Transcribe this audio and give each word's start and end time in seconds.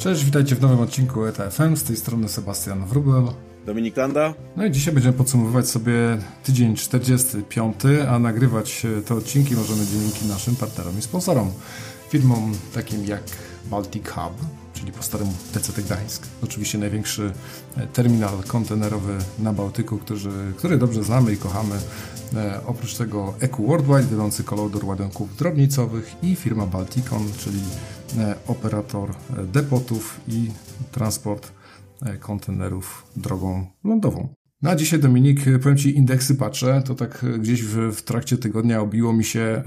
Cześć, 0.00 0.24
witajcie 0.24 0.56
w 0.56 0.60
nowym 0.60 0.80
odcinku 0.80 1.24
ETFM. 1.24 1.76
Z 1.76 1.84
tej 1.84 1.96
strony 1.96 2.28
Sebastian 2.28 2.86
Wrubel. 2.86 3.22
Dominik 3.66 3.96
Landa. 3.96 4.34
No 4.56 4.64
i 4.64 4.70
dzisiaj 4.70 4.94
będziemy 4.94 5.16
podsumowywać 5.16 5.68
sobie 5.68 5.92
tydzień 6.44 6.76
45, 6.76 7.74
a 8.08 8.18
nagrywać 8.18 8.86
te 9.06 9.14
odcinki 9.14 9.54
możemy 9.54 9.86
dzięki 9.86 10.26
naszym 10.26 10.56
partnerom 10.56 10.98
i 10.98 11.02
sponsorom. 11.02 11.52
Firmom 12.08 12.52
takim 12.74 13.04
jak 13.04 13.22
Baltic 13.70 14.08
Hub, 14.08 14.32
czyli 14.80 14.92
po 14.92 15.02
starym 15.02 15.28
TCT 15.52 15.82
Gdańsk. 15.82 16.26
Oczywiście 16.42 16.78
największy 16.78 17.32
terminal 17.92 18.42
kontenerowy 18.46 19.18
na 19.38 19.52
Bałtyku, 19.52 19.98
który, 19.98 20.52
który 20.56 20.78
dobrze 20.78 21.04
znamy 21.04 21.32
i 21.32 21.36
kochamy. 21.36 21.74
E, 22.34 22.60
oprócz 22.66 22.94
tego 22.94 23.34
EQ 23.40 23.66
Worldwide, 23.66 24.02
wiodący 24.10 24.44
kolodor 24.44 24.84
ładunków 24.84 25.36
drobnicowych 25.36 26.16
i 26.22 26.36
firma 26.36 26.66
Balticon, 26.66 27.32
czyli 27.38 27.60
e, 28.18 28.34
operator 28.46 29.10
e, 29.10 29.44
depotów 29.44 30.20
i 30.28 30.50
transport 30.92 31.52
kontenerów 32.20 33.06
drogą 33.16 33.66
lądową. 33.84 34.28
No 34.62 34.70
a 34.70 34.76
dzisiaj 34.76 35.00
Dominik, 35.00 35.40
powiem 35.62 35.78
Ci, 35.78 35.96
indeksy 35.96 36.34
patrzę, 36.34 36.82
to 36.86 36.94
tak 36.94 37.24
gdzieś 37.38 37.62
w, 37.62 37.92
w 37.92 38.02
trakcie 38.02 38.38
tygodnia 38.38 38.80
obiło 38.80 39.12
mi 39.12 39.24
się 39.24 39.62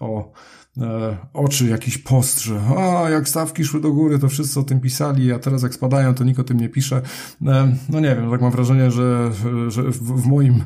o 0.00 0.32
e, 0.78 1.16
oczy 1.32 1.66
jakiś 1.66 1.98
post, 1.98 2.40
że 2.40 2.60
a, 2.78 3.10
jak 3.10 3.28
stawki 3.28 3.64
szły 3.64 3.80
do 3.80 3.92
góry, 3.92 4.18
to 4.18 4.28
wszyscy 4.28 4.60
o 4.60 4.62
tym 4.62 4.80
pisali, 4.80 5.32
a 5.32 5.38
teraz 5.38 5.62
jak 5.62 5.74
spadają, 5.74 6.14
to 6.14 6.24
nikt 6.24 6.40
o 6.40 6.44
tym 6.44 6.60
nie 6.60 6.68
pisze. 6.68 7.02
E, 7.46 7.76
no 7.88 8.00
nie 8.00 8.16
wiem, 8.16 8.30
tak 8.30 8.40
mam 8.40 8.52
wrażenie, 8.52 8.90
że, 8.90 9.30
że 9.68 9.82
w, 9.82 9.98
w 9.98 10.26
moim 10.26 10.64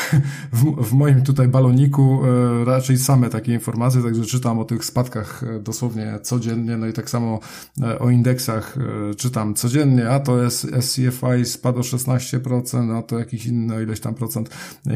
w, 0.52 0.84
w, 0.84 0.92
moim 0.92 1.22
tutaj 1.22 1.48
baloniku 1.48 2.20
e, 2.24 2.64
raczej 2.64 2.98
same 2.98 3.28
takie 3.28 3.52
informacje, 3.52 4.02
także 4.02 4.24
czytam 4.24 4.58
o 4.58 4.64
tych 4.64 4.84
spadkach 4.84 5.42
e, 5.42 5.60
dosłownie 5.60 6.18
codziennie, 6.22 6.76
no 6.76 6.86
i 6.86 6.92
tak 6.92 7.10
samo 7.10 7.40
e, 7.82 7.98
o 7.98 8.10
indeksach 8.10 8.78
e, 9.10 9.14
czytam 9.14 9.54
codziennie, 9.54 10.10
a 10.10 10.20
to 10.20 10.42
jest 10.42 10.66
SCFI 10.80 11.44
spadło 11.44 11.82
16%, 11.82 12.98
a 12.98 13.02
to 13.02 13.18
jakiś 13.18 13.46
inny 13.46 13.82
ileś 13.82 14.00
tam 14.00 14.14
procent. 14.14 14.50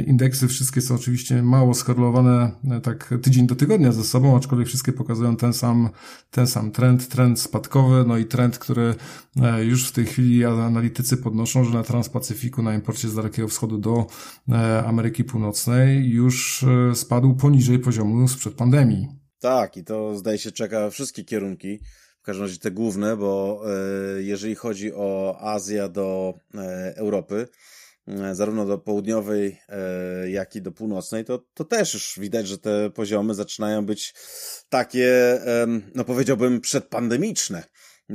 Indeksy 0.06 0.48
wszystkie 0.48 0.80
są 0.80 0.94
oczywiście 0.94 1.42
mało 1.42 1.74
skorelowane 1.74 2.50
tak 2.82 3.14
tydzień 3.22 3.46
do 3.46 3.54
tygodnia 3.54 3.92
ze 3.92 4.04
sobą, 4.04 4.36
aczkolwiek 4.36 4.49
wszystkie 4.64 4.92
pokazują 4.92 5.36
ten 5.36 5.52
sam, 5.52 5.88
ten 6.30 6.46
sam 6.46 6.70
trend, 6.70 7.08
trend 7.08 7.40
spadkowy, 7.40 8.04
no 8.06 8.18
i 8.18 8.24
trend, 8.24 8.58
który 8.58 8.94
e, 9.42 9.64
już 9.64 9.88
w 9.88 9.92
tej 9.92 10.06
chwili 10.06 10.44
analitycy 10.44 11.16
podnoszą, 11.16 11.64
że 11.64 11.70
na 11.70 11.82
Transpacyfiku, 11.82 12.62
na 12.62 12.74
imporcie 12.74 13.08
z 13.08 13.14
Dalekiego 13.14 13.48
Wschodu 13.48 13.78
do 13.78 14.06
e, 14.48 14.84
Ameryki 14.84 15.24
Północnej 15.24 16.10
już 16.10 16.62
e, 16.62 16.94
spadł 16.94 17.34
poniżej 17.34 17.78
poziomu 17.78 18.28
sprzed 18.28 18.54
pandemii. 18.54 19.08
Tak, 19.40 19.76
i 19.76 19.84
to 19.84 20.16
zdaje 20.16 20.38
się 20.38 20.52
czeka 20.52 20.90
wszystkie 20.90 21.24
kierunki, 21.24 21.78
w 22.20 22.22
każdym 22.22 22.44
razie 22.44 22.58
te 22.58 22.70
główne, 22.70 23.16
bo 23.16 23.62
jeżeli 24.18 24.54
chodzi 24.54 24.92
o 24.94 25.38
Azję 25.40 25.88
do 25.88 26.34
Europy, 26.96 27.48
zarówno 28.32 28.66
do 28.66 28.78
południowej, 28.78 29.60
e, 29.68 30.30
jak 30.30 30.56
i 30.56 30.62
do 30.62 30.72
północnej, 30.72 31.24
to, 31.24 31.44
to 31.54 31.64
też 31.64 31.94
już 31.94 32.14
widać, 32.18 32.48
że 32.48 32.58
te 32.58 32.90
poziomy 32.90 33.34
zaczynają 33.34 33.86
być 33.86 34.14
takie, 34.68 35.40
no 35.94 36.04
powiedziałbym, 36.04 36.60
przedpandemiczne 36.60 37.64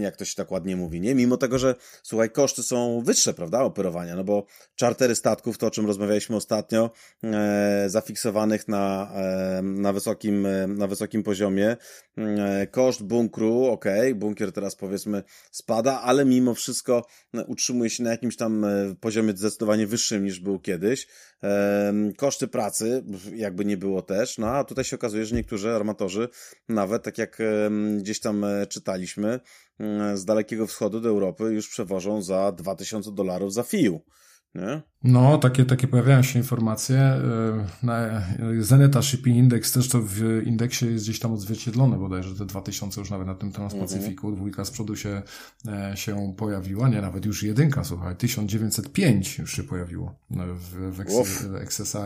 jak 0.02 0.16
to 0.16 0.26
się 0.26 0.36
tak 0.36 0.52
ładnie 0.52 0.76
mówi, 0.76 1.02
nie? 1.02 1.16
Mimo 1.16 1.38
tego, 1.38 1.60
że 1.60 1.76
słuchaj, 2.04 2.30
koszty 2.30 2.64
są 2.64 3.02
wyższe, 3.06 3.34
prawda, 3.34 3.62
operowania, 3.62 4.16
no 4.16 4.24
bo 4.24 4.46
czartery 4.76 5.16
statków, 5.16 5.58
to 5.58 5.68
o 5.68 5.72
czym 5.72 5.86
rozmawialiśmy 5.86 6.36
ostatnio, 6.36 6.92
e, 7.24 7.86
zafiksowanych 7.88 8.68
na, 8.68 9.12
e, 9.16 9.62
na, 9.62 9.94
wysokim, 9.94 10.46
e, 10.46 10.68
na 10.68 10.88
wysokim 10.88 11.24
poziomie, 11.24 11.78
e, 12.18 12.68
koszt 12.68 13.04
bunkru, 13.04 13.66
ok, 13.66 13.86
bunkier 14.16 14.52
teraz 14.52 14.76
powiedzmy 14.76 15.24
spada, 15.52 16.02
ale 16.02 16.26
mimo 16.26 16.54
wszystko 16.54 17.06
e, 17.34 17.46
utrzymuje 17.46 17.90
się 17.90 18.04
na 18.04 18.12
jakimś 18.12 18.36
tam 18.36 18.66
e, 18.66 18.96
poziomie 19.00 19.34
zdecydowanie 19.36 19.88
wyższym 19.88 20.24
niż 20.24 20.40
był 20.40 20.60
kiedyś. 20.60 21.08
Koszty 22.18 22.48
pracy, 22.48 23.04
jakby 23.36 23.66
nie 23.66 23.78
było 23.78 24.02
też, 24.02 24.38
no 24.38 24.48
a 24.48 24.64
tutaj 24.64 24.84
się 24.84 24.96
okazuje, 24.96 25.26
że 25.26 25.36
niektórzy 25.36 25.72
armatorzy, 25.72 26.30
nawet 26.70 27.04
tak 27.04 27.18
jak 27.18 27.38
gdzieś 27.98 28.20
tam 28.20 28.46
czytaliśmy, 28.70 29.40
Mm, 29.80 30.18
z 30.18 30.26
Dalekiego 30.26 30.68
Wschodu 30.68 31.02
do 31.02 31.10
Europy 31.10 31.44
już 31.44 31.70
przewożą 31.70 32.22
za 32.22 32.52
2000 32.52 33.12
dolarów 33.12 33.54
za 33.54 33.64
FIU. 33.64 34.02
Nie? 34.56 34.82
No, 35.04 35.38
takie, 35.38 35.66
takie 35.66 35.88
pojawiają 35.88 36.22
się 36.22 36.40
informacje. 36.40 37.14
Y, 37.82 37.86
na 37.86 38.22
Zeneta 38.60 39.02
Shipping 39.02 39.38
Index 39.38 39.72
też 39.72 39.90
to 39.90 40.02
w 40.02 40.22
indeksie 40.46 40.86
jest 40.86 41.06
gdzieś 41.06 41.20
tam 41.20 41.34
odzwierciedlone 41.34 41.98
bodajże 41.98 42.36
te 42.36 42.46
2000 42.46 43.02
już 43.02 43.10
nawet 43.10 43.28
na 43.28 43.36
tym 43.36 43.52
Transpacyfiku. 43.52 44.28
Mhm. 44.28 44.36
Dwójka 44.36 44.66
z 44.66 44.72
przodu 44.72 44.96
się, 44.96 45.22
e, 45.68 45.98
się 45.98 46.34
pojawiła, 46.38 46.90
nie, 46.90 47.02
nawet 47.02 47.26
już 47.26 47.44
jedynka, 47.44 47.84
słuchaj, 47.84 48.16
1905 48.16 49.38
już 49.40 49.56
się 49.56 49.64
pojawiło 49.64 50.16
w, 50.32 50.92
w, 50.92 50.96
w 50.96 51.56
XSI. 51.56 51.98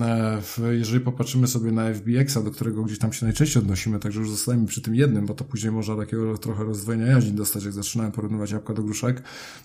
E, 0.00 0.42
jeżeli 0.74 1.00
popatrzymy 1.00 1.46
sobie 1.46 1.72
na 1.72 1.94
FBX-a, 1.94 2.42
do 2.42 2.50
którego 2.50 2.82
gdzieś 2.82 2.98
tam 2.98 3.12
się 3.12 3.26
najczęściej 3.26 3.62
odnosimy, 3.62 3.98
także 3.98 4.20
już 4.20 4.30
zostajemy 4.30 4.66
przy 4.66 4.82
tym 4.82 4.94
jednym, 4.94 5.26
bo 5.26 5.34
to 5.34 5.44
później 5.44 5.72
można 5.72 5.96
takiego 5.96 6.38
trochę 6.38 6.64
rozdwojenia 6.64 7.06
jaźni 7.06 7.32
dostać, 7.32 7.64
jak 7.64 7.72
zaczynałem 7.72 8.12
porównywać 8.12 8.50
jabłka 8.50 8.74
do 8.74 8.82
gruszek, 8.82 9.22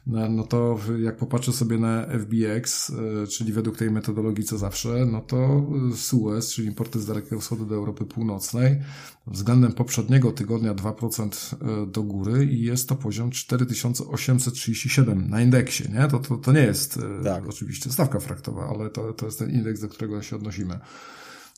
e, 0.08 0.30
no 0.30 0.44
to 0.44 0.80
jak 1.00 1.18
popatrzę 1.18 1.52
sobie 1.52 1.78
na 1.78 2.06
FBX, 2.06 2.90
e, 2.90 3.28
czyli 3.28 3.54
według 3.54 3.78
tej 3.78 3.92
metodologii 3.92 4.44
co 4.44 4.58
zawsze, 4.58 5.06
no 5.12 5.22
to 5.22 5.66
Suez, 5.96 6.54
czyli 6.54 6.68
importy 6.68 7.00
z 7.00 7.06
Dalekiego 7.06 7.42
Wschodu 7.42 7.66
do 7.66 7.76
Europy 7.76 8.06
Północnej, 8.06 8.82
względem 9.28 9.74
poprzedniego 9.74 10.32
tygodnia 10.32 10.76
2% 10.76 11.88
do 11.88 12.04
góry 12.04 12.46
i 12.46 12.62
jest 12.62 12.90
to 12.90 12.96
poziom 12.96 13.32
4837 13.32 15.30
na 15.30 15.42
indeksie, 15.42 15.84
nie? 15.92 16.08
To, 16.08 16.20
to, 16.20 16.38
to 16.38 16.52
nie 16.52 16.62
jest 16.62 17.00
tak. 17.24 17.48
oczywiście 17.48 17.92
stawka 17.92 18.20
fraktowa, 18.20 18.70
ale 18.76 18.90
to, 18.90 19.14
to 19.14 19.26
jest 19.26 19.40
ten 19.40 19.50
indeks, 19.50 19.82
do 19.82 19.90
którego 19.90 20.22
się 20.22 20.36
odnosimy. 20.36 20.80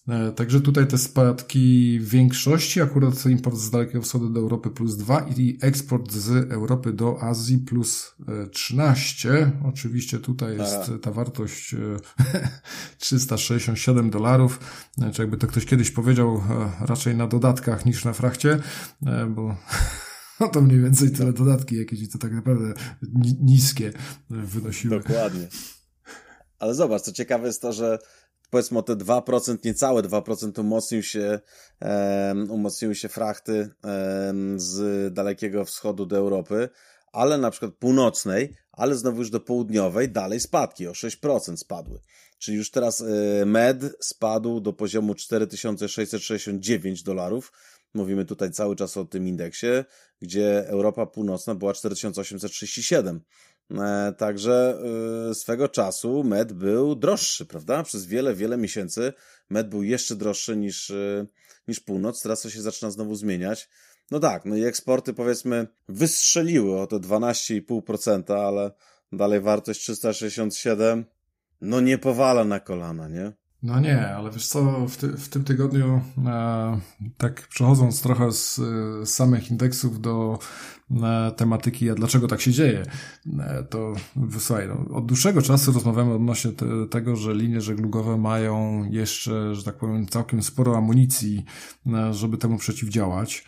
E, 0.08 0.32
także 0.32 0.62
tutaj 0.62 0.88
te 0.88 0.98
spadki 0.98 2.00
w 2.00 2.10
większości, 2.10 2.82
akurat 2.82 3.26
import 3.26 3.58
z 3.58 3.70
Dalekiego 3.70 4.02
Wschodu 4.02 4.30
do 4.30 4.40
Europy 4.40 4.70
plus 4.70 4.98
2 4.98 5.26
i 5.38 5.58
eksport 5.62 6.12
z 6.12 6.52
Europy 6.52 6.94
do 6.94 7.24
Azji 7.24 7.58
plus 7.58 8.16
13. 8.52 9.34
E, 9.34 9.52
Oczywiście 9.64 10.20
tutaj 10.20 10.58
jest 10.58 10.78
Aha. 10.84 10.98
ta 11.02 11.12
wartość 11.12 11.76
367 12.98 14.08
e, 14.08 14.10
dolarów. 14.18 14.60
Czy 15.14 15.22
jakby 15.22 15.38
to 15.38 15.48
ktoś 15.48 15.66
kiedyś 15.66 15.92
powiedział, 15.92 16.42
raczej 16.80 17.16
na 17.16 17.28
dodatkach 17.28 17.86
niż 17.86 18.06
na 18.06 18.14
frachcie, 18.14 18.60
bo 19.30 19.56
no 20.40 20.48
to 20.48 20.62
mniej 20.62 20.82
więcej 20.82 21.12
tyle 21.12 21.34
dodatki 21.34 21.76
jakieś 21.76 22.02
i 22.02 22.10
to 22.10 22.18
tak 22.18 22.32
naprawdę 22.32 22.74
niskie 23.42 23.94
wynosiły. 24.30 25.00
Dokładnie. 25.00 25.48
Ale 26.60 26.76
zobacz, 26.76 27.02
co 27.02 27.12
ciekawe 27.12 27.48
jest 27.48 27.62
to, 27.62 27.74
że 27.74 28.00
powiedzmy 28.50 28.80
o 28.80 28.84
te 28.84 28.96
2%, 28.96 29.58
niecałe 29.66 30.04
2% 30.04 30.60
umocnił 30.60 31.04
się, 31.04 31.40
um, 31.82 32.52
umocniły 32.52 32.96
się 32.96 33.10
frachty 33.10 33.70
um, 33.84 34.60
z 34.60 35.14
Dalekiego 35.14 35.66
Wschodu 35.66 36.06
do 36.06 36.18
Europy, 36.18 36.70
ale 37.12 37.38
na 37.38 37.52
przykład 37.52 37.74
północnej, 37.74 38.56
ale 38.72 38.96
znowu 38.96 39.18
już 39.18 39.30
do 39.30 39.40
południowej 39.40 40.10
dalej 40.10 40.40
spadki, 40.40 40.88
o 40.88 40.92
6% 40.92 41.58
spadły. 41.58 42.00
Czyli 42.38 42.58
już 42.58 42.72
teraz 42.72 43.02
y, 43.02 43.44
med 43.46 43.84
spadł 44.00 44.60
do 44.60 44.74
poziomu 44.74 45.16
4669 45.16 47.04
dolarów. 47.04 47.52
Mówimy 47.94 48.26
tutaj 48.26 48.52
cały 48.52 48.76
czas 48.76 48.98
o 48.98 49.06
tym 49.06 49.28
indeksie, 49.28 49.68
gdzie 50.22 50.68
Europa 50.68 51.06
Północna 51.06 51.56
była 51.56 51.74
4837. 51.74 53.22
E, 53.72 54.14
także 54.18 54.80
e, 55.30 55.36
swego 55.36 55.70
czasu 55.70 56.24
med 56.24 56.54
był 56.54 56.96
droższy, 56.96 57.46
prawda? 57.46 57.84
Przez 57.84 58.06
wiele, 58.06 58.34
wiele 58.34 58.58
miesięcy 58.58 59.14
med 59.50 59.70
był 59.70 59.84
jeszcze 59.84 60.16
droższy 60.16 60.58
niż, 60.58 60.92
e, 60.92 61.26
niż 61.68 61.80
północ. 61.80 62.22
Teraz 62.22 62.42
to 62.42 62.50
się 62.50 62.62
zaczyna 62.62 62.92
znowu 62.92 63.16
zmieniać. 63.16 63.70
No 64.12 64.20
tak, 64.20 64.46
no 64.46 64.56
i 64.56 64.64
eksporty 64.64 65.14
powiedzmy 65.14 65.68
wystrzeliły 65.90 66.80
o 66.80 66.88
te 66.88 66.96
12,5%, 66.96 68.34
ale 68.34 68.72
dalej 69.12 69.42
wartość 69.42 69.80
367 69.82 71.06
no 71.62 71.82
nie 71.82 71.98
powala 71.98 72.44
na 72.44 72.60
kolana, 72.60 73.08
nie? 73.08 73.32
No 73.66 73.80
nie, 73.80 74.08
ale 74.16 74.32
wiesz 74.32 74.48
co, 74.48 74.88
w, 74.88 74.98
ty, 74.98 75.08
w 75.08 75.30
tym 75.30 75.44
tygodniu 75.44 76.02
e, 76.26 76.80
tak 77.18 77.48
przechodząc 77.48 78.02
trochę 78.02 78.32
z, 78.32 78.56
z 78.56 79.10
samych 79.10 79.52
indeksów 79.52 80.02
do 80.02 80.40
e, 80.92 81.32
tematyki, 81.32 81.90
a 81.90 81.96
dlaczego 81.96 82.28
tak 82.28 82.42
się 82.42 82.52
dzieje, 82.52 82.84
e, 83.40 83.64
to 83.64 83.94
słuchaj, 84.40 84.68
no, 84.68 84.96
od 84.96 85.06
dłuższego 85.06 85.42
czasu 85.42 85.72
rozmawiamy 85.72 86.14
odnośnie 86.14 86.52
te, 86.52 86.66
tego, 86.90 87.16
że 87.16 87.34
linie 87.34 87.62
żeglugowe 87.62 88.18
mają 88.18 88.84
jeszcze, 88.90 89.56
że 89.56 89.64
tak 89.64 89.76
powiem, 89.76 90.08
całkiem 90.08 90.44
sporo 90.44 90.78
amunicji, 90.78 91.46
e, 91.88 92.14
żeby 92.14 92.38
temu 92.38 92.58
przeciwdziałać. 92.58 93.46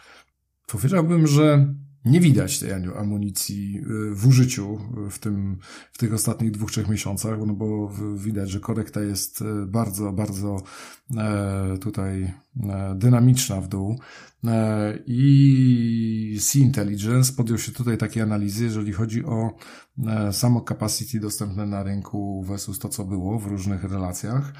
Powiedziałbym, 0.67 1.27
że 1.27 1.73
nie 2.07 2.19
widać 2.19 2.59
tej 2.59 2.71
amunicji 2.97 3.77
y, 4.11 4.15
w 4.15 4.27
użyciu 4.27 4.79
w, 5.09 5.19
tym, 5.19 5.57
w 5.91 5.97
tych 5.97 6.13
ostatnich 6.13 6.51
dwóch, 6.51 6.71
trzech 6.71 6.89
miesiącach, 6.89 7.39
no 7.47 7.53
bo 7.53 7.93
widać, 8.15 8.49
że 8.49 8.59
korekta 8.59 9.01
jest 9.01 9.41
y, 9.41 9.45
bardzo, 9.65 10.11
bardzo 10.11 10.61
e, 11.17 11.77
tutaj 11.81 12.33
dynamiczna 12.95 13.61
w 13.61 13.67
dół. 13.67 13.99
I 15.05 16.37
Sea 16.41 16.61
Intelligence 16.61 17.33
podjął 17.33 17.57
się 17.57 17.71
tutaj 17.71 17.97
takiej 17.97 18.23
analizy, 18.23 18.63
jeżeli 18.63 18.93
chodzi 18.93 19.25
o 19.25 19.57
samo 20.31 20.61
capacity 20.61 21.19
dostępne 21.19 21.65
na 21.65 21.83
rynku 21.83 22.43
versus 22.47 22.79
to, 22.79 22.89
co 22.89 23.05
było 23.05 23.39
w 23.39 23.47
różnych 23.47 23.83
relacjach, 23.83 24.53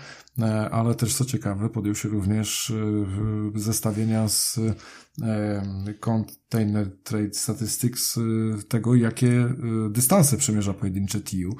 ale 0.72 0.96
też 0.96 1.16
co 1.16 1.26
ciekawe, 1.26 1.70
podjął 1.70 1.96
się 1.96 2.10
również 2.10 2.74
zestawienia 3.56 4.28
z 4.28 4.60
Container 6.00 6.98
Trade 7.04 7.34
Statistics 7.34 8.20
tego, 8.68 8.96
jakie 8.96 9.50
dystanse 9.90 10.38
przemierza 10.38 10.74
pojedyncze 10.74 11.20
TU. 11.20 11.56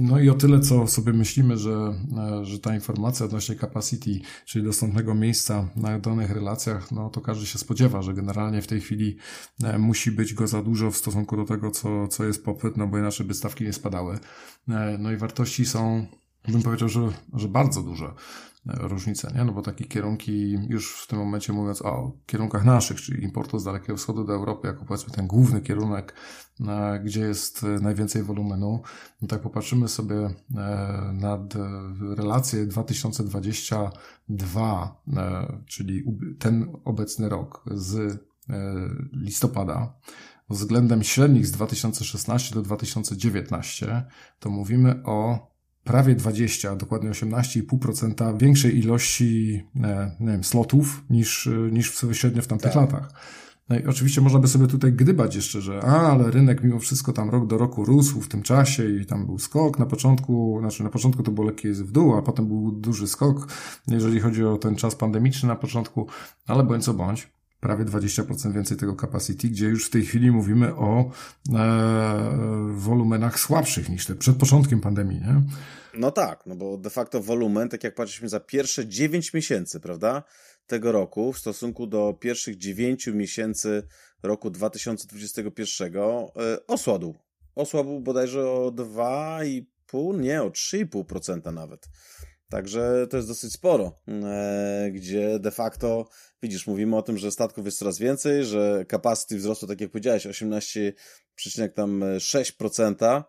No 0.00 0.20
i 0.20 0.30
o 0.30 0.34
tyle, 0.34 0.60
co 0.60 0.86
sobie 0.86 1.12
myślimy, 1.12 1.58
że, 1.58 1.94
że 2.42 2.58
ta 2.58 2.74
informacja 2.74 3.26
odnośnie 3.26 3.56
capacity, 3.56 4.20
czyli 4.46 4.64
dostępnego 4.64 5.14
miejsca 5.14 5.45
na 5.76 5.98
danych 5.98 6.30
relacjach, 6.30 6.92
no 6.92 7.10
to 7.10 7.20
każdy 7.20 7.46
się 7.46 7.58
spodziewa, 7.58 8.02
że 8.02 8.14
generalnie 8.14 8.62
w 8.62 8.66
tej 8.66 8.80
chwili 8.80 9.16
e, 9.64 9.78
musi 9.78 10.12
być 10.12 10.34
go 10.34 10.46
za 10.46 10.62
dużo 10.62 10.90
w 10.90 10.96
stosunku 10.96 11.36
do 11.36 11.44
tego, 11.44 11.70
co, 11.70 12.08
co 12.08 12.24
jest 12.24 12.44
popyt, 12.44 12.76
no 12.76 12.86
bo 12.86 12.98
inaczej 12.98 13.26
by 13.26 13.34
stawki 13.34 13.64
nie 13.64 13.72
spadały. 13.72 14.18
E, 14.68 14.96
no 14.98 15.12
i 15.12 15.16
wartości 15.16 15.66
są, 15.66 16.06
bym 16.48 16.62
powiedział, 16.62 16.88
że, 16.88 17.00
że 17.34 17.48
bardzo 17.48 17.82
duże 17.82 18.14
różnice, 18.66 19.32
nie? 19.36 19.44
No 19.44 19.52
bo 19.52 19.62
takie 19.62 19.84
kierunki, 19.84 20.58
już 20.68 21.02
w 21.02 21.06
tym 21.06 21.18
momencie 21.18 21.52
mówiąc 21.52 21.82
o 21.82 22.12
kierunkach 22.26 22.64
naszych, 22.64 23.00
czyli 23.00 23.24
importu 23.24 23.58
z 23.58 23.64
Dalekiego 23.64 23.96
Wschodu 23.96 24.24
do 24.24 24.32
Europy, 24.32 24.68
jako 24.68 24.84
powiedzmy 24.84 25.14
ten 25.14 25.26
główny 25.26 25.60
kierunek, 25.60 26.14
gdzie 27.04 27.20
jest 27.20 27.66
najwięcej 27.80 28.22
wolumenu, 28.22 28.82
no 29.22 29.28
tak 29.28 29.40
popatrzymy 29.40 29.88
sobie 29.88 30.16
e, 30.16 30.32
nad 31.12 31.54
relację 32.16 32.66
2022, 32.66 35.02
e, 35.16 35.46
czyli 35.66 36.04
ten 36.38 36.72
obecny 36.84 37.28
rok 37.28 37.64
z 37.74 37.96
e, 37.96 38.18
listopada, 39.12 39.94
względem 40.50 41.02
średnich 41.02 41.46
z 41.46 41.50
2016 41.50 42.54
do 42.54 42.62
2019, 42.62 44.04
to 44.38 44.50
mówimy 44.50 45.02
o 45.04 45.50
prawie 45.84 46.14
20, 46.14 46.76
dokładnie 46.76 47.10
18,5% 47.10 48.38
większej 48.38 48.78
ilości 48.78 49.62
e, 49.84 50.16
nie 50.20 50.32
wiem, 50.32 50.44
slotów 50.44 51.04
niż, 51.10 51.48
niż 51.72 52.04
średnio 52.12 52.42
w 52.42 52.46
tamtych 52.46 52.72
tak. 52.72 52.82
latach. 52.82 53.12
No 53.68 53.78
i 53.78 53.86
oczywiście 53.86 54.20
można 54.20 54.38
by 54.38 54.48
sobie 54.48 54.66
tutaj 54.66 54.92
gdybać 54.92 55.36
jeszcze, 55.36 55.60
że 55.60 55.80
a, 55.80 56.12
ale 56.12 56.30
rynek 56.30 56.64
mimo 56.64 56.78
wszystko 56.78 57.12
tam 57.12 57.30
rok 57.30 57.46
do 57.46 57.58
roku 57.58 57.84
rósł 57.84 58.20
w 58.20 58.28
tym 58.28 58.42
czasie 58.42 58.90
i 58.90 59.06
tam 59.06 59.26
był 59.26 59.38
skok 59.38 59.78
na 59.78 59.86
początku, 59.86 60.56
znaczy 60.60 60.82
na 60.82 60.90
początku 60.90 61.22
to 61.22 61.30
było 61.30 61.46
lekkie 61.46 61.72
w 61.72 61.92
dół, 61.92 62.16
a 62.16 62.22
potem 62.22 62.46
był 62.46 62.72
duży 62.72 63.06
skok, 63.06 63.48
jeżeli 63.88 64.20
chodzi 64.20 64.44
o 64.44 64.56
ten 64.56 64.76
czas 64.76 64.94
pandemiczny 64.94 65.48
na 65.48 65.56
początku, 65.56 66.06
ale 66.46 66.64
bądź 66.64 66.84
co 66.84 66.94
bądź, 66.94 67.28
prawie 67.60 67.84
20% 67.84 68.52
więcej 68.52 68.76
tego 68.76 68.96
capacity, 68.96 69.48
gdzie 69.48 69.66
już 69.66 69.86
w 69.86 69.90
tej 69.90 70.04
chwili 70.04 70.30
mówimy 70.30 70.74
o 70.74 71.10
e, 71.54 72.70
wolumenach 72.70 73.40
słabszych 73.40 73.88
niż 73.88 74.06
te 74.06 74.14
przed 74.14 74.36
początkiem 74.36 74.80
pandemii, 74.80 75.20
nie? 75.20 75.42
No 75.94 76.10
tak, 76.10 76.42
no 76.46 76.56
bo 76.56 76.76
de 76.76 76.90
facto 76.90 77.22
wolumen, 77.22 77.68
tak 77.68 77.84
jak 77.84 77.94
patrzyliśmy 77.94 78.28
za 78.28 78.40
pierwsze 78.40 78.86
9 78.86 79.34
miesięcy, 79.34 79.80
prawda, 79.80 80.22
tego 80.66 80.92
roku 80.92 81.32
w 81.32 81.38
stosunku 81.38 81.86
do 81.86 82.14
pierwszych 82.20 82.56
9 82.56 83.06
miesięcy 83.06 83.82
roku 84.22 84.50
2021 84.50 85.96
e, 85.96 86.32
osładł. 86.66 87.14
Osłabł 87.54 88.00
bodajże 88.00 88.50
o 88.50 88.72
2,5, 88.72 90.20
nie, 90.20 90.42
o 90.42 90.50
3,5% 90.50 91.52
nawet. 91.52 91.88
Także 92.48 93.06
to 93.10 93.16
jest 93.16 93.28
dosyć 93.28 93.52
sporo, 93.52 94.00
e, 94.08 94.90
gdzie 94.92 95.38
de 95.38 95.50
facto, 95.50 96.08
widzisz, 96.42 96.66
mówimy 96.66 96.96
o 96.96 97.02
tym, 97.02 97.18
że 97.18 97.30
statków 97.30 97.64
jest 97.64 97.78
coraz 97.78 97.98
więcej, 97.98 98.44
że 98.44 98.84
capacity 98.90 99.36
wzrosło, 99.36 99.68
tak 99.68 99.80
jak 99.80 99.90
powiedziałeś, 99.90 100.26
18,6%, 100.26 103.22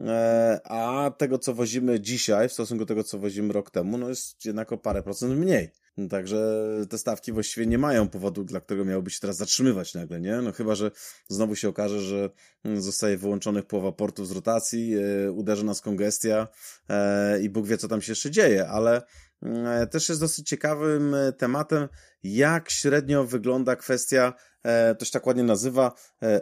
e, 0.00 0.60
a 0.64 1.10
tego, 1.18 1.38
co 1.38 1.54
wozimy 1.54 2.00
dzisiaj 2.00 2.48
w 2.48 2.52
stosunku 2.52 2.84
do 2.84 2.88
tego, 2.88 3.04
co 3.04 3.18
wozimy 3.18 3.52
rok 3.52 3.70
temu, 3.70 3.98
no 3.98 4.08
jest 4.08 4.44
jednak 4.44 4.72
o 4.72 4.78
parę 4.78 5.02
procent 5.02 5.38
mniej. 5.38 5.70
Także 6.10 6.66
te 6.90 6.98
stawki 6.98 7.32
właściwie 7.32 7.66
nie 7.66 7.78
mają 7.78 8.08
powodu, 8.08 8.44
dla 8.44 8.60
którego 8.60 8.84
miałoby 8.84 9.10
się 9.10 9.20
teraz 9.20 9.36
zatrzymywać 9.36 9.94
nagle, 9.94 10.20
nie? 10.20 10.42
No 10.42 10.52
chyba, 10.52 10.74
że 10.74 10.90
znowu 11.28 11.56
się 11.56 11.68
okaże, 11.68 12.00
że 12.00 12.30
zostaje 12.64 13.16
wyłączonych 13.16 13.66
połowa 13.66 13.92
portów 13.92 14.28
z 14.28 14.30
rotacji, 14.30 14.88
yy, 14.88 15.32
uderzy 15.32 15.64
nas 15.64 15.80
kongestia 15.80 16.48
yy, 16.88 17.42
i 17.42 17.50
Bóg 17.50 17.66
wie, 17.66 17.78
co 17.78 17.88
tam 17.88 18.02
się 18.02 18.12
jeszcze 18.12 18.30
dzieje, 18.30 18.68
ale 18.68 19.02
yy, 19.42 19.50
też 19.90 20.08
jest 20.08 20.20
dosyć 20.20 20.48
ciekawym 20.48 21.16
tematem, 21.38 21.88
jak 22.22 22.70
średnio 22.70 23.24
wygląda 23.24 23.76
kwestia, 23.76 24.34
to 24.98 25.04
się 25.04 25.10
tak 25.10 25.26
ładnie 25.26 25.42
nazywa, 25.42 25.92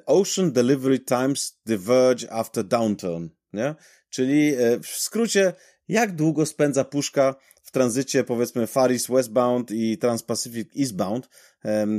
Ocean 0.06 0.52
Delivery 0.52 0.99
Times 0.99 1.60
Diverge 1.66 2.32
After 2.32 2.64
Downturn, 2.64 3.28
nie? 3.52 3.75
Czyli 4.08 4.52
w 4.82 4.87
skrócie, 4.87 5.52
jak 5.88 6.14
długo 6.14 6.46
spędza 6.46 6.84
puszka 6.84 7.34
tranzycie 7.72 8.24
powiedzmy 8.24 8.66
Far 8.66 8.92
East 8.92 9.08
Westbound 9.08 9.70
i 9.70 9.98
Trans-Pacific 9.98 10.69
Eastbound, 10.80 11.28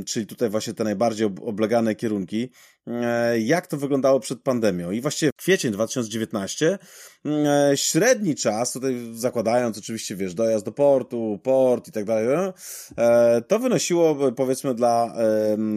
czyli 0.06 0.26
tutaj 0.26 0.50
właśnie 0.50 0.74
te 0.74 0.84
najbardziej 0.84 1.26
oblegane 1.26 1.94
kierunki, 1.94 2.50
e, 2.86 3.40
jak 3.40 3.66
to 3.66 3.76
wyglądało 3.76 4.20
przed 4.20 4.42
pandemią. 4.42 4.90
I 4.90 5.00
właściwie 5.00 5.30
kwiecień 5.36 5.72
2019, 5.72 6.78
e, 7.26 7.72
średni 7.74 8.34
czas, 8.34 8.72
tutaj 8.72 9.10
zakładając 9.12 9.78
oczywiście, 9.78 10.16
wiesz, 10.16 10.34
dojazd 10.34 10.64
do 10.64 10.72
portu, 10.72 11.40
port 11.42 11.88
i 11.88 11.92
tak 11.92 12.04
dalej, 12.04 12.52
e, 12.98 13.42
to 13.48 13.58
wynosiło 13.58 14.32
powiedzmy 14.32 14.74
dla 14.74 15.14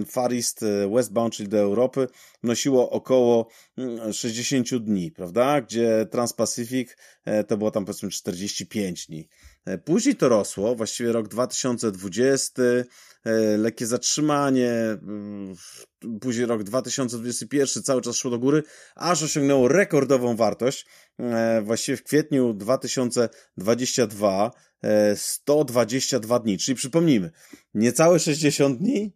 Far 0.08 0.34
East 0.34 0.66
Westbound, 0.94 1.34
czyli 1.34 1.50
do 1.50 1.58
Europy, 1.58 2.08
wynosiło 2.44 2.90
około 2.90 3.48
60 4.12 4.74
mm, 4.74 4.86
dni, 4.86 5.12
prawda? 5.12 5.62
Gdzie 5.62 6.06
Trans-Pacific 6.12 6.98
to 7.48 7.58
było 7.58 7.72
tam 7.72 7.86
powiedzmy 7.86 8.10
45 8.10 9.08
dni. 9.08 9.28
Później 9.86 10.16
to 10.16 10.30
rosło, 10.30 10.76
właściwie 10.76 11.12
rok 11.12 11.28
2020, 11.28 12.62
E, 13.28 13.58
lekkie 13.58 13.88
zatrzymanie, 13.88 14.72
mm, 14.72 15.56
później 16.22 16.46
rok 16.46 16.64
2021 16.64 17.84
cały 17.84 18.02
czas 18.02 18.16
szło 18.16 18.32
do 18.32 18.40
góry, 18.40 18.64
aż 18.96 19.24
osiągnęło 19.24 19.68
rekordową 19.68 20.36
wartość. 20.36 20.86
E, 21.20 21.62
właściwie 21.62 21.98
w 21.98 22.04
kwietniu 22.04 22.54
2022 22.54 24.52
122 25.16 26.36
e, 26.36 26.40
dni, 26.40 26.58
czyli 26.58 26.76
przypomnijmy, 26.76 27.32
niecałe 27.74 28.20
60 28.20 28.80
dni 28.80 29.12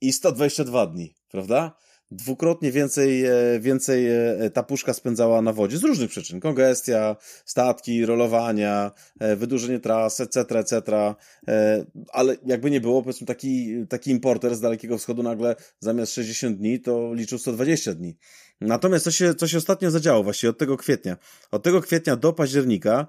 i 0.00 0.12
122 0.12 0.86
dni, 0.86 1.14
prawda? 1.28 1.76
Dwukrotnie 2.10 2.72
więcej, 2.72 3.24
e, 3.26 3.32
więcej 3.60 4.06
e, 4.06 4.50
ta 4.50 4.62
puszka 4.62 4.94
spędzała 4.94 5.42
na 5.42 5.52
wodzie 5.52 5.78
z 5.78 5.84
różnych 5.84 6.10
przyczyn. 6.10 6.40
Kongestia, 6.40 7.16
statki, 7.44 8.06
rolowania, 8.06 8.92
e, 9.20 9.36
wydłużenie 9.36 9.80
tras, 9.80 10.20
etc., 10.20 10.58
etc. 10.58 10.82
Ale 12.12 12.36
jakby 12.46 12.70
nie 12.70 12.80
było, 12.80 13.02
powiedzmy 13.02 13.26
taki, 13.26 13.86
taki 13.88 14.10
importer 14.10 14.56
z 14.56 14.60
Dalekiego 14.60 14.98
Wschodu 14.98 15.22
nagle 15.22 15.56
zamiast 15.80 16.12
60 16.12 16.58
dni 16.58 16.80
to 16.80 17.14
liczył 17.14 17.38
120 17.38 17.94
dni. 17.94 18.16
Natomiast 18.60 19.04
co 19.04 19.10
się, 19.10 19.34
co 19.34 19.48
się 19.48 19.58
ostatnio 19.58 19.90
zadziało, 19.90 20.22
właściwie 20.22 20.50
od 20.50 20.58
tego 20.58 20.76
kwietnia. 20.76 21.16
Od 21.50 21.62
tego 21.62 21.80
kwietnia 21.80 22.16
do 22.16 22.32
października 22.32 23.06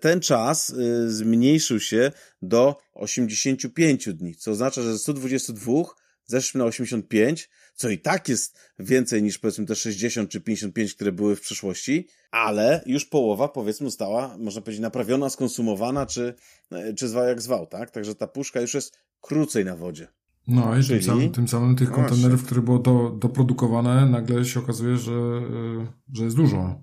ten 0.00 0.20
czas 0.20 0.74
zmniejszył 1.06 1.80
się 1.80 2.12
do 2.42 2.76
85 2.94 4.14
dni, 4.14 4.34
co 4.34 4.50
oznacza, 4.50 4.82
że 4.82 4.92
ze 4.92 4.98
122 4.98 5.82
zeszliśmy 6.26 6.58
na 6.58 6.64
85, 6.64 7.48
co 7.76 7.90
i 7.90 7.98
tak 7.98 8.28
jest 8.28 8.58
więcej 8.78 9.22
niż 9.22 9.38
powiedzmy 9.38 9.66
te 9.66 9.74
60 9.74 10.30
czy 10.30 10.40
55, 10.40 10.94
które 10.94 11.12
były 11.12 11.36
w 11.36 11.40
przeszłości, 11.40 12.08
ale 12.30 12.82
już 12.86 13.04
połowa 13.04 13.48
powiedzmy 13.48 13.86
została, 13.86 14.36
można 14.38 14.60
powiedzieć, 14.60 14.82
naprawiona, 14.82 15.30
skonsumowana, 15.30 16.06
czy, 16.06 16.34
e, 16.70 16.94
czy 16.94 17.08
zwał 17.08 17.24
jak 17.24 17.42
zwał, 17.42 17.66
tak? 17.66 17.90
Także 17.90 18.14
ta 18.14 18.26
puszka 18.26 18.60
już 18.60 18.74
jest 18.74 18.98
krócej 19.20 19.64
na 19.64 19.76
wodzie. 19.76 20.08
No 20.48 20.78
i 20.78 20.82
Czyli... 20.82 21.00
tym, 21.00 21.08
samym, 21.08 21.32
tym 21.32 21.48
samym 21.48 21.76
tych 21.76 21.90
no 21.90 21.94
kontenerów, 21.94 22.44
które 22.44 22.62
było 22.62 22.78
do, 22.78 23.10
doprodukowane, 23.18 24.06
nagle 24.06 24.44
się 24.44 24.60
okazuje, 24.60 24.96
że, 24.96 25.12
e, 25.12 25.86
że 26.12 26.24
jest 26.24 26.36
dużo. 26.36 26.80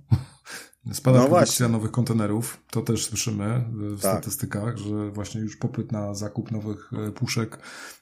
Spada 0.91 1.19
no 1.19 1.27
produkcja 1.27 1.67
nowych 1.67 1.91
kontenerów, 1.91 2.57
to 2.71 2.81
też 2.81 3.05
słyszymy 3.05 3.65
w 3.71 4.01
tak. 4.01 4.11
statystykach, 4.11 4.77
że 4.77 5.11
właśnie 5.11 5.41
już 5.41 5.57
popyt 5.57 5.91
na 5.91 6.13
zakup 6.13 6.51
nowych 6.51 6.91
e, 7.07 7.11
puszek 7.11 7.59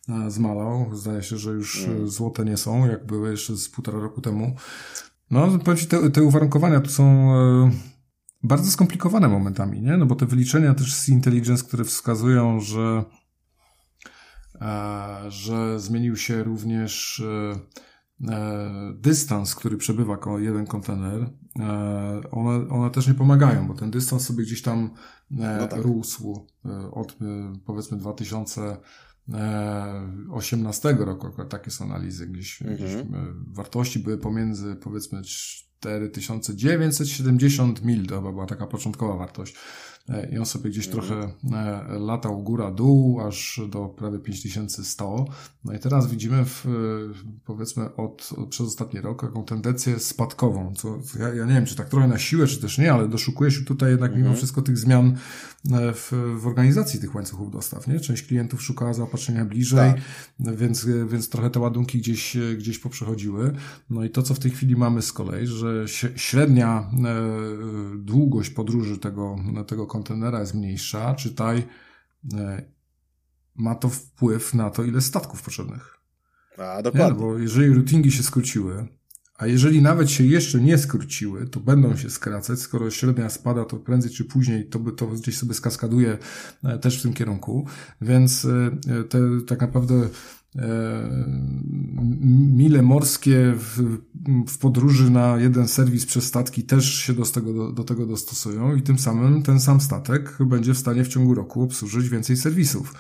e, 0.10 0.32
zmalał. 0.32 0.96
Zdaje 0.96 1.24
się, 1.24 1.38
że 1.38 1.52
już 1.52 1.86
mm. 1.86 2.10
złote 2.10 2.46
nie 2.46 2.58
są, 2.58 2.88
jak 2.88 3.06
były 3.06 3.32
jeszcze 3.32 3.58
z 3.58 3.70
półtora 3.70 4.00
roku 4.00 4.22
temu. 4.22 4.56
No, 5.32 5.60
powiem 5.60 5.78
Ci, 5.78 5.88
te, 5.88 6.10
te 6.10 6.24
uwarunkowania 6.24 6.80
tu 6.80 6.90
są 6.90 7.32
bardzo 8.44 8.72
skomplikowane 8.72 9.28
momentami, 9.28 9.82
nie? 9.82 9.98
No 9.98 10.06
bo 10.06 10.16
te 10.16 10.26
wyliczenia 10.26 10.74
też 10.74 10.94
z 10.94 11.10
Intelligence, 11.10 11.64
które 11.64 11.84
wskazują, 11.84 12.60
że, 12.60 13.04
że 15.28 15.80
zmienił 15.80 16.16
się 16.16 16.44
również 16.44 17.24
dystans, 18.96 19.56
który 19.56 19.78
przebywa 19.78 20.18
jeden 20.38 20.68
kontener, 20.68 21.30
one, 22.32 22.70
one 22.70 22.92
też 22.92 23.08
nie 23.08 23.14
pomagają, 23.14 23.68
bo 23.68 23.74
ten 23.74 23.92
dystans 23.92 24.26
sobie 24.26 24.44
gdzieś 24.44 24.62
tam 24.62 24.90
no 25.32 25.68
tak. 25.68 25.82
rósł 25.82 26.48
od 26.92 27.18
powiedzmy 27.66 27.98
2000 27.98 28.78
18 30.32 30.96
roku, 31.00 31.44
takie 31.50 31.72
są 31.72 31.86
analizy, 31.86 32.28
gdzieś, 32.28 32.62
mhm. 32.62 32.78
gdzieś 32.78 32.92
wartości 33.48 34.00
były 34.00 34.18
pomiędzy 34.18 34.76
powiedzmy 34.76 35.22
4970 35.22 37.86
mil, 37.86 38.08
to 38.08 38.16
chyba 38.16 38.32
była 38.32 38.46
taka 38.46 38.68
początkowa 38.68 39.18
wartość. 39.18 39.56
E, 40.10 40.30
I 40.32 40.38
on 40.38 40.46
sobie 40.46 40.70
gdzieś 40.70 40.88
mhm. 40.88 41.08
trochę 41.08 41.32
e, 41.54 42.00
latał 42.00 42.44
góra-dół, 42.44 43.22
aż 43.22 43.62
do 43.70 43.86
prawie 43.86 44.20
5100. 44.20 45.26
No 45.64 45.74
i 45.74 45.80
teraz 45.80 46.08
widzimy 46.08 46.46
w, 46.46 46.66
powiedzmy 47.46 47.96
od, 47.96 48.30
od, 48.38 48.50
przez 48.50 48.68
ostatni 48.68 49.02
rok 49.02 49.22
taką 49.22 49.44
tendencję 49.44 50.00
spadkową, 50.00 50.74
co 50.76 51.00
ja, 51.20 51.34
ja 51.34 51.46
nie 51.46 51.54
wiem, 51.54 51.66
czy 51.66 51.76
tak 51.76 51.90
trochę 51.90 52.08
na 52.08 52.18
siłę, 52.18 52.48
czy 52.48 52.62
też 52.62 52.78
nie, 52.78 52.94
ale 52.94 53.08
doszukuje 53.08 53.52
się 53.52 53.66
tutaj 53.66 53.90
jednak 53.90 54.12
mimo 54.12 54.22
mhm. 54.22 54.38
wszystko 54.38 54.62
tych 54.62 54.78
zmian 54.78 55.18
e, 55.72 55.94
w, 55.94 56.12
w 56.42 56.48
organizacji 56.48 57.00
tych 57.00 57.16
łańcuchów 57.16 57.52
dostaw, 57.52 57.88
nie? 57.88 58.00
Część 58.00 58.24
klientów 58.24 58.62
szukała 58.62 58.94
zaopatrzenia 58.94 59.46
bliżej, 59.46 59.94
tak. 60.40 60.56
więc, 60.56 60.88
więc 61.08 61.30
trochę 61.30 61.50
te 61.50 61.60
ładunki 61.60 61.98
gdzieś, 61.98 62.38
gdzieś 62.58 62.80
poprzechodziły. 62.80 63.54
No 63.90 64.04
i 64.04 64.10
to, 64.10 64.24
co 64.24 64.34
w 64.34 64.40
tej 64.40 64.52
chwili 64.52 64.76
mamy 64.76 65.02
z 65.02 65.14
kolei, 65.14 65.48
że 65.48 65.86
średnia 66.16 66.92
długość 67.96 68.50
podróży 68.50 68.98
tego, 68.98 69.36
tego 69.68 69.88
kontenera 69.92 70.40
jest 70.40 70.54
mniejsza, 70.54 71.16
czytaj, 71.16 71.68
e, 72.34 72.66
ma 73.56 73.76
to 73.76 73.90
wpływ 73.90 74.54
na 74.54 74.70
to, 74.70 74.84
ile 74.84 75.02
statków 75.02 75.42
potrzebnych. 75.42 75.98
A, 76.58 76.82
dokładnie. 76.82 77.14
Nie, 77.14 77.22
bo 77.22 77.38
jeżeli 77.38 77.74
routingi 77.74 78.12
się 78.12 78.24
skróciły, 78.24 78.88
a 79.38 79.48
jeżeli 79.48 79.82
nawet 79.82 80.12
się 80.12 80.24
jeszcze 80.24 80.60
nie 80.60 80.78
skróciły, 80.78 81.48
to 81.48 81.60
będą 81.60 81.98
się 81.98 82.10
skracać. 82.10 82.60
Skoro 82.60 82.92
średnia 82.92 83.30
spada, 83.30 83.66
to 83.66 83.78
prędzej 83.78 84.12
czy 84.12 84.26
później 84.26 84.70
to, 84.70 84.80
to 84.80 85.08
gdzieś 85.08 85.38
sobie 85.38 85.54
skaskaduje 85.54 86.18
e, 86.64 86.80
też 86.80 87.00
w 87.00 87.02
tym 87.02 87.14
kierunku. 87.14 87.68
Więc 88.02 88.46
e, 88.46 89.04
te 89.04 89.20
tak 89.48 89.62
naprawdę 89.62 90.10
mile 92.56 92.82
morskie 92.82 93.54
w, 93.56 94.00
w, 94.48 94.58
podróży 94.58 95.12
na 95.12 95.38
jeden 95.38 95.68
serwis 95.68 96.06
przez 96.06 96.24
statki 96.24 96.64
też 96.64 96.94
się 96.94 97.14
do 97.14 97.26
tego, 97.26 97.54
do, 97.54 97.72
do, 97.72 97.84
tego 97.84 98.06
dostosują 98.06 98.76
i 98.76 98.82
tym 98.82 99.00
samym 99.00 99.44
ten 99.44 99.60
sam 99.60 99.82
statek 99.82 100.38
będzie 100.46 100.74
w 100.74 100.78
stanie 100.78 101.04
w 101.04 101.08
ciągu 101.08 101.34
roku 101.34 101.64
obsłużyć 101.64 102.10
więcej 102.10 102.38
serwisów. 102.38 102.94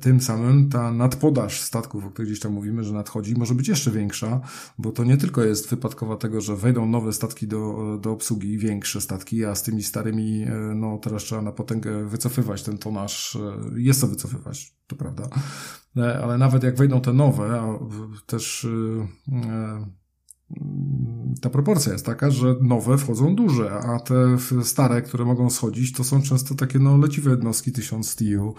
Tym 0.00 0.20
samym 0.20 0.68
ta 0.68 0.92
nadpodaż 0.92 1.60
statków, 1.60 2.04
o 2.04 2.10
których 2.10 2.28
gdzieś 2.28 2.40
tam 2.40 2.52
mówimy, 2.52 2.84
że 2.84 2.92
nadchodzi, 2.92 3.34
może 3.34 3.54
być 3.54 3.68
jeszcze 3.68 3.90
większa, 3.90 4.40
bo 4.78 4.92
to 4.92 5.04
nie 5.04 5.16
tylko 5.16 5.44
jest 5.44 5.70
wypadkowa 5.70 6.16
tego, 6.16 6.40
że 6.40 6.56
wejdą 6.56 6.86
nowe 6.86 7.12
statki 7.12 7.46
do, 7.46 7.98
do 8.02 8.12
obsługi, 8.12 8.58
większe 8.58 9.00
statki, 9.00 9.44
a 9.44 9.54
z 9.54 9.62
tymi 9.62 9.82
starymi, 9.82 10.46
no 10.74 10.98
teraz 10.98 11.22
trzeba 11.22 11.42
na 11.42 11.52
potęgę 11.52 12.08
wycofywać 12.08 12.62
ten 12.62 12.78
tonaż, 12.78 13.38
jest 13.76 14.00
to 14.00 14.06
wycofywać, 14.06 14.76
to 14.86 14.96
prawda. 14.96 15.28
Ale 15.96 16.38
nawet 16.38 16.62
jak 16.62 16.76
wejdą 16.76 17.00
te 17.00 17.12
nowe, 17.12 17.60
a 17.60 17.78
też 18.26 18.66
e, 19.30 19.86
ta 21.40 21.50
proporcja 21.50 21.92
jest 21.92 22.06
taka, 22.06 22.30
że 22.30 22.54
nowe 22.62 22.98
wchodzą 22.98 23.34
duże, 23.36 23.72
a 23.72 23.98
te 24.00 24.14
stare, 24.62 25.02
które 25.02 25.24
mogą 25.24 25.50
schodzić, 25.50 25.92
to 25.92 26.04
są 26.04 26.22
często 26.22 26.54
takie 26.54 26.78
no 26.78 26.96
leciwe 26.96 27.30
jednostki 27.30 27.72
1000 27.72 28.16
TU, 28.16 28.54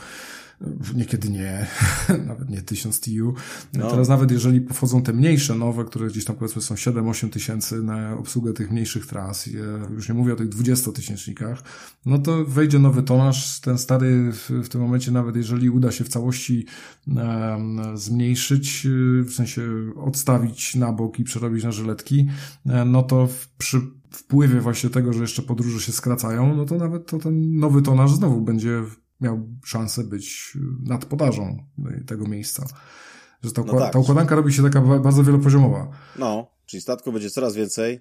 Niekiedy 0.96 1.30
nie, 1.30 1.68
nawet 2.27 2.50
nie 2.50 2.62
1000 2.62 3.00
TU. 3.00 3.34
No. 3.74 3.91
Teraz 3.91 4.10
nawet 4.10 4.32
jeżeli 4.32 4.68
wchodzą 4.74 5.01
te 5.01 5.13
mniejsze, 5.13 5.56
nowe, 5.56 5.86
które 5.86 6.08
gdzieś 6.08 6.25
tam 6.25 6.36
powiedzmy 6.36 6.62
są 6.62 6.75
7-8 6.75 7.30
tysięcy 7.30 7.84
na 7.84 8.18
obsługę 8.18 8.53
tych 8.53 8.72
mniejszych 8.72 9.06
tras, 9.06 9.50
już 9.96 10.10
nie 10.10 10.15
mówię 10.15 10.34
o 10.34 10.36
tych 10.36 10.50
20 10.50 10.91
tysięcznikach, 10.91 11.63
no 12.06 12.20
to 12.20 12.46
wejdzie 12.46 12.80
nowy 12.80 13.03
tonaż, 13.03 13.62
ten 13.62 13.77
stary 13.77 14.32
w, 14.32 14.50
w 14.50 14.70
tym 14.70 14.82
momencie 14.82 15.12
nawet 15.12 15.36
jeżeli 15.36 15.70
uda 15.70 15.91
się 15.91 16.03
w 16.03 16.10
całości 16.10 16.65
um, 17.08 17.98
zmniejszyć, 17.98 18.88
w 19.25 19.34
sensie 19.34 19.62
odstawić 19.96 20.75
na 20.75 20.94
bok 20.94 21.20
i 21.20 21.24
przerobić 21.24 21.63
na 21.63 21.72
żyletki, 21.72 22.27
e, 22.65 22.86
no 22.86 23.03
to 23.03 23.27
przy 23.58 23.82
wpływie 24.12 24.62
właśnie 24.62 24.89
tego, 24.89 25.13
że 25.13 25.22
jeszcze 25.22 25.41
podróże 25.41 25.80
się 25.80 25.91
skracają, 25.91 26.56
no 26.56 26.65
to 26.65 26.75
nawet 26.75 27.08
to 27.08 27.18
ten 27.18 27.56
nowy 27.56 27.82
tonaż 27.82 28.12
znowu 28.12 28.41
będzie 28.41 28.84
miał 29.21 29.49
szansę 29.65 30.03
być 30.03 30.57
nad 30.83 31.05
podażą 31.05 31.57
tego 32.07 32.27
miejsca. 32.27 32.65
Że 33.43 33.51
ta, 33.51 33.63
no 33.63 33.79
tak. 33.79 33.93
ta 33.93 33.99
układanka 33.99 34.35
robi 34.35 34.53
się 34.53 34.63
taka 34.63 34.81
bardzo 34.81 35.23
wielopoziomowa. 35.23 35.91
No, 36.19 36.51
czyli 36.65 36.81
statku 36.81 37.11
będzie 37.11 37.29
coraz 37.29 37.55
więcej, 37.55 37.99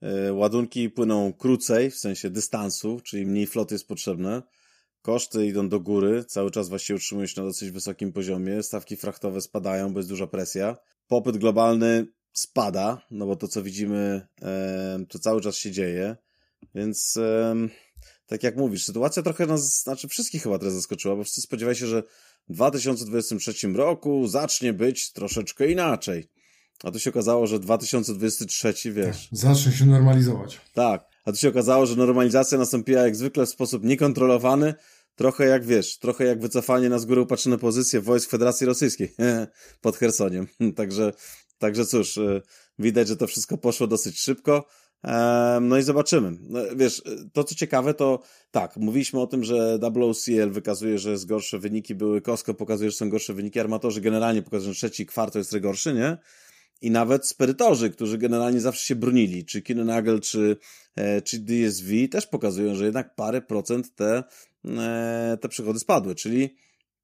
e, 0.00 0.32
ładunki 0.32 0.90
płyną 0.90 1.32
krócej, 1.32 1.90
w 1.90 1.96
sensie 1.96 2.30
dystansu, 2.30 3.00
czyli 3.04 3.26
mniej 3.26 3.46
floty 3.46 3.74
jest 3.74 3.88
potrzebne, 3.88 4.42
koszty 5.02 5.46
idą 5.46 5.68
do 5.68 5.80
góry, 5.80 6.24
cały 6.24 6.50
czas 6.50 6.68
właściwie 6.68 6.96
utrzymują 6.96 7.26
się 7.26 7.40
na 7.40 7.46
dosyć 7.46 7.70
wysokim 7.70 8.12
poziomie, 8.12 8.62
stawki 8.62 8.96
frachtowe 8.96 9.40
spadają, 9.40 9.92
bo 9.92 9.98
jest 9.98 10.08
duża 10.08 10.26
presja, 10.26 10.76
popyt 11.08 11.36
globalny 11.36 12.06
spada, 12.32 13.02
no 13.10 13.26
bo 13.26 13.36
to 13.36 13.48
co 13.48 13.62
widzimy, 13.62 14.26
to 15.08 15.18
cały 15.18 15.40
czas 15.40 15.56
się 15.56 15.70
dzieje, 15.70 16.16
więc 16.74 17.18
tak 18.30 18.42
jak 18.42 18.56
mówisz, 18.56 18.84
sytuacja 18.84 19.22
trochę 19.22 19.46
nas, 19.46 19.82
znaczy 19.82 20.08
wszystkich 20.08 20.42
chyba 20.42 20.58
teraz 20.58 20.74
zaskoczyła, 20.74 21.16
bo 21.16 21.24
wszyscy 21.24 21.40
spodziewali 21.40 21.76
się, 21.76 21.86
że 21.86 22.02
w 22.48 22.52
2023 22.52 23.68
roku 23.68 24.26
zacznie 24.26 24.72
być 24.72 25.12
troszeczkę 25.12 25.70
inaczej. 25.70 26.28
A 26.84 26.90
tu 26.90 26.98
się 26.98 27.10
okazało, 27.10 27.46
że 27.46 27.58
2023, 27.58 28.92
wiesz. 28.92 29.28
Tak, 29.28 29.38
zacznie 29.38 29.72
się 29.72 29.86
normalizować. 29.86 30.60
Tak. 30.74 31.04
A 31.24 31.32
tu 31.32 31.38
się 31.38 31.48
okazało, 31.48 31.86
że 31.86 31.96
normalizacja 31.96 32.58
nastąpiła 32.58 33.02
jak 33.02 33.16
zwykle 33.16 33.46
w 33.46 33.48
sposób 33.48 33.84
niekontrolowany, 33.84 34.74
trochę 35.14 35.44
jak 35.46 35.64
wiesz, 35.64 35.98
trochę 35.98 36.24
jak 36.24 36.40
wycofanie 36.40 36.88
na 36.88 36.98
z 36.98 37.04
góry 37.04 37.20
upatrzone 37.20 37.58
pozycje 37.58 38.00
wojsk 38.00 38.30
Federacji 38.30 38.66
Rosyjskiej 38.66 39.14
pod 39.80 39.96
Chersoniem. 39.96 40.46
także, 40.76 41.12
także 41.58 41.86
cóż, 41.86 42.16
y, 42.16 42.42
widać, 42.78 43.08
że 43.08 43.16
to 43.16 43.26
wszystko 43.26 43.58
poszło 43.58 43.86
dosyć 43.86 44.20
szybko. 44.20 44.66
No 45.60 45.78
i 45.78 45.82
zobaczymy. 45.82 46.32
No, 46.40 46.60
wiesz, 46.76 47.02
to 47.32 47.44
co 47.44 47.54
ciekawe, 47.54 47.94
to 47.94 48.20
tak, 48.50 48.76
mówiliśmy 48.76 49.20
o 49.20 49.26
tym, 49.26 49.44
że 49.44 49.78
WOCL 49.78 50.50
wykazuje, 50.50 50.98
że 50.98 51.10
jest 51.10 51.26
gorsze 51.26 51.58
wyniki 51.58 51.94
były, 51.94 52.20
Costco 52.20 52.54
pokazuje, 52.54 52.90
że 52.90 52.96
są 52.96 53.10
gorsze 53.10 53.34
wyniki, 53.34 53.60
armatorzy 53.60 54.00
generalnie 54.00 54.42
pokazują, 54.42 54.72
że 54.72 54.78
trzeci 54.78 55.06
kwartał 55.06 55.40
jest 55.40 55.52
najgorszy, 55.52 55.94
nie? 55.94 56.16
I 56.82 56.90
nawet 56.90 57.26
sperytorzy, 57.26 57.90
którzy 57.90 58.18
generalnie 58.18 58.60
zawsze 58.60 58.86
się 58.86 58.96
bronili, 58.96 59.44
czy 59.44 59.62
Kinenagel, 59.62 60.20
czy, 60.20 60.56
e, 60.96 61.22
czy 61.22 61.38
DSV 61.38 62.08
też 62.10 62.26
pokazują, 62.26 62.74
że 62.74 62.84
jednak 62.84 63.14
parę 63.14 63.42
procent 63.42 63.94
te, 63.94 64.24
e, 64.64 65.38
te 65.40 65.48
przychody 65.48 65.78
spadły, 65.78 66.14
czyli 66.14 66.56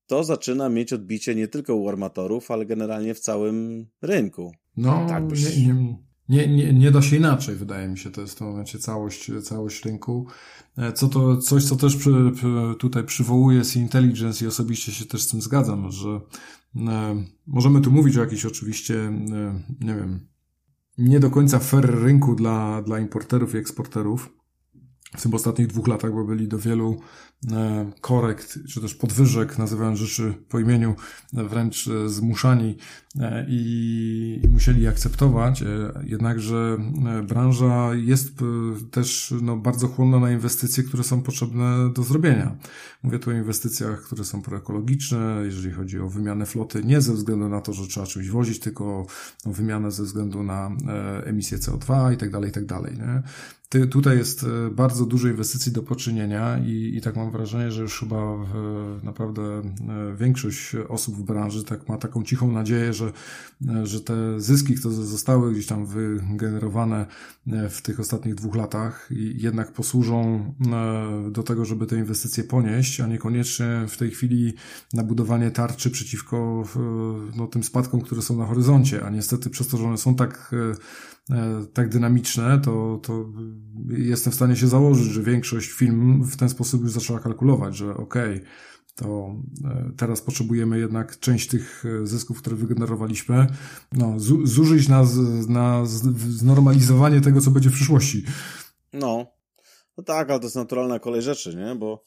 to 0.07 0.25
zaczyna 0.25 0.69
mieć 0.69 0.93
odbicie 0.93 1.35
nie 1.35 1.49
tylko 1.49 1.77
u 1.77 1.89
armatorów, 1.89 2.51
ale 2.51 2.67
generalnie 2.67 3.15
w 3.15 3.21
całym 3.21 3.87
rynku. 4.03 4.53
No, 4.77 5.07
tak 5.09 5.27
byś... 5.27 5.57
nie, 5.57 5.67
nie, 5.67 5.97
nie, 6.29 6.49
nie, 6.49 6.73
nie 6.73 6.91
da 6.91 7.03
się 7.03 7.17
inaczej, 7.17 7.57
wydaje 7.57 7.89
mi 7.89 7.99
się. 7.99 8.11
To 8.11 8.21
jest 8.21 8.35
w 8.35 8.39
tym 8.39 8.47
momencie 8.47 8.79
całość, 8.79 9.31
całość 9.43 9.85
rynku. 9.85 10.27
E, 10.79 10.93
co 10.93 11.09
to, 11.09 11.37
coś, 11.37 11.65
co 11.65 11.77
też 11.77 11.97
przy, 11.97 12.33
tutaj 12.79 13.05
przywołuje 13.05 13.65
z 13.65 13.77
Intelligence 13.77 14.45
i 14.45 14.49
osobiście 14.49 14.93
się 14.93 15.05
też 15.05 15.23
z 15.23 15.29
tym 15.29 15.41
zgadzam, 15.41 15.91
że 15.91 16.21
e, 16.77 17.25
możemy 17.47 17.81
tu 17.81 17.91
mówić 17.91 18.17
o 18.17 18.21
jakiejś 18.21 18.47
oczywiście, 18.47 18.95
e, 19.05 19.63
nie 19.81 19.95
wiem, 19.95 20.27
nie 20.99 21.21
do 21.21 21.31
końca 21.31 21.59
fair 21.59 22.03
rynku 22.03 22.35
dla, 22.35 22.83
dla 22.83 22.99
importerów 22.99 23.55
i 23.55 23.59
eksporterów. 23.59 24.37
W 25.17 25.23
tym 25.23 25.35
ostatnich 25.35 25.67
dwóch 25.67 25.89
latach, 25.89 26.13
bo 26.13 26.25
byli 26.25 26.49
do 26.49 26.59
wielu 26.59 27.01
E, 27.53 27.91
korekt, 28.01 28.59
czy 28.69 28.81
też 28.81 28.95
podwyżek, 28.95 29.59
nazywając 29.59 29.99
rzeczy 29.99 30.35
po 30.49 30.59
imieniu, 30.59 30.95
e, 31.37 31.45
wręcz 31.45 31.89
e, 31.89 32.09
zmuszani 32.09 32.77
i 33.49 34.41
musieli 34.51 34.87
akceptować. 34.87 35.65
Jednakże 36.05 36.79
branża 37.29 37.95
jest 37.95 38.33
też 38.91 39.35
no, 39.43 39.57
bardzo 39.57 39.89
chłonna 39.89 40.21
na 40.21 40.33
inwestycje, 40.33 40.85
które 40.85 41.05
są 41.05 41.23
potrzebne 41.23 41.93
do 41.95 42.03
zrobienia. 42.03 42.57
Mówię 43.03 43.19
tu 43.19 43.31
o 43.31 43.33
inwestycjach, 43.33 44.03
które 44.03 44.25
są 44.25 44.43
proekologiczne, 44.43 45.43
jeżeli 45.45 45.75
chodzi 45.75 46.01
o 46.01 46.09
wymianę 46.09 46.47
floty, 46.47 46.85
nie 46.85 47.01
ze 47.01 47.13
względu 47.13 47.49
na 47.49 47.61
to, 47.61 47.73
że 47.73 47.87
trzeba 47.87 48.07
czymś 48.07 48.29
wozić, 48.31 48.61
tylko 48.61 49.07
o 49.45 49.53
wymianę 49.53 49.91
ze 49.91 50.03
względu 50.03 50.43
na 50.43 50.71
emisję 51.25 51.59
CO2 51.59 52.15
i 52.15 52.17
tak 52.17 52.31
dalej, 52.31 52.53
tak 52.53 52.67
dalej. 52.67 52.95
Nie? 52.95 53.23
Ty, 53.69 53.87
tutaj 53.87 54.19
jest 54.19 54.45
e, 54.45 54.71
bardzo 54.71 55.07
dużo 55.07 55.29
inwestycji 55.29 55.73
do 55.73 55.83
poczynienia 55.83 56.59
i, 56.59 56.93
i 56.97 57.01
tak 57.01 57.17
mam 57.17 57.31
wrażenie, 57.31 57.73
że 57.73 57.83
już 57.83 58.01
chyba 58.01 58.37
w, 58.37 59.01
naprawdę 59.03 59.43
e, 59.43 59.63
większość 60.17 60.75
osób 60.89 61.17
w 61.17 61.23
branży 61.23 61.65
tak 61.65 61.89
ma 61.89 61.99
taką 61.99 62.25
cichą 62.25 62.53
nadzieję, 62.53 62.93
że, 62.93 63.13
e, 63.69 63.87
że 63.87 64.01
te 64.01 64.41
zyski, 64.41 64.75
które 64.75 64.95
zostały 64.95 65.53
gdzieś 65.53 65.67
tam 65.67 65.87
wygenerowane 65.87 67.07
w 67.71 67.83
tych 67.83 68.01
ostatnich 68.01 68.35
dwóch 68.35 68.57
latach 68.57 69.09
jednak 69.35 69.73
posłużą 69.73 70.55
do 71.31 71.43
tego, 71.43 71.65
żeby 71.65 71.87
te 71.87 71.97
inwestycje 71.97 72.45
ponieść, 72.45 73.01
a 73.01 73.07
niekoniecznie 73.07 73.85
w 73.89 73.97
tej 73.97 74.11
chwili 74.11 74.55
na 74.93 75.03
budowanie 75.03 75.51
tarczy 75.51 75.91
przeciwko 75.91 76.65
no, 77.37 77.47
tym 77.47 77.65
spadkom, 77.65 78.01
które 78.01 78.23
są 78.23 78.37
na 78.37 78.47
horyzoncie, 78.47 79.05
a 79.05 79.11
niestety 79.11 79.51
przez 79.51 79.69
to, 79.69 79.77
że 79.77 79.85
one 79.85 79.97
są 79.97 80.15
tak 80.15 80.55
tak 81.73 81.89
dynamiczne, 81.89 82.61
to, 82.61 83.01
to 83.03 83.25
jestem 83.89 84.33
w 84.33 84.37
stanie 84.37 84.57
się 84.57 84.69
założyć, 84.69 85.07
że 85.07 85.23
większość 85.23 85.71
firm 85.71 86.23
w 86.25 86.37
ten 86.37 86.49
sposób 86.49 86.83
już 86.83 86.93
zaczęła 86.93 87.21
kalkulować, 87.21 87.77
że 87.77 87.97
okej, 87.97 88.37
okay, 88.37 88.47
to 88.97 89.35
e, 89.65 89.91
teraz 89.97 90.21
potrzebujemy 90.21 90.79
jednak 90.79 91.19
część 91.19 91.49
tych 91.49 91.85
e, 91.85 92.07
zysków, 92.07 92.39
które 92.39 92.57
wygenerowaliśmy, 92.57 93.47
no, 93.93 94.15
zużyć 94.45 94.89
na, 94.89 95.05
na 95.49 95.87
znormalizowanie 96.29 97.21
tego, 97.21 97.41
co 97.41 97.51
będzie 97.51 97.71
w 97.71 97.75
przyszłości. 97.75 98.25
No, 98.93 99.27
no 99.97 100.05
tak, 100.05 100.31
ale 100.31 100.41
to 100.41 100.47
jest 100.47 100.57
naturalna 100.57 100.99
kolej 100.99 101.23
rzeczy, 101.23 101.57
nie? 101.57 101.75
Bo 101.75 102.05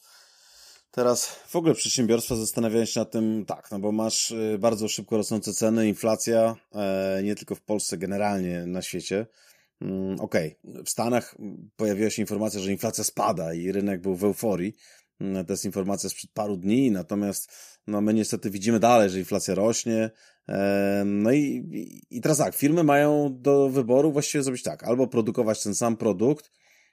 Teraz 0.90 1.26
w 1.26 1.56
ogóle 1.56 1.74
przedsiębiorstwa 1.74 2.36
zastanawiają 2.36 2.84
się 2.84 3.00
nad 3.00 3.10
tym, 3.10 3.44
tak, 3.46 3.70
no 3.70 3.78
bo 3.78 3.92
masz 3.92 4.30
y, 4.30 4.58
bardzo 4.60 4.88
szybko 4.88 5.16
rosnące 5.16 5.52
ceny, 5.52 5.88
inflacja, 5.88 6.56
e, 6.74 7.20
nie 7.24 7.34
tylko 7.34 7.54
w 7.54 7.60
Polsce, 7.60 7.98
generalnie 7.98 8.66
na 8.66 8.82
świecie. 8.82 9.26
Mm, 9.80 10.20
okej, 10.20 10.56
okay. 10.64 10.84
w 10.84 10.90
Stanach 10.90 11.36
pojawiła 11.76 12.10
się 12.10 12.22
informacja, 12.22 12.60
że 12.60 12.72
inflacja 12.72 13.04
spada 13.04 13.54
i 13.54 13.72
rynek 13.72 14.00
był 14.00 14.16
w 14.16 14.24
euforii. 14.24 14.74
Mm, 15.20 15.46
to 15.46 15.52
jest 15.52 15.64
informacja 15.64 16.10
sprzed 16.10 16.30
paru 16.34 16.56
dni, 16.56 16.90
natomiast 16.90 17.52
no 17.86 18.00
my 18.00 18.14
niestety 18.14 18.50
widzimy 18.50 18.80
dalej, 18.80 19.10
że 19.10 19.18
inflacja 19.18 19.54
rośnie. 19.54 20.10
E, 20.48 21.02
no 21.06 21.32
i, 21.32 22.02
i 22.10 22.20
teraz 22.20 22.38
tak, 22.38 22.54
firmy 22.54 22.84
mają 22.84 23.36
do 23.40 23.68
wyboru 23.68 24.12
właściwie 24.12 24.44
zrobić 24.44 24.62
tak, 24.62 24.84
albo 24.84 25.06
produkować 25.06 25.62
ten 25.62 25.74
sam 25.74 25.96
produkt, 25.96 26.50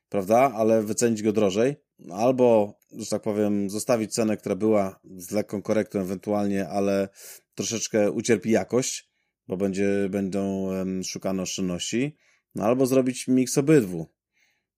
prawda, 0.10 0.52
ale 0.56 0.84
wycenić 0.84 1.24
go 1.24 1.34
drożej, 1.34 1.76
albo, 2.12 2.80
że 2.92 3.06
tak 3.06 3.22
powiem, 3.22 3.70
zostawić 3.70 4.14
cenę, 4.14 4.38
która 4.38 4.56
była 4.56 5.00
z 5.04 5.32
lekką 5.32 5.62
korektą 5.62 6.00
ewentualnie, 6.00 6.70
ale 6.70 7.10
troszeczkę 7.56 8.12
ucierpi 8.12 8.52
jakość, 8.52 9.10
bo 9.48 9.58
będzie, 9.58 10.10
będą 10.10 10.70
szukane 11.04 11.42
oszczędności, 11.42 12.18
no, 12.56 12.64
albo 12.64 12.86
zrobić 12.86 13.28
miks 13.28 13.58
obydwu. 13.58 14.08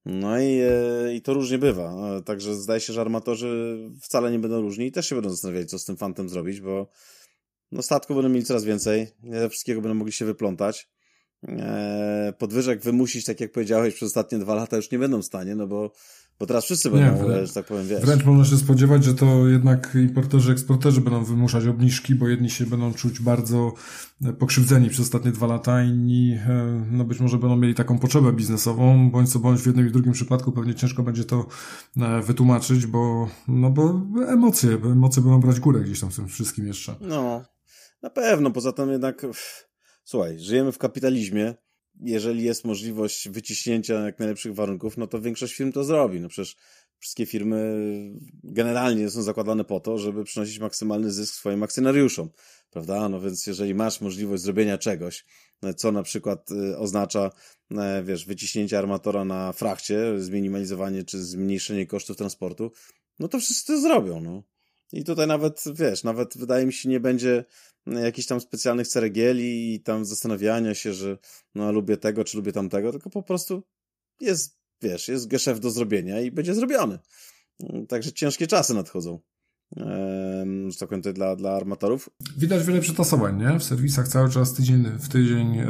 No 0.05 0.39
i, 0.39 0.59
e, 0.61 1.15
i 1.15 1.21
to 1.21 1.33
różnie 1.33 1.57
bywa. 1.57 2.17
E, 2.17 2.23
także 2.23 2.55
zdaje 2.55 2.79
się, 2.79 2.93
że 2.93 3.01
armatorzy 3.01 3.77
wcale 4.01 4.31
nie 4.31 4.39
będą 4.39 4.61
różni 4.61 4.85
i 4.85 4.91
też 4.91 5.09
się 5.09 5.15
będą 5.15 5.29
zastanawiali, 5.29 5.65
co 5.65 5.79
z 5.79 5.85
tym 5.85 5.97
fantem 5.97 6.29
zrobić, 6.29 6.61
bo 6.61 6.89
no 7.71 7.81
statków 7.81 8.15
będą 8.15 8.29
mieli 8.29 8.45
coraz 8.45 8.63
więcej, 8.63 9.07
nie 9.23 9.49
wszystkiego 9.49 9.81
będą 9.81 9.95
mogli 9.95 10.13
się 10.13 10.25
wyplątać. 10.25 10.89
E, 11.47 12.33
podwyżek 12.37 12.81
wymusić, 12.81 13.25
tak 13.25 13.39
jak 13.39 13.51
powiedziałeś, 13.51 13.93
przez 13.93 14.07
ostatnie 14.07 14.39
dwa 14.39 14.55
lata 14.55 14.75
już 14.75 14.91
nie 14.91 14.99
będą 14.99 15.21
w 15.21 15.25
stanie, 15.25 15.55
no 15.55 15.67
bo, 15.67 15.91
bo 16.39 16.45
teraz 16.45 16.65
wszyscy 16.65 16.89
będą, 16.89 17.29
nie, 17.29 17.47
że 17.47 17.53
tak 17.53 17.65
powiem, 17.65 17.87
wiesz. 17.87 18.01
Wręcz 18.01 18.25
można 18.25 18.45
się 18.45 18.57
spodziewać, 18.57 19.03
że 19.03 19.13
to 19.13 19.47
jednak 19.47 19.97
importerzy, 20.01 20.51
eksporterzy 20.51 21.01
będą 21.01 21.23
wymuszać 21.23 21.65
obniżki, 21.67 22.15
bo 22.15 22.27
jedni 22.27 22.49
się 22.49 22.65
będą 22.65 22.93
czuć 22.93 23.19
bardzo 23.19 23.73
e, 24.25 24.33
pokrzywdzeni 24.33 24.89
przez 24.89 24.99
ostatnie 24.99 25.31
dwa 25.31 25.47
lata, 25.47 25.83
inni 25.83 26.37
e, 26.47 26.85
no 26.91 27.03
być 27.03 27.19
może 27.19 27.37
będą 27.37 27.57
mieli 27.57 27.75
taką 27.75 27.99
potrzebę 27.99 28.33
biznesową, 28.33 29.11
bądź 29.11 29.31
co 29.31 29.39
bądź 29.39 29.61
w 29.61 29.65
jednym 29.65 29.85
i 29.85 29.89
w 29.89 29.91
drugim 29.91 30.13
przypadku 30.13 30.51
pewnie 30.51 30.75
ciężko 30.75 31.03
będzie 31.03 31.23
to 31.23 31.45
wytłumaczyć, 32.23 32.85
bo, 32.87 33.29
no 33.47 33.69
bo 33.69 34.01
emocje, 34.27 34.69
emocje 34.69 35.23
będą 35.23 35.39
brać 35.39 35.59
górę 35.59 35.81
gdzieś 35.81 35.99
tam 35.99 36.11
w 36.11 36.15
tym 36.15 36.27
wszystkim 36.27 36.67
jeszcze. 36.67 36.95
No, 37.01 37.45
na 38.01 38.09
pewno, 38.09 38.51
poza 38.51 38.71
tym 38.71 38.91
jednak 38.91 39.25
Słuchaj, 40.09 40.39
żyjemy 40.39 40.71
w 40.71 40.77
kapitalizmie. 40.77 41.55
Jeżeli 42.01 42.43
jest 42.43 42.65
możliwość 42.65 43.29
wyciśnięcia 43.29 43.93
jak 43.93 44.19
najlepszych 44.19 44.55
warunków, 44.55 44.97
no 44.97 45.07
to 45.07 45.21
większość 45.21 45.53
firm 45.55 45.71
to 45.71 45.83
zrobi. 45.83 46.19
No 46.19 46.29
przecież 46.29 46.55
wszystkie 46.99 47.25
firmy 47.25 47.77
generalnie 48.43 49.09
są 49.09 49.21
zakładane 49.21 49.63
po 49.63 49.79
to, 49.79 49.97
żeby 49.97 50.23
przynosić 50.23 50.59
maksymalny 50.59 51.11
zysk 51.11 51.35
swoim 51.35 51.63
akcjonariuszom, 51.63 52.29
prawda? 52.69 53.09
No 53.09 53.21
więc 53.21 53.47
jeżeli 53.47 53.75
masz 53.75 54.01
możliwość 54.01 54.43
zrobienia 54.43 54.77
czegoś, 54.77 55.25
co 55.77 55.91
na 55.91 56.03
przykład 56.03 56.51
y, 56.51 56.77
oznacza, 56.77 57.31
e, 57.71 58.03
wiesz, 58.03 58.25
wyciśnięcie 58.25 58.77
armatora 58.77 59.25
na 59.25 59.53
frachcie, 59.53 60.19
zminimalizowanie 60.19 61.03
czy 61.03 61.23
zmniejszenie 61.23 61.87
kosztów 61.87 62.17
transportu, 62.17 62.71
no 63.19 63.27
to 63.27 63.39
wszyscy 63.39 63.73
to 63.73 63.81
zrobią, 63.81 64.21
no. 64.21 64.43
I 64.93 65.03
tutaj 65.03 65.27
nawet, 65.27 65.63
wiesz, 65.73 66.03
nawet 66.03 66.37
wydaje 66.37 66.65
mi 66.65 66.73
się 66.73 66.89
nie 66.89 66.99
będzie 66.99 67.45
jakichś 67.87 68.27
tam 68.27 68.41
specjalnych 68.41 68.87
ceregieli 68.87 69.73
i 69.73 69.79
tam 69.79 70.05
zastanawiania 70.05 70.73
się, 70.73 70.93
że 70.93 71.17
no 71.55 71.71
lubię 71.71 71.97
tego, 71.97 72.23
czy 72.23 72.37
lubię 72.37 72.51
tamtego, 72.51 72.91
tylko 72.91 73.09
po 73.09 73.23
prostu 73.23 73.63
jest, 74.21 74.59
wiesz, 74.81 75.07
jest 75.07 75.27
geszef 75.27 75.59
do 75.59 75.71
zrobienia 75.71 76.21
i 76.21 76.31
będzie 76.31 76.55
zrobiony. 76.55 76.99
Także 77.87 78.13
ciężkie 78.13 78.47
czasy 78.47 78.73
nadchodzą. 78.73 79.19
Ehm, 79.77 80.71
że 80.71 80.77
tak 80.77 80.89
powiem, 80.89 81.01
dla, 81.13 81.35
dla 81.35 81.51
armatorów. 81.51 82.09
Widać 82.37 82.65
wiele 82.65 82.81
przetasowań, 82.81 83.37
nie? 83.37 83.59
W 83.59 83.63
serwisach 83.63 84.07
cały 84.07 84.29
czas 84.29 84.53
tydzień 84.53 84.85
w 84.99 85.09
tydzień 85.09 85.57
e, 85.57 85.67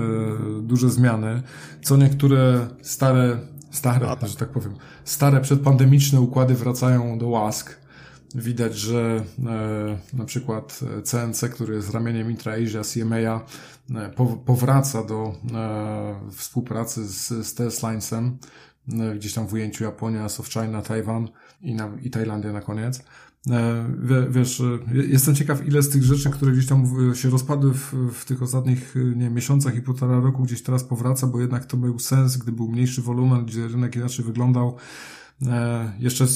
duże 0.61 0.89
zmiany. 0.89 1.43
Co 1.83 1.97
niektóre 1.97 2.67
stare, 2.81 3.39
stare, 3.71 4.05
tak. 4.19 4.29
że 4.29 4.35
tak 4.35 4.49
powiem, 4.49 4.75
stare 5.03 5.41
przedpandemiczne 5.41 6.21
układy 6.21 6.55
wracają 6.55 7.17
do 7.17 7.27
łask 7.27 7.79
Widać, 8.35 8.77
że 8.77 9.25
e, 9.45 10.17
na 10.17 10.25
przykład 10.25 10.79
CNC, 11.03 11.49
który 11.49 11.75
jest 11.75 11.89
ramieniem 11.89 12.31
Intra-Asia, 12.31 12.81
CMA, 12.83 13.15
e, 13.15 13.41
powraca 14.45 15.03
do 15.03 15.35
e, 15.53 16.31
współpracy 16.31 17.07
z, 17.07 17.27
z 17.73 17.83
Linesem, 17.83 18.37
gdzieś 19.15 19.33
tam 19.33 19.47
w 19.47 19.53
ujęciu 19.53 19.83
Japonia, 19.83 20.29
South 20.29 20.49
China, 20.49 20.81
Tajwan 20.81 21.27
i, 21.61 21.75
na, 21.75 21.91
i 22.01 22.09
Tajlandia 22.09 22.53
na 22.53 22.61
koniec. 22.61 23.03
Wiesz, 24.29 24.61
jestem 24.93 25.35
ciekaw, 25.35 25.67
ile 25.67 25.81
z 25.81 25.89
tych 25.89 26.03
rzeczy, 26.03 26.29
które 26.29 26.51
gdzieś 26.51 26.67
tam 26.67 26.85
się 27.15 27.29
rozpadły 27.29 27.73
w, 27.73 27.93
w 28.13 28.25
tych 28.25 28.43
ostatnich 28.43 28.95
nie, 29.15 29.29
miesiącach 29.29 29.75
i 29.75 29.81
półtora 29.81 30.19
roku, 30.19 30.43
gdzieś 30.43 30.63
teraz 30.63 30.83
powraca, 30.83 31.27
bo 31.27 31.41
jednak 31.41 31.65
to 31.65 31.77
był 31.77 31.99
sens, 31.99 32.37
gdy 32.37 32.51
był 32.51 32.67
mniejszy 32.67 33.01
wolumen, 33.01 33.45
gdzie 33.45 33.67
rynek 33.67 33.95
inaczej 33.95 34.25
wyglądał. 34.25 34.77
Jeszcze 35.99 36.27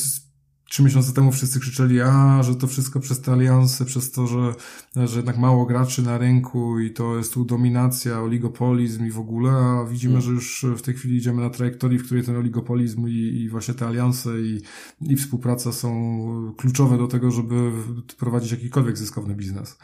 trzy 0.70 0.84
miesiące 0.84 1.14
temu 1.14 1.32
wszyscy 1.32 1.60
krzyczeli, 1.60 2.02
a, 2.02 2.44
że 2.44 2.56
to 2.56 2.68
wszystko 2.68 3.00
przez 3.00 3.22
te 3.22 3.32
alianse, 3.32 3.86
przez 3.86 4.12
to, 4.12 4.28
że, 4.28 4.54
że 4.96 5.18
jednak 5.18 5.38
mało 5.38 5.66
graczy 5.66 6.02
na 6.02 6.18
rynku 6.18 6.80
i 6.80 6.92
to 6.92 7.18
jest 7.18 7.34
tu 7.34 7.46
dominacja, 7.46 8.22
oligopolizm 8.22 9.06
i 9.06 9.12
w 9.12 9.20
ogóle, 9.20 9.52
a 9.52 9.86
widzimy, 9.86 10.14
mm. 10.14 10.22
że 10.26 10.32
już 10.32 10.66
w 10.78 10.82
tej 10.82 10.94
chwili 10.94 11.18
idziemy 11.18 11.42
na 11.42 11.50
trajektorii, 11.50 12.00
w 12.00 12.06
której 12.06 12.24
ten 12.24 12.36
oligopolizm 12.36 13.08
i, 13.08 13.12
i 13.14 13.50
właśnie 13.50 13.74
te 13.74 13.88
alianse 13.88 14.30
i, 14.42 14.62
i 15.02 15.16
współpraca 15.16 15.72
są 15.72 16.54
kluczowe 16.58 16.98
do 16.98 17.08
tego, 17.08 17.32
żeby 17.32 17.72
prowadzić 18.18 18.52
jakikolwiek 18.52 18.98
zyskowny 18.98 19.36
biznes. 19.36 19.78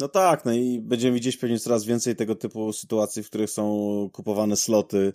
No 0.00 0.08
tak, 0.08 0.44
no 0.44 0.52
i 0.52 0.80
będziemy 0.80 1.14
widzieć 1.14 1.36
pewnie 1.36 1.58
coraz 1.58 1.84
więcej 1.84 2.16
tego 2.16 2.34
typu 2.34 2.72
sytuacji, 2.72 3.22
w 3.22 3.26
których 3.26 3.50
są 3.50 4.10
kupowane 4.12 4.56
sloty, 4.56 5.12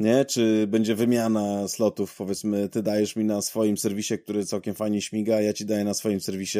nie? 0.00 0.24
Czy 0.24 0.66
będzie 0.66 0.94
wymiana 0.94 1.68
slotów, 1.68 2.16
powiedzmy, 2.16 2.68
ty 2.68 2.82
dajesz 2.82 3.16
mi 3.16 3.24
na 3.24 3.42
swoim 3.42 3.76
serwisie, 3.78 4.18
który 4.18 4.44
całkiem 4.44 4.74
fajnie 4.74 5.02
śmiga, 5.02 5.40
ja 5.40 5.52
ci 5.52 5.66
daję 5.66 5.84
na 5.84 5.94
swoim 5.94 6.20
serwisie, 6.20 6.58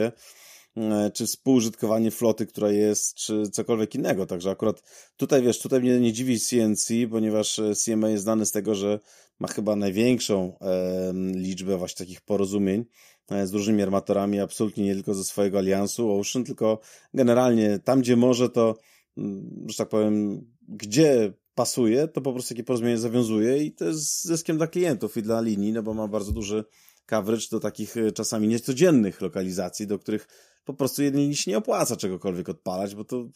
czy 1.15 1.27
współużytkowanie 1.27 2.11
floty, 2.11 2.47
która 2.47 2.71
jest, 2.71 3.15
czy 3.15 3.51
cokolwiek 3.53 3.95
innego. 3.95 4.27
Także 4.27 4.51
akurat 4.51 4.83
tutaj, 5.17 5.43
wiesz, 5.43 5.59
tutaj 5.59 5.81
mnie 5.81 6.01
nie 6.01 6.13
dziwi 6.13 6.41
CNC, 6.41 6.89
ponieważ 7.11 7.59
e, 7.59 7.73
CMA 7.75 8.09
jest 8.11 8.23
znany 8.23 8.47
z 8.47 8.53
tego, 8.53 8.75
że 8.75 9.01
ma 9.39 9.49
chyba 9.49 9.77
największą 9.77 10.59
e, 10.61 11.13
liczbę 11.35 11.77
właśnie 11.77 12.07
takich 12.07 12.21
porozumień 12.21 12.85
E, 13.31 13.47
z 13.47 13.55
różnymi 13.55 13.83
armatorami, 13.83 14.41
absolutnie 14.41 14.85
nie 14.85 14.95
tylko 14.95 15.15
ze 15.15 15.25
swojego 15.25 15.59
aliansu 15.59 16.13
Ocean, 16.21 16.45
tylko 16.45 16.81
generalnie 17.15 17.79
tam, 17.79 18.01
gdzie 18.01 18.17
może, 18.17 18.49
to, 18.49 18.77
mm, 19.17 19.67
że 19.69 19.77
tak 19.77 19.89
powiem, 19.89 20.45
gdzie 20.69 21.33
pasuje, 21.55 22.09
to 22.09 22.21
po 22.21 22.33
prostu 22.33 22.55
takie 22.55 22.65
porozumienie 22.65 22.99
zawiązuje 22.99 23.65
i 23.65 23.73
to 23.73 23.85
jest 23.85 24.25
zyskiem 24.25 24.57
dla 24.57 24.67
klientów 24.67 25.17
i 25.17 25.23
dla 25.23 25.41
linii, 25.41 25.73
no 25.73 25.83
bo 25.83 25.95
ma 25.95 26.09
bardzo 26.09 26.33
duży 26.33 26.65
coverage 27.07 27.47
do 27.51 27.61
takich 27.61 27.97
e, 27.97 28.13
czasami 28.13 28.49
niecodziennych 28.49 29.21
lokalizacji, 29.21 29.87
do 29.87 29.99
których 29.99 30.29
po 30.69 30.75
prostu 30.75 31.03
jedni 31.03 31.37
się 31.37 31.51
nie 31.51 31.59
opłaca 31.59 31.97
czegokolwiek 31.97 32.49
odpalać, 32.49 32.95
bo 32.95 33.05
to 33.05 33.29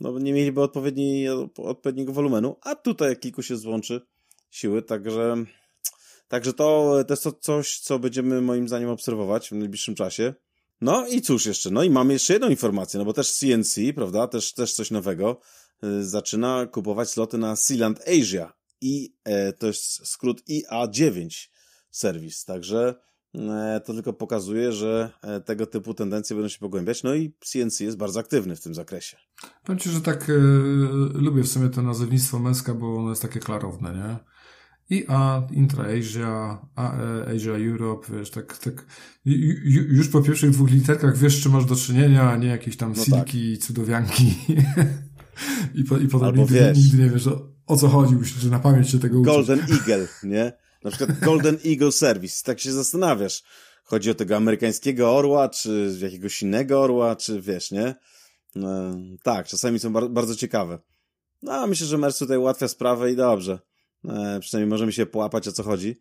no, 0.00 0.18
nie 0.18 0.32
mieliby 0.32 0.62
odpowiedni, 0.62 1.28
odpowiedniego 1.56 2.12
wolumenu, 2.12 2.56
a 2.62 2.74
tutaj 2.74 3.16
kilku 3.16 3.42
się 3.42 3.56
złączy 3.56 4.00
siły, 4.50 4.82
także 4.82 5.44
Także 6.28 6.52
to, 6.52 6.98
jest 7.10 7.22
to 7.22 7.32
coś, 7.32 7.78
co 7.78 7.98
będziemy 7.98 8.40
moim 8.40 8.68
zdaniem 8.68 8.88
obserwować 8.88 9.48
w 9.48 9.52
najbliższym 9.52 9.94
czasie. 9.94 10.34
No 10.80 11.06
i 11.06 11.22
cóż 11.22 11.46
jeszcze, 11.46 11.70
no 11.70 11.82
i 11.82 11.90
mamy 11.90 12.12
jeszcze 12.12 12.32
jedną 12.32 12.48
informację, 12.48 12.98
no 12.98 13.04
bo 13.04 13.12
też 13.12 13.32
CNC, 13.32 13.80
prawda, 13.94 14.28
też, 14.28 14.52
też 14.52 14.74
coś 14.74 14.90
nowego, 14.90 15.40
yy, 15.82 16.04
zaczyna 16.04 16.66
kupować 16.66 17.10
sloty 17.10 17.38
na 17.38 17.56
Sealand 17.56 18.00
Asia 18.08 18.52
i 18.80 19.14
to 19.58 19.66
jest 19.66 20.06
skrót 20.06 20.42
IA9 20.48 21.48
serwis, 21.90 22.44
także 22.44 22.94
to 23.84 23.92
tylko 23.94 24.12
pokazuje, 24.12 24.72
że 24.72 25.10
tego 25.44 25.66
typu 25.66 25.94
tendencje 25.94 26.36
będą 26.36 26.48
się 26.48 26.58
pogłębiać, 26.58 27.02
no 27.02 27.14
i 27.14 27.34
CNC 27.40 27.80
jest 27.80 27.96
bardzo 27.96 28.20
aktywny 28.20 28.56
w 28.56 28.60
tym 28.60 28.74
zakresie. 28.74 29.16
Powiem 29.64 29.78
Ci, 29.78 29.90
że 29.90 30.00
tak 30.00 30.30
e, 30.30 30.32
lubię 31.14 31.42
w 31.42 31.48
sumie 31.48 31.68
to 31.68 31.82
nazewnictwo 31.82 32.38
męska, 32.38 32.74
bo 32.74 32.96
ono 32.96 33.10
jest 33.10 33.22
takie 33.22 33.40
klarowne, 33.40 33.94
nie? 33.94 34.32
I 34.96 35.04
A, 35.08 35.42
Intra-Asia, 35.50 36.58
e, 36.78 37.36
Asia 37.36 37.50
Europe, 37.50 38.06
wiesz, 38.18 38.30
tak, 38.30 38.58
tak, 38.58 38.86
już 39.24 40.08
po 40.08 40.22
pierwszych 40.22 40.50
dwóch 40.50 40.70
literkach 40.70 41.16
wiesz, 41.16 41.42
czy 41.42 41.48
masz 41.48 41.64
do 41.64 41.76
czynienia, 41.76 42.30
a 42.30 42.36
nie 42.36 42.48
jakieś 42.48 42.76
tam 42.76 42.92
no 42.96 43.04
silki, 43.04 43.56
tak. 43.56 43.66
cudowianki. 43.66 44.34
I, 45.74 45.84
po, 45.84 45.98
i 45.98 46.08
potem 46.08 46.28
Albo 46.28 46.42
nigdy, 46.42 46.54
wiesz, 46.54 46.78
nigdy 46.78 46.98
nie 46.98 47.10
wiesz, 47.10 47.26
o, 47.26 47.48
o 47.66 47.76
co 47.76 47.88
chodzi, 47.88 48.14
musisz, 48.14 48.36
że 48.42 48.50
na 48.50 48.58
pamięć 48.58 48.90
się 48.90 48.98
tego 48.98 49.20
uczyć. 49.20 49.34
Golden 49.34 49.58
Eagle, 49.60 50.08
nie? 50.22 50.52
Na 50.84 50.90
przykład 50.90 51.18
Golden 51.18 51.58
Eagle 51.66 51.92
Service. 51.92 52.44
Tak 52.44 52.60
się 52.60 52.72
zastanawiasz. 52.72 53.42
Chodzi 53.84 54.10
o 54.10 54.14
tego 54.14 54.36
amerykańskiego 54.36 55.16
orła, 55.16 55.48
czy 55.48 55.98
jakiegoś 56.00 56.42
innego 56.42 56.82
orła, 56.82 57.16
czy 57.16 57.40
wiesz, 57.40 57.70
nie? 57.70 57.94
No, 58.54 58.96
tak, 59.22 59.46
czasami 59.46 59.78
są 59.78 59.92
bar 59.92 60.10
bardzo 60.10 60.36
ciekawe. 60.36 60.78
No, 61.42 61.66
myślę, 61.66 61.86
że 61.86 61.98
Merz 61.98 62.18
tutaj 62.18 62.38
ułatwia 62.38 62.68
sprawę 62.68 63.12
i 63.12 63.16
dobrze. 63.16 63.58
E, 64.08 64.40
przynajmniej 64.40 64.70
możemy 64.70 64.92
się 64.92 65.06
połapać, 65.06 65.48
o 65.48 65.52
co 65.52 65.62
chodzi. 65.62 66.00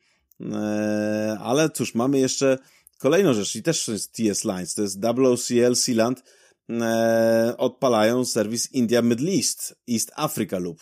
E, 0.51 1.37
ale 1.41 1.69
cóż, 1.69 1.95
mamy 1.95 2.19
jeszcze 2.19 2.57
kolejną 2.97 3.33
rzecz 3.33 3.55
i 3.55 3.63
też 3.63 3.87
jest 3.87 4.13
TS 4.13 4.43
Lines, 4.43 4.73
to 4.73 4.81
jest 4.81 5.01
WOCL 5.01 5.75
Sealand. 5.75 6.23
E, 6.69 7.55
odpalają 7.57 8.25
serwis 8.25 8.71
India 8.71 9.01
Middle 9.01 9.31
East, 9.31 9.75
East 9.91 10.11
Africa 10.15 10.59
Loop. 10.59 10.79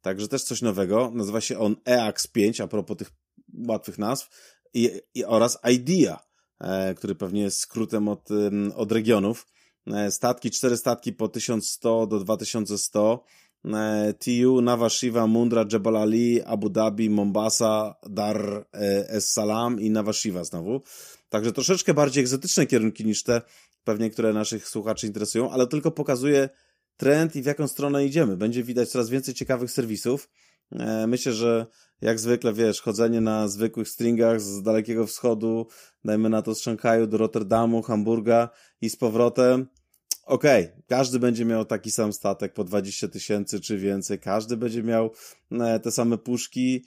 Także 0.00 0.28
też 0.28 0.42
coś 0.42 0.62
nowego. 0.62 1.12
Nazywa 1.14 1.40
się 1.40 1.58
on 1.58 1.76
EAX5, 1.86 2.62
a 2.62 2.66
propos 2.68 2.96
tych 2.96 3.10
łatwych 3.68 3.98
nazw. 3.98 4.28
I, 4.74 4.90
i 5.14 5.24
oraz 5.24 5.58
IDEA, 5.62 6.18
e, 6.60 6.94
który 6.94 7.14
pewnie 7.14 7.42
jest 7.42 7.60
skrótem 7.60 8.08
od, 8.08 8.28
od 8.74 8.92
regionów. 8.92 9.46
E, 9.86 10.10
statki, 10.10 10.50
cztery 10.50 10.76
statki 10.76 11.12
po 11.12 11.28
1100 11.28 12.06
do 12.06 12.18
2100 12.18 13.24
E, 13.64 14.14
TU, 14.18 14.60
Nava 14.60 14.88
Shiva, 14.88 15.26
Mundra, 15.26 15.64
Jebel 15.72 15.96
Ali, 15.96 16.42
Abu 16.42 16.68
Dhabi, 16.68 17.10
Mombasa, 17.10 17.94
Dar 18.10 18.66
e, 18.72 19.08
es 19.08 19.32
Salam 19.32 19.80
i 19.80 19.90
Nava 19.90 20.12
Shiva 20.12 20.44
znowu. 20.44 20.82
Także 21.28 21.52
troszeczkę 21.52 21.94
bardziej 21.94 22.20
egzotyczne 22.20 22.66
kierunki 22.66 23.04
niż 23.04 23.22
te, 23.22 23.42
pewnie, 23.84 24.10
które 24.10 24.32
naszych 24.32 24.68
słuchaczy 24.68 25.06
interesują, 25.06 25.50
ale 25.50 25.66
tylko 25.66 25.90
pokazuje 25.90 26.48
trend 26.96 27.36
i 27.36 27.42
w 27.42 27.46
jaką 27.46 27.68
stronę 27.68 28.06
idziemy. 28.06 28.36
Będzie 28.36 28.62
widać 28.62 28.88
coraz 28.88 29.10
więcej 29.10 29.34
ciekawych 29.34 29.70
serwisów. 29.70 30.30
E, 30.72 31.06
myślę, 31.06 31.32
że 31.32 31.66
jak 32.02 32.20
zwykle, 32.20 32.52
wiesz, 32.52 32.80
chodzenie 32.80 33.20
na 33.20 33.48
zwykłych 33.48 33.88
stringach 33.88 34.40
z 34.40 34.62
Dalekiego 34.62 35.06
Wschodu, 35.06 35.66
dajmy 36.04 36.28
na 36.28 36.42
to 36.42 36.54
z 36.54 36.60
Szanghaju 36.60 37.06
do 37.06 37.16
Rotterdamu, 37.16 37.82
Hamburga 37.82 38.48
i 38.80 38.90
z 38.90 38.96
powrotem, 38.96 39.66
okej, 40.24 40.64
okay, 40.64 40.82
każdy 40.88 41.18
będzie 41.18 41.44
miał 41.44 41.64
taki 41.64 41.90
sam 41.90 42.12
statek 42.12 42.52
po 42.52 42.64
20 42.64 43.08
tysięcy 43.08 43.60
czy 43.60 43.78
więcej, 43.78 44.18
każdy 44.18 44.56
będzie 44.56 44.82
miał 44.82 45.10
e, 45.52 45.80
te 45.80 45.90
same 45.90 46.18
puszki, 46.18 46.84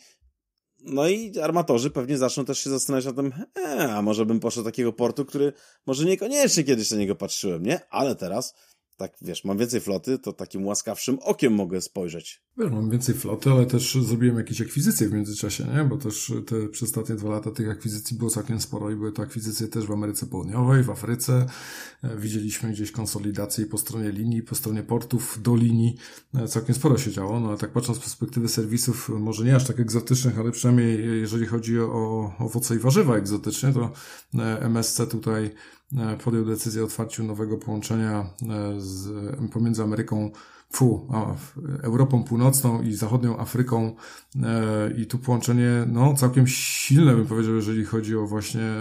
no 0.80 1.08
i 1.08 1.40
armatorzy 1.40 1.90
pewnie 1.90 2.18
zaczną 2.18 2.46
też 2.46 2.60
się 2.60 2.70
zastanawiać 2.70 3.06
nad 3.06 3.16
tym, 3.16 3.34
e, 3.58 3.94
a 3.94 4.02
może 4.02 4.26
bym 4.26 4.40
poszedł 4.40 4.64
do 4.64 4.72
takiego 4.72 4.94
portu, 4.94 5.26
który 5.26 5.54
może 5.86 6.06
niekoniecznie 6.06 6.64
kiedyś 6.64 6.92
na 6.92 6.98
niego 6.98 7.16
patrzyłem, 7.16 7.64
nie? 7.64 7.80
Ale 7.90 8.16
teraz 8.16 8.56
tak 8.98 9.14
wiesz, 9.22 9.46
mam 9.46 9.58
więcej 9.58 9.82
floty, 9.82 10.20
to 10.20 10.34
takim 10.34 10.66
łaskawszym 10.66 11.20
okiem 11.22 11.54
mogę 11.54 11.82
spojrzeć. 11.82 12.44
Wiesz, 12.58 12.72
mam 12.72 12.90
więcej 12.90 13.16
floty, 13.16 13.52
ale 13.52 13.66
też 13.66 13.98
zrobiłem 14.02 14.38
jakieś 14.38 14.62
akwizycje 14.62 15.10
w 15.10 15.14
międzyczasie, 15.14 15.66
nie? 15.76 15.84
Bo 15.84 15.98
też 15.98 16.34
te 16.48 16.68
przez 16.68 16.90
ostatnie 16.90 17.16
dwa 17.16 17.30
lata 17.30 17.52
tych 17.52 17.70
akwizycji 17.70 18.18
było 18.18 18.30
całkiem 18.30 18.62
sporo 18.62 18.92
i 18.92 18.96
były 18.96 19.12
to 19.12 19.22
akwizycje 19.22 19.68
też 19.68 19.86
w 19.86 19.92
Ameryce 19.92 20.26
Południowej, 20.26 20.84
w 20.84 20.90
Afryce. 20.90 21.46
E, 22.04 22.18
widzieliśmy 22.18 22.72
gdzieś 22.72 22.92
konsolidację 22.92 23.66
po 23.66 23.78
stronie 23.78 24.12
linii, 24.12 24.42
po 24.42 24.56
stronie 24.56 24.84
portów 24.84 25.40
do 25.42 25.56
linii. 25.56 25.96
E, 26.36 26.48
całkiem 26.48 26.76
sporo 26.76 26.98
się 26.98 27.12
działo, 27.12 27.40
no 27.40 27.48
ale 27.48 27.58
tak 27.58 27.72
patrząc 27.72 27.98
z 27.98 28.02
perspektywy 28.02 28.50
serwisów, 28.50 29.10
może 29.10 29.46
nie 29.46 29.56
aż 29.56 29.68
tak 29.68 29.80
egzotycznych, 29.80 30.40
ale 30.40 30.52
przynajmniej 30.52 31.22
jeżeli 31.22 31.46
chodzi 31.46 31.80
o 31.80 32.34
owoce 32.40 32.76
i 32.76 32.80
warzywa 32.80 33.16
egzotyczne, 33.18 33.74
to 33.74 33.92
e, 34.40 34.60
MSC 34.62 35.02
tutaj 35.12 35.46
E, 35.46 35.52
podjął 36.24 36.46
decyzję 36.46 36.82
o 36.82 36.86
otwarciu 36.86 37.24
nowego 37.24 37.58
połączenia 37.58 38.20
e, 38.20 38.82
z, 38.82 39.10
pomiędzy 39.52 39.84
Ameryką, 39.84 40.32
fu, 40.72 41.08
a, 41.14 41.36
Europą 41.84 42.24
Północną 42.24 42.82
i 42.82 42.94
Zachodnią 42.94 43.40
Afryką. 43.40 43.96
E, 44.44 44.92
i 44.98 45.06
tu 45.06 45.20
połączenie, 45.20 45.70
no, 45.88 46.14
całkiem 46.14 46.48
silne 46.48 47.16
bym 47.16 47.26
powiedział, 47.26 47.56
jeżeli 47.56 47.86
chodzi 47.86 48.18
o 48.18 48.28
właśnie 48.28 48.72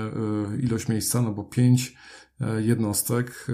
ilość 0.63 0.89
miejsca, 0.89 1.23
no 1.23 1.33
bo 1.33 1.45
pięć 1.45 1.97
jednostek 2.59 3.47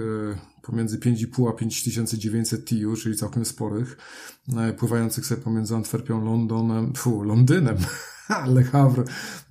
pomiędzy 0.61 0.99
5,5 0.99 1.49
a 1.49 1.53
5900 1.53 2.69
TU, 2.69 2.95
czyli 2.95 3.15
całkiem 3.15 3.45
sporych, 3.45 3.97
pływających 4.77 5.25
sobie 5.25 5.41
pomiędzy 5.41 5.75
Antwerpią, 5.75 6.25
Londonem, 6.25 6.93
fu, 6.95 7.23
Londynem, 7.23 7.77
Le 8.55 8.63
Havre, 8.63 9.03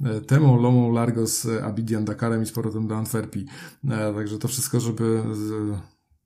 e, 0.05 0.21
Temą, 0.21 0.63
Lomą, 0.63 0.93
Largos, 0.93 1.47
e, 1.47 1.65
Abidjan, 1.65 2.05
Dakarem 2.05 2.43
i 2.43 2.47
z 2.47 2.53
powrotem 2.53 2.89
do 2.89 2.97
Antwerpii. 2.97 3.47
E, 3.91 4.15
także 4.15 4.39
to 4.39 4.49
wszystko, 4.49 4.81
żeby 4.81 5.23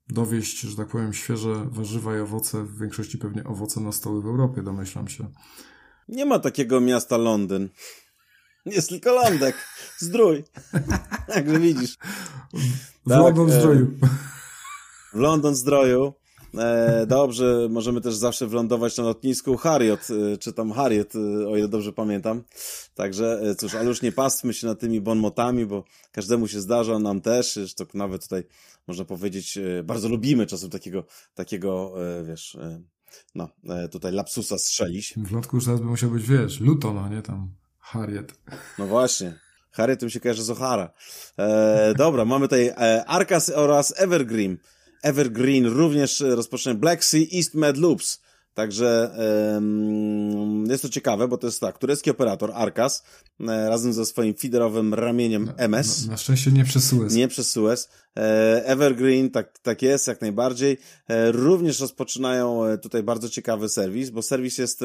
dowieść, 0.09 0.59
że 0.59 0.75
tak 0.75 0.87
powiem, 0.87 1.13
świeże 1.13 1.65
warzywa 1.69 2.17
i 2.17 2.19
owoce, 2.19 2.63
w 2.63 2.79
większości 2.79 3.17
pewnie 3.17 3.43
owoce 3.43 3.79
na 3.79 3.91
stoły 3.91 4.21
w 4.21 4.25
Europie, 4.25 4.61
domyślam 4.61 5.07
się. 5.07 5.27
Nie 6.07 6.25
ma 6.25 6.39
takiego 6.39 6.81
miasta 6.81 7.17
Londyn. 7.17 7.69
Jest 8.65 8.89
tylko 8.89 9.13
lądek. 9.13 9.55
Zdrój. 9.97 10.43
Jakże 11.35 11.59
widzisz. 11.59 11.97
W 13.05 13.09
tak, 13.09 13.19
London 13.19 13.51
Zdroju. 13.51 13.91
W 15.13 15.17
London 15.17 15.55
Zdroju. 15.55 16.13
E, 16.57 17.05
dobrze, 17.07 17.67
możemy 17.69 18.01
też 18.01 18.15
zawsze 18.15 18.47
wlądować 18.47 18.97
na 18.97 19.03
lotnisku 19.03 19.57
Harriet, 19.57 20.07
e, 20.33 20.37
czy 20.37 20.53
tam 20.53 20.71
Harriet, 20.71 21.13
e, 21.15 21.47
o 21.47 21.57
ile 21.57 21.67
dobrze 21.67 21.93
pamiętam. 21.93 22.43
Także 22.95 23.41
cóż, 23.57 23.75
ale 23.75 23.85
już 23.85 24.01
nie 24.01 24.11
pastwmy 24.11 24.53
się 24.53 24.67
nad 24.67 24.79
tymi 24.79 25.01
bonmotami, 25.01 25.65
bo 25.65 25.83
każdemu 26.11 26.47
się 26.47 26.61
zdarza, 26.61 26.99
nam 26.99 27.21
też, 27.21 27.53
zresztą 27.53 27.85
nawet 27.93 28.23
tutaj 28.23 28.43
można 28.87 29.05
powiedzieć, 29.05 29.59
bardzo 29.83 30.09
lubimy 30.09 30.45
czasem 30.45 30.69
takiego, 30.69 31.05
takiego, 31.33 31.93
wiesz, 32.23 32.57
no, 33.35 33.49
tutaj 33.91 34.11
lapsusa 34.11 34.57
strzelić. 34.57 35.13
W 35.17 35.31
lotku 35.31 35.57
już 35.57 35.65
teraz 35.65 35.79
by 35.79 35.85
musiał 35.85 36.09
być, 36.09 36.27
wiesz, 36.27 36.59
Luton, 36.59 36.97
a 36.97 37.09
nie 37.09 37.21
tam 37.21 37.49
Harriet. 37.79 38.39
No 38.79 38.87
właśnie. 38.87 39.39
Harriet 39.75 39.99
tym 39.99 40.09
się 40.09 40.19
kojarzy 40.19 40.43
z 40.43 40.49
O'Hara. 40.49 40.89
E, 41.37 41.93
dobra, 41.97 42.25
mamy 42.35 42.47
tutaj 42.47 42.67
e, 42.67 43.05
Arkas 43.05 43.49
oraz 43.49 43.93
Evergreen. 43.97 44.57
Evergreen 45.03 45.65
również 45.65 46.19
rozpocznie 46.19 46.73
Black 46.73 47.03
Sea 47.03 47.21
East 47.33 47.53
Med 47.53 47.77
Loops. 47.77 48.24
Także 48.55 49.11
jest 50.69 50.81
to 50.81 50.89
ciekawe, 50.89 51.27
bo 51.27 51.37
to 51.37 51.47
jest 51.47 51.61
tak, 51.61 51.77
turecki 51.77 52.11
operator 52.11 52.51
Arkas 52.53 53.03
e, 53.39 53.69
razem 53.69 53.93
ze 53.93 54.05
swoim 54.05 54.33
feederowym 54.33 54.93
ramieniem 54.93 55.51
MS. 55.57 56.05
Na, 56.05 56.11
na 56.11 56.17
szczęście 56.17 56.51
nie 56.51 56.65
przez 56.65 56.87
Suez. 56.87 57.13
Nie 57.13 57.27
przez 57.27 57.51
Suez. 57.51 57.89
Evergreen, 58.63 59.29
tak, 59.29 59.59
tak 59.59 59.81
jest, 59.81 60.07
jak 60.07 60.21
najbardziej. 60.21 60.77
E, 61.07 61.31
również 61.31 61.79
rozpoczynają 61.79 62.65
e, 62.65 62.77
tutaj 62.77 63.03
bardzo 63.03 63.29
ciekawy 63.29 63.69
serwis, 63.69 64.09
bo 64.09 64.21
serwis 64.21 64.57
jest 64.57 64.79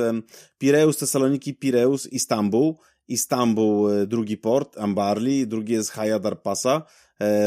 Pireus, 0.58 0.96
Tesaloniki, 0.96 1.54
Pireus, 1.54 2.06
Istanbul. 2.06 2.74
Istanbul, 3.08 4.06
drugi 4.06 4.36
port, 4.36 4.78
Ambarli, 4.78 5.46
drugi 5.46 5.72
jest 5.72 5.90
Hayadar 5.90 6.42
Pasa. 6.42 6.82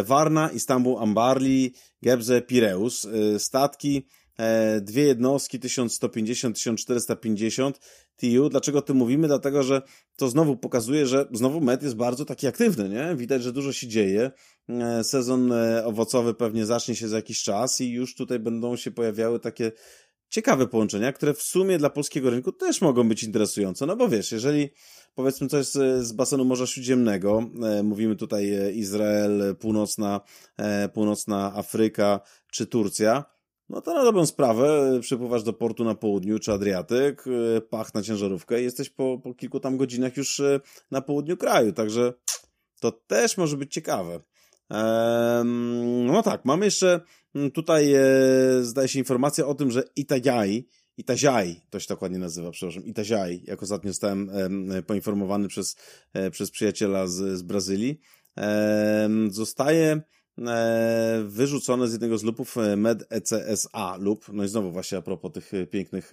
Warna, 0.04 0.50
Istanbul, 0.50 0.98
Ambarli, 1.00 1.74
Gebze, 2.02 2.42
Pireus. 2.42 3.08
Statki, 3.38 4.08
dwie 4.82 5.04
jednostki 5.04 5.60
1150-1450 5.60 7.72
TU. 8.16 8.50
Dlaczego 8.50 8.80
o 8.80 8.82
tym 8.82 8.98
mówimy? 8.98 9.28
Dlatego, 9.28 9.64
że 9.64 9.82
to 10.16 10.30
znowu 10.30 10.58
pokazuje, 10.58 11.06
że 11.06 11.28
znowu 11.32 11.62
Met 11.62 11.84
jest 11.84 11.96
bardzo 11.96 12.26
taki 12.26 12.48
aktywny, 12.48 12.90
nie? 12.90 13.16
Widać, 13.16 13.44
że 13.44 13.54
dużo 13.54 13.74
się 13.74 13.88
dzieje. 13.88 14.32
Sezon 15.04 15.54
owocowy 15.84 16.34
pewnie 16.34 16.66
zacznie 16.66 16.96
się 16.96 17.08
za 17.08 17.16
jakiś 17.16 17.44
czas 17.44 17.82
i 17.82 17.90
już 17.90 18.16
tutaj 18.16 18.40
będą 18.40 18.76
się 18.76 18.92
pojawiały 18.92 19.40
takie 19.40 19.72
ciekawe 20.34 20.68
połączenia, 20.68 21.14
które 21.14 21.34
w 21.34 21.42
sumie 21.42 21.78
dla 21.78 21.90
polskiego 21.90 22.30
rynku 22.30 22.52
też 22.52 22.82
mogą 22.82 23.10
być 23.10 23.24
interesujące. 23.24 23.86
No 23.86 23.96
bo 23.96 24.10
wiesz, 24.10 24.32
jeżeli 24.32 24.70
powiedzmy 25.16 25.48
coś 25.48 25.66
z, 25.66 26.06
z 26.06 26.12
basenu 26.12 26.46
Morza 26.46 26.68
Śródziemnego, 26.68 27.50
e, 27.64 27.84
mówimy 27.84 28.16
tutaj 28.16 28.54
e, 28.54 28.72
Izrael, 28.72 29.56
północna, 29.60 30.22
e, 30.58 30.90
północna 30.90 31.54
Afryka 31.56 32.20
czy 32.52 32.68
Turcja, 32.68 33.26
no 33.74 33.82
to 33.82 33.94
na 33.94 34.04
dobrą 34.04 34.26
sprawę 34.26 35.00
przypływasz 35.02 35.44
do 35.44 35.54
portu 35.54 35.84
na 35.84 35.96
południu 35.96 36.40
czy 36.40 36.52
Adriatyk, 36.52 37.26
pach 37.70 37.94
na 37.94 38.02
ciężarówkę 38.02 38.62
i 38.62 38.64
jesteś 38.64 38.90
po, 38.90 39.20
po 39.24 39.34
kilku 39.34 39.60
tam 39.60 39.78
godzinach 39.78 40.18
już 40.18 40.42
na 40.92 41.02
południu 41.02 41.38
kraju, 41.38 41.74
także 41.74 42.14
to 42.80 42.92
też 42.92 43.38
może 43.38 43.58
być 43.58 43.74
ciekawe. 43.74 44.14
Ehm, 44.70 46.06
no 46.06 46.24
tak, 46.24 46.46
mamy 46.46 46.66
jeszcze 46.66 47.02
tutaj, 47.54 47.94
zdaje 48.62 48.88
się, 48.88 49.00
informacja 49.00 49.48
o 49.48 49.56
tym, 49.56 49.72
że 49.72 49.84
Itajai 49.96 50.68
Itajaí, 50.98 51.62
to 51.70 51.80
się 51.80 51.88
dokładnie 51.90 52.20
nazywa, 52.20 52.52
przepraszam, 52.52 52.84
Itajaí, 52.86 53.44
jak 53.44 53.64
ostatnio 53.64 53.92
zostałem 53.92 54.32
poinformowany 54.88 55.48
przez, 55.48 55.76
przez 56.32 56.52
przyjaciela 56.52 57.08
z, 57.08 57.38
z 57.38 57.42
Brazylii, 57.42 58.00
zostaje 59.30 60.02
wyrzucone 61.26 61.88
z 61.88 61.92
jednego 61.92 62.18
z 62.18 62.24
lupów 62.24 62.56
Med 62.78 63.04
ECSA 63.10 63.98
lub, 63.98 64.26
no 64.34 64.44
i 64.44 64.48
znowu 64.48 64.72
właśnie 64.72 64.98
a 64.98 65.02
propos 65.02 65.32
tych 65.32 65.52
pięknych, 65.72 66.12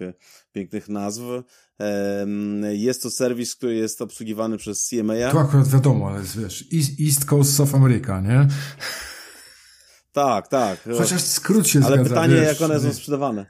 pięknych 0.51 0.89
nazw. 0.89 1.21
Jest 2.71 3.03
to 3.03 3.09
serwis, 3.09 3.55
który 3.55 3.75
jest 3.75 4.01
obsługiwany 4.01 4.57
przez 4.57 4.89
CMA. 4.89 5.13
To 5.31 5.39
akurat 5.39 5.67
wiadomo, 5.67 6.09
ale 6.09 6.21
wiesz, 6.37 6.65
East 7.07 7.25
Coast 7.25 7.59
of 7.59 7.75
America, 7.75 8.21
nie? 8.21 8.47
Tak, 10.11 10.47
tak. 10.47 10.89
Chociaż 10.97 11.21
skrót 11.21 11.67
się 11.67 11.79
Ale 11.79 11.87
zgadza, 11.87 12.09
pytanie, 12.09 12.35
wiesz, 12.35 12.47
jak 12.47 12.61
one 12.61 12.79
są 12.79 12.93
sprzedawane. 12.93 13.45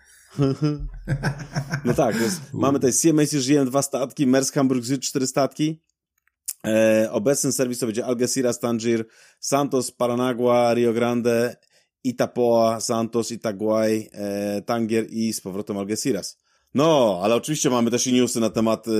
no 1.86 1.93
tak, 1.93 2.15
mamy 2.53 2.79
tutaj 2.79 2.93
CMA, 2.93 3.21
żyjemy 3.39 3.65
dwa 3.65 3.81
statki, 3.81 4.27
Maersk 4.27 4.55
Hamburg 4.55 4.86
Süd 4.86 5.01
cztery 5.01 5.27
statki. 5.27 5.81
E, 6.67 7.08
obecny 7.12 7.52
serwis 7.52 7.80
to 7.80 7.86
będzie 7.86 8.06
Algeciras, 8.06 8.60
Tangier, 8.60 9.06
Santos, 9.39 9.91
Paranagua, 9.91 10.74
Rio 10.74 10.93
Grande, 10.93 11.56
Itapoa, 12.04 12.80
Santos, 12.80 13.32
Itaguay, 13.32 14.10
e, 14.13 14.62
Tangier 14.62 15.06
i 15.10 15.34
z 15.34 15.41
powrotem 15.41 15.78
Algeciras. 15.78 16.38
No, 16.74 17.19
ale 17.24 17.36
oczywiście 17.36 17.69
mamy 17.69 17.91
też 17.91 18.08
i 18.08 18.13
newsy 18.13 18.39
na 18.39 18.50
temat 18.50 18.88
e, 18.88 18.91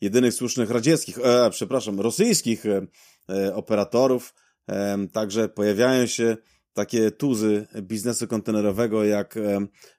jedynych 0.00 0.34
słusznych 0.34 0.70
radzieckich, 0.70 1.18
e, 1.18 1.50
przepraszam, 1.50 2.00
rosyjskich 2.00 2.64
e, 2.66 3.54
operatorów. 3.54 4.34
E, 4.68 5.08
także 5.12 5.48
pojawiają 5.48 6.06
się 6.06 6.36
takie 6.72 7.10
tuzy 7.10 7.66
biznesu 7.82 8.28
kontenerowego 8.28 9.04
jak 9.04 9.38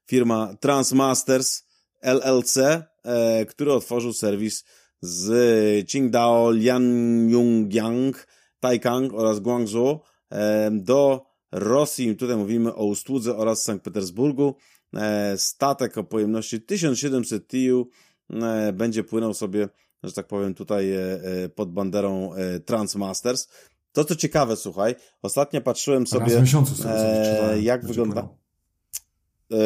firma 0.08 0.56
Transmasters 0.60 1.64
LLC, 2.02 2.58
który 3.48 3.74
otworzył 3.74 4.14
serwis 4.14 4.64
z 5.02 5.88
Qingdao, 5.90 6.52
Lianyungyang, 6.52 8.28
Taikang 8.60 9.14
oraz 9.14 9.40
Guangzhou 9.40 10.00
e, 10.30 10.72
do 10.72 11.26
Rosji. 11.52 12.16
Tutaj 12.16 12.38
mówimy 12.38 12.76
o 12.76 12.86
Ustłudze 12.86 13.38
oraz 13.38 13.64
Sankt 13.64 13.84
Petersburgu. 13.86 14.56
Statek 15.38 15.98
o 15.98 16.04
pojemności 16.04 16.62
1700 16.62 17.48
TIU 17.48 17.90
będzie 18.74 19.04
płynął 19.04 19.34
sobie, 19.34 19.70
że 20.04 20.14
tak 20.14 20.28
powiem, 20.28 20.54
tutaj 20.54 20.94
pod 21.56 21.72
banderą 21.72 22.32
Transmasters. 22.66 23.48
To, 23.96 24.06
co 24.06 24.16
ciekawe, 24.16 24.56
słuchaj, 24.56 24.96
ostatnio 25.22 25.62
patrzyłem 25.62 26.08
sobie, 26.08 26.26
raz 26.26 26.34
w 26.34 26.42
miesiącu 26.42 26.76
sobie 26.76 26.94
e, 27.52 27.62
jak 27.62 27.86
wygląda. 27.86 28.28
E, 29.52 29.58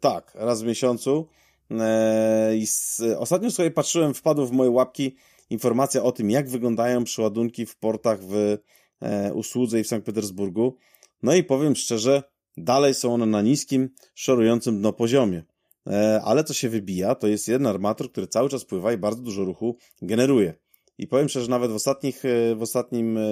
tak, 0.00 0.32
raz 0.34 0.62
w 0.62 0.66
miesiącu. 0.66 1.28
E, 1.70 2.56
i 2.56 2.66
z, 2.66 3.02
ostatnio 3.18 3.50
sobie 3.50 3.70
patrzyłem, 3.70 4.14
wpadł 4.14 4.46
w 4.46 4.52
moje 4.52 4.70
łapki 4.70 5.16
informacja 5.50 6.02
o 6.02 6.12
tym, 6.12 6.30
jak 6.30 6.48
wyglądają 6.48 7.04
przeładunki 7.04 7.66
w 7.66 7.76
portach 7.76 8.20
w 8.22 8.58
e, 9.00 9.34
Usłudze 9.34 9.80
i 9.80 9.84
w 9.84 9.86
Sankt 9.86 10.06
Petersburgu. 10.06 10.76
No 11.22 11.34
i 11.34 11.44
powiem 11.44 11.76
szczerze, 11.76 12.22
dalej 12.56 12.94
są 12.94 13.14
one 13.14 13.26
na 13.26 13.42
niskim, 13.42 13.90
szorującym 14.14 14.78
dno 14.78 14.92
poziomie. 14.92 15.44
E, 15.86 16.20
ale 16.24 16.44
co 16.44 16.54
się 16.54 16.68
wybija, 16.68 17.14
to 17.14 17.26
jest 17.26 17.48
jeden 17.48 17.66
armator, 17.66 18.10
który 18.10 18.26
cały 18.26 18.48
czas 18.48 18.64
pływa 18.64 18.92
i 18.92 18.96
bardzo 18.96 19.22
dużo 19.22 19.44
ruchu 19.44 19.76
generuje. 20.02 20.54
I 20.98 21.06
powiem 21.06 21.28
szczerze, 21.28 21.50
nawet 21.50 21.70
w, 21.70 21.74
ostatnich, 21.74 22.24
e, 22.24 22.54
w 22.54 22.62
ostatnim 22.62 23.18
e, 23.18 23.22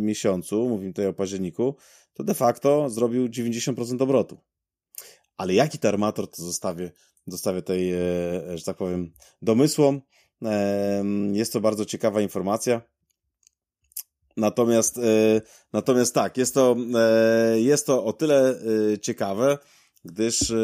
miesiącu, 0.00 0.68
mówimy 0.68 0.92
tutaj 0.92 1.06
o 1.06 1.12
październiku, 1.12 1.76
to 2.14 2.24
de 2.24 2.34
facto 2.34 2.90
zrobił 2.90 3.26
90% 3.26 4.02
obrotu. 4.02 4.38
Ale 5.36 5.54
jaki 5.54 5.78
to 5.78 5.88
armator, 5.88 6.30
to 6.30 6.42
zostawię, 6.42 6.92
zostawię 7.26 7.62
tej, 7.62 7.92
e, 7.92 7.98
że 8.58 8.64
tak 8.64 8.76
powiem, 8.76 9.12
domysłom. 9.42 10.00
Jest 11.32 11.52
to 11.52 11.60
bardzo 11.60 11.84
ciekawa 11.84 12.20
informacja. 12.20 12.82
Natomiast, 14.36 15.00
natomiast 15.72 16.14
tak, 16.14 16.36
jest 16.36 16.54
to, 16.54 16.76
jest 17.54 17.86
to 17.86 18.04
o 18.04 18.12
tyle 18.12 18.54
ciekawe, 19.02 19.58
gdyż 20.04 20.50
e, 20.50 20.56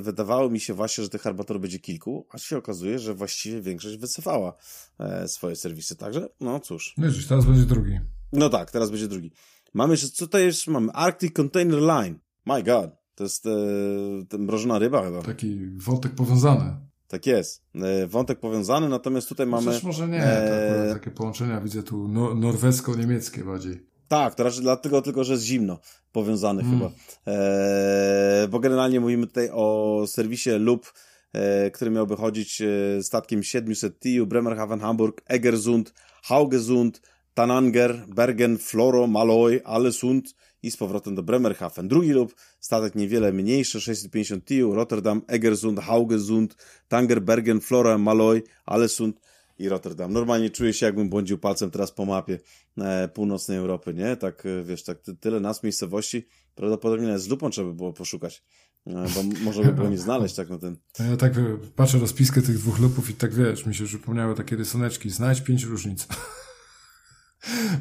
wydawało 0.00 0.50
mi 0.50 0.60
się 0.60 0.74
właśnie, 0.74 1.04
że 1.04 1.10
tych 1.10 1.26
armatorów 1.26 1.62
będzie 1.62 1.78
kilku, 1.78 2.26
a 2.30 2.38
się 2.38 2.56
okazuje, 2.56 2.98
że 2.98 3.14
właściwie 3.14 3.60
większość 3.60 3.96
wycofała 3.96 4.56
e, 4.98 5.28
swoje 5.28 5.56
serwisy. 5.56 5.96
Także, 5.96 6.28
no 6.40 6.60
cóż. 6.60 6.94
Wiesz, 6.98 7.26
teraz 7.26 7.44
będzie 7.44 7.62
drugi. 7.62 7.98
No 8.32 8.48
tak, 8.48 8.70
teraz 8.70 8.90
będzie 8.90 9.08
drugi. 9.08 9.32
Mamy 9.74 9.94
jeszcze, 9.94 10.08
co 10.08 10.26
to 10.26 10.38
jest? 10.38 10.66
Mamy 10.66 10.92
Arctic 10.92 11.32
Container 11.32 11.80
Line. 11.80 12.18
My 12.46 12.62
God. 12.62 12.90
To 13.16 13.24
jest 13.24 13.46
e, 13.46 14.38
mrożona 14.38 14.78
ryba 14.78 15.02
chyba. 15.04 15.22
Taki 15.22 15.58
wątek 15.76 16.12
powiązany. 16.12 16.76
Tak 17.08 17.26
jest. 17.26 17.62
E, 17.74 18.06
wątek 18.06 18.40
powiązany, 18.40 18.88
natomiast 18.88 19.28
tutaj 19.28 19.46
mamy... 19.46 19.66
Chociaż 19.66 19.82
może 19.82 20.08
nie, 20.08 20.24
e... 20.24 20.94
takie 20.94 21.10
połączenia 21.10 21.60
widzę 21.60 21.82
tu 21.82 22.08
no, 22.08 22.34
norwesko-niemieckie 22.34 23.44
bardziej. 23.44 23.86
Tak, 24.08 24.34
to 24.34 24.44
raczej 24.44 24.62
dlatego 24.62 25.02
tylko, 25.02 25.24
że 25.24 25.32
jest 25.32 25.44
zimno 25.44 25.78
powiązany 26.12 26.62
mm. 26.62 26.78
chyba. 26.78 26.90
Eee, 27.26 28.48
bo 28.48 28.58
generalnie 28.58 29.00
mówimy 29.00 29.26
tutaj 29.26 29.50
o 29.52 30.04
serwisie 30.06 30.50
lub 30.58 30.92
e, 31.32 31.70
który 31.70 31.90
miałby 31.90 32.16
chodzić 32.16 32.62
e, 32.62 33.02
statkiem 33.02 33.42
700 33.42 34.00
TIU, 34.00 34.26
Bremerhaven, 34.26 34.80
Hamburg, 34.80 35.22
Egersund, 35.26 35.94
Haugesund, 36.22 37.00
Tananger, 37.34 38.04
Bergen, 38.08 38.58
Floro, 38.58 39.06
Malloy, 39.06 39.60
Allesund 39.64 40.34
i 40.62 40.70
z 40.70 40.76
powrotem 40.76 41.14
do 41.14 41.22
Bremerhaven. 41.22 41.88
Drugi 41.88 42.10
lub 42.10 42.34
statek 42.60 42.94
niewiele 42.94 43.32
mniejszy, 43.32 43.80
650 43.80 44.44
TIU, 44.44 44.74
Rotterdam, 44.74 45.22
Egersund, 45.26 45.80
Haugesund, 45.80 46.56
Tanger, 46.88 47.22
Bergen, 47.22 47.60
Flora, 47.60 47.98
Malloy, 47.98 48.42
Allesund 48.66 49.20
i 49.58 49.68
Rotterdam. 49.68 50.12
Normalnie 50.12 50.50
czuję 50.50 50.72
się, 50.72 50.86
jakbym 50.86 51.08
błądził 51.08 51.38
palcem 51.38 51.70
teraz 51.70 51.92
po 51.92 52.04
mapie 52.04 52.38
e, 52.78 53.08
północnej 53.08 53.58
Europy, 53.58 53.94
nie? 53.94 54.16
Tak, 54.16 54.46
e, 54.46 54.64
wiesz, 54.64 54.82
tak 54.82 54.98
tyle 55.20 55.40
nas 55.40 55.62
miejscowości, 55.62 56.26
prawdopodobnie 56.54 57.18
z 57.18 57.28
lupą 57.28 57.50
trzeba 57.50 57.68
by 57.68 57.74
było 57.74 57.92
poszukać, 57.92 58.44
e, 58.86 58.90
bo 58.90 59.22
może 59.44 59.64
by 59.64 59.72
było 59.72 59.88
nie 59.88 59.98
znaleźć 59.98 60.34
tak 60.34 60.50
na 60.50 60.58
ten. 60.58 60.76
Ja 61.10 61.16
tak 61.16 61.38
e, 61.38 61.58
patrzę 61.76 61.98
rozpiskę 61.98 62.42
tych 62.42 62.58
dwóch 62.58 62.78
lupów 62.78 63.10
i 63.10 63.14
tak 63.14 63.34
wiesz, 63.34 63.66
mi 63.66 63.74
się 63.74 63.84
przypomniały 63.84 64.34
takie 64.34 64.56
rysoneczki, 64.56 65.10
znajdź 65.10 65.40
pięć 65.40 65.64
różnic. 65.64 66.06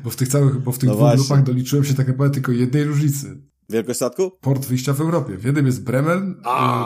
bo 0.04 0.10
w 0.10 0.16
tych 0.16 0.28
całych, 0.28 0.60
bo 0.60 0.72
w 0.72 0.78
tych 0.78 0.90
no 0.90 0.96
dwóch 0.96 1.08
właśnie. 1.08 1.24
lupach 1.24 1.44
doliczyłem 1.44 1.86
się 1.86 1.94
tak 1.94 2.08
naprawdę 2.08 2.34
tylko 2.34 2.52
jednej 2.52 2.84
różnicy. 2.84 3.38
Wielkość 3.70 3.98
statku? 3.98 4.32
Port 4.42 4.66
wyjścia 4.66 4.94
w 4.94 5.02
Europie. 5.02 5.38
W 5.38 5.44
jednym 5.44 5.66
jest 5.66 5.84
Bremen, 5.84 6.42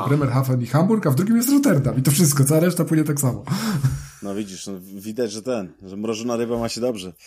Bremerhaven 0.07 0.61
i 0.61 0.65
Hamburg, 0.65 1.07
a 1.07 1.11
w 1.11 1.15
drugim 1.15 1.37
jest 1.37 1.49
Rotterdam. 1.49 1.97
I 1.97 2.01
to 2.01 2.11
wszystko, 2.11 2.43
cała 2.43 2.59
reszta 2.59 2.85
płynie 2.85 3.03
tak 3.03 3.19
samo. 3.19 3.43
No 4.23 4.35
widzisz, 4.35 4.67
no, 4.67 4.73
widać, 4.79 5.31
że 5.31 5.41
ten, 5.41 5.73
że 5.85 5.97
mrożona 5.97 6.37
ryba 6.37 6.59
ma 6.59 6.69
się 6.69 6.81
dobrze. 6.81 7.13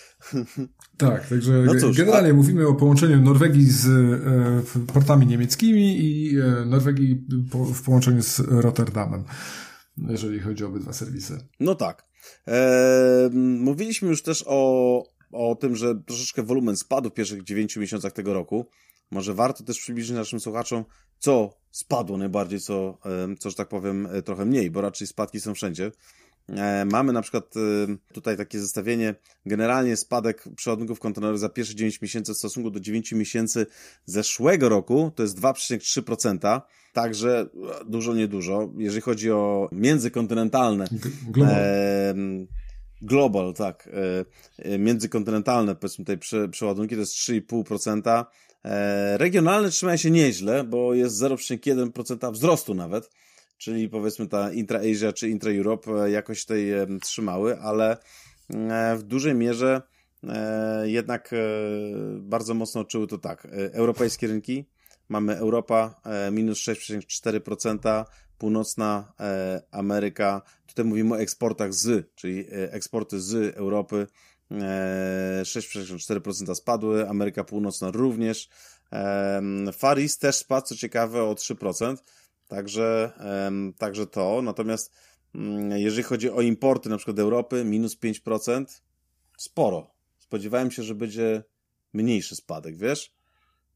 Tak, 0.96 1.28
także 1.28 1.52
no 1.66 1.74
cóż, 1.74 1.96
generalnie 1.96 2.30
a... 2.30 2.34
mówimy 2.34 2.68
o 2.68 2.74
połączeniu 2.74 3.22
Norwegii 3.22 3.70
z 3.70 3.86
e, 3.86 4.86
portami 4.92 5.26
niemieckimi 5.26 5.98
i 5.98 6.38
e, 6.38 6.64
Norwegii 6.66 7.26
po, 7.50 7.64
w 7.64 7.82
połączeniu 7.82 8.22
z 8.22 8.38
Rotterdamem, 8.38 9.24
jeżeli 10.08 10.40
chodzi 10.40 10.64
o 10.64 10.66
obydwa 10.66 10.92
serwisy. 10.92 11.38
No 11.60 11.74
tak. 11.74 12.04
E, 12.48 13.30
mówiliśmy 13.58 14.08
już 14.08 14.22
też 14.22 14.44
o, 14.46 15.02
o 15.32 15.54
tym, 15.54 15.76
że 15.76 15.94
troszeczkę 16.06 16.42
wolumen 16.42 16.76
spadł 16.76 17.10
w 17.10 17.14
pierwszych 17.14 17.44
dziewięciu 17.44 17.80
miesiącach 17.80 18.12
tego 18.12 18.34
roku. 18.34 18.66
Może 19.10 19.34
warto 19.34 19.64
też 19.64 19.78
przybliżyć 19.78 20.16
naszym 20.16 20.40
słuchaczom, 20.40 20.84
co 21.18 21.54
spadło 21.70 22.16
najbardziej, 22.16 22.60
co, 22.60 22.98
e, 23.04 23.36
co 23.36 23.50
że 23.50 23.56
tak 23.56 23.68
powiem, 23.68 24.08
e, 24.12 24.22
trochę 24.22 24.44
mniej, 24.44 24.70
bo 24.70 24.80
raczej 24.80 25.06
spadki 25.06 25.40
są 25.40 25.54
wszędzie. 25.54 25.90
E, 26.48 26.84
mamy 26.84 27.12
na 27.12 27.22
przykład 27.22 27.54
e, 27.56 27.60
tutaj 28.12 28.36
takie 28.36 28.60
zestawienie, 28.60 29.14
generalnie 29.46 29.96
spadek 29.96 30.44
przeładunków 30.56 31.00
kontenerowych 31.00 31.40
za 31.40 31.48
pierwsze 31.48 31.74
9 31.74 32.02
miesięcy 32.02 32.34
w 32.34 32.36
stosunku 32.36 32.70
do 32.70 32.80
9 32.80 33.12
miesięcy 33.12 33.66
zeszłego 34.04 34.68
roku 34.68 35.12
to 35.14 35.22
jest 35.22 35.40
2,3%, 35.40 36.60
także 36.92 37.46
dużo, 37.86 38.14
niedużo. 38.14 38.72
Jeżeli 38.76 39.00
chodzi 39.00 39.30
o 39.30 39.68
międzykontynentalne... 39.72 40.84
E, 41.42 42.14
global, 43.02 43.54
tak. 43.54 43.88
E, 44.58 44.78
międzykontynentalne, 44.78 45.74
powiedzmy 45.74 46.04
tutaj 46.04 46.18
prze, 46.18 46.48
przeładunki 46.48 46.94
to 46.94 47.00
jest 47.00 47.14
3,5%. 47.14 48.24
E, 48.64 49.18
regionalne 49.18 49.70
trzymają 49.70 49.96
się 49.96 50.10
nieźle, 50.10 50.64
bo 50.64 50.94
jest 50.94 51.16
0,1% 51.22 52.32
wzrostu 52.32 52.74
nawet 52.74 53.10
czyli 53.62 53.88
powiedzmy 53.88 54.28
ta 54.28 54.52
Intra-Asia 54.52 55.12
czy 55.12 55.28
Intra-Europe 55.28 55.90
e, 55.90 56.10
jakoś 56.10 56.40
tutaj 56.42 56.72
trzymały, 57.02 57.60
ale 57.60 57.96
e, 58.50 58.96
w 58.96 59.02
dużej 59.02 59.34
mierze 59.34 59.82
e, 60.24 60.90
jednak 60.90 61.30
bardzo 62.18 62.54
mocno 62.54 62.80
odczuły 62.80 63.06
to 63.06 63.18
tak. 63.18 63.48
Europejskie 63.72 64.26
rynki, 64.26 64.64
mamy 65.12 65.36
Europa 65.36 66.00
minus 66.32 66.58
6,4%, 66.58 68.04
północna 68.38 69.12
Ameryka, 69.70 70.42
tutaj 70.66 70.84
mówimy 70.84 71.14
o 71.14 71.20
eksportach 71.20 71.74
z, 71.74 72.14
czyli 72.14 72.44
eksporty 72.50 73.20
z 73.20 73.56
Europy 73.56 74.06
6,4% 74.50 76.54
spadły, 76.54 77.08
Ameryka 77.08 77.44
Północna 77.44 77.90
również. 77.90 78.48
Far 79.72 79.98
East 79.98 80.20
też 80.20 80.36
spadł, 80.36 80.66
co 80.66 80.76
ciekawe, 80.76 81.22
o 81.22 81.34
3%. 81.34 81.96
Także, 82.48 83.12
także 83.78 84.06
to. 84.06 84.42
Natomiast 84.42 84.92
mm, 85.34 85.78
jeżeli 85.78 86.02
chodzi 86.02 86.30
o 86.30 86.40
importy 86.40 86.88
na 86.88 86.96
przykład 86.96 87.18
Europy, 87.18 87.64
minus 87.64 87.98
5%, 87.98 88.64
sporo. 89.38 89.90
Spodziewałem 90.18 90.70
się, 90.70 90.82
że 90.82 90.94
będzie 90.94 91.42
mniejszy 91.92 92.36
spadek, 92.36 92.76
wiesz? 92.76 93.21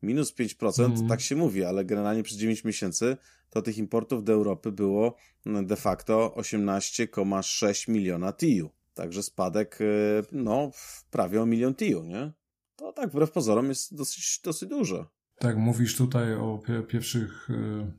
Minus 0.07 0.35
5%, 0.35 0.85
mm. 0.85 1.09
tak 1.09 1.21
się 1.21 1.37
mówi, 1.37 1.65
ale 1.65 1.85
generalnie 1.85 2.23
przez 2.23 2.39
9 2.39 2.65
miesięcy 2.65 3.17
to 3.51 3.63
tych 3.63 3.79
importów 3.79 4.25
do 4.25 4.33
Europy 4.33 4.73
było 4.73 5.17
mm, 5.47 5.67
de 5.67 5.77
facto 5.77 6.35
18,6 6.37 7.89
miliona 7.89 8.33
TIU. 8.33 8.71
Także 8.95 9.23
spadek, 9.23 9.81
y, 9.81 10.25
no, 10.33 10.71
prawie 11.11 11.43
o 11.43 11.47
milion 11.47 11.75
TIU, 11.75 12.05
nie? 12.05 12.33
To 12.77 12.93
tak, 12.93 13.11
wbrew 13.11 13.31
pozorom 13.31 13.69
jest 13.69 13.97
dosyć, 13.97 14.41
dosyć 14.45 14.69
dużo. 14.69 15.11
Tak, 15.39 15.57
mówisz 15.57 15.97
tutaj 15.97 16.35
o 16.35 16.63
pierwszych 16.89 17.51
y, 17.51 17.93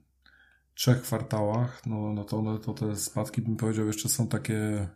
trzech 0.74 1.02
kwartałach, 1.02 1.82
no, 1.86 2.13
no 2.13 2.24
to, 2.24 2.41
no 2.41 2.58
to 2.58 2.74
te 2.74 2.96
spadki, 2.96 3.41
bym 3.41 3.56
powiedział, 3.56 3.88
jeszcze 3.88 4.10
są 4.10 4.28
takie, 4.28 4.56
y, 4.56 4.88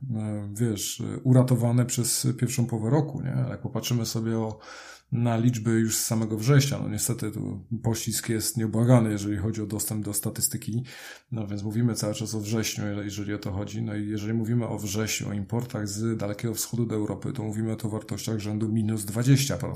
wiesz, 0.53 1.03
uratowane 1.23 1.85
przez 1.85 2.27
pierwszą 2.37 2.65
połowę 2.65 2.89
roku, 2.89 3.21
nie? 3.21 3.45
Jak 3.49 3.61
popatrzymy 3.61 4.05
sobie 4.05 4.37
o 4.37 4.59
na 5.11 5.37
liczby 5.37 5.71
już 5.71 5.97
z 5.97 6.05
samego 6.05 6.37
września. 6.37 6.79
No 6.79 6.89
niestety 6.89 7.31
tu 7.31 7.65
pościsk 7.83 8.29
jest 8.29 8.57
nieubłagany, 8.57 9.11
jeżeli 9.11 9.37
chodzi 9.37 9.61
o 9.61 9.65
dostęp 9.65 10.05
do 10.05 10.13
statystyki. 10.13 10.83
No 11.31 11.47
więc 11.47 11.63
mówimy 11.63 11.95
cały 11.95 12.13
czas 12.13 12.35
o 12.35 12.39
wrześniu, 12.39 12.83
jeżeli 13.03 13.33
o 13.33 13.37
to 13.37 13.51
chodzi. 13.51 13.81
No 13.81 13.95
i 13.95 14.07
jeżeli 14.07 14.33
mówimy 14.33 14.67
o 14.67 14.77
wrześniu, 14.77 15.29
o 15.29 15.33
importach 15.33 15.87
z 15.87 16.17
Dalekiego 16.17 16.53
Wschodu 16.53 16.85
do 16.85 16.95
Europy, 16.95 17.33
to 17.33 17.43
mówimy 17.43 17.71
o 17.71 17.75
to 17.75 17.89
wartościach 17.89 18.39
rzędu 18.39 18.69
minus 18.69 19.05
20%. 19.05 19.75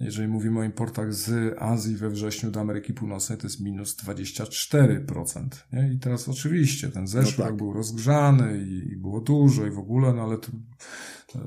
Jeżeli 0.00 0.28
mówimy 0.28 0.60
o 0.60 0.64
importach 0.64 1.14
z 1.14 1.54
Azji 1.58 1.96
we 1.96 2.10
wrześniu 2.10 2.50
do 2.50 2.60
Ameryki 2.60 2.94
Północnej, 2.94 3.38
to 3.38 3.46
jest 3.46 3.60
minus 3.60 3.96
24%. 3.96 5.48
Nie? 5.72 5.92
I 5.92 5.98
teraz 5.98 6.28
oczywiście 6.28 6.88
ten 6.88 7.06
zeszły 7.06 7.44
no 7.44 7.50
tak. 7.50 7.56
był 7.56 7.72
rozgrzany 7.72 8.64
i, 8.68 8.92
i, 8.92 8.96
było 8.96 9.20
dużo 9.20 9.66
i 9.66 9.70
w 9.70 9.78
ogóle, 9.78 10.12
no 10.12 10.22
ale 10.22 10.38
to, 10.38 10.48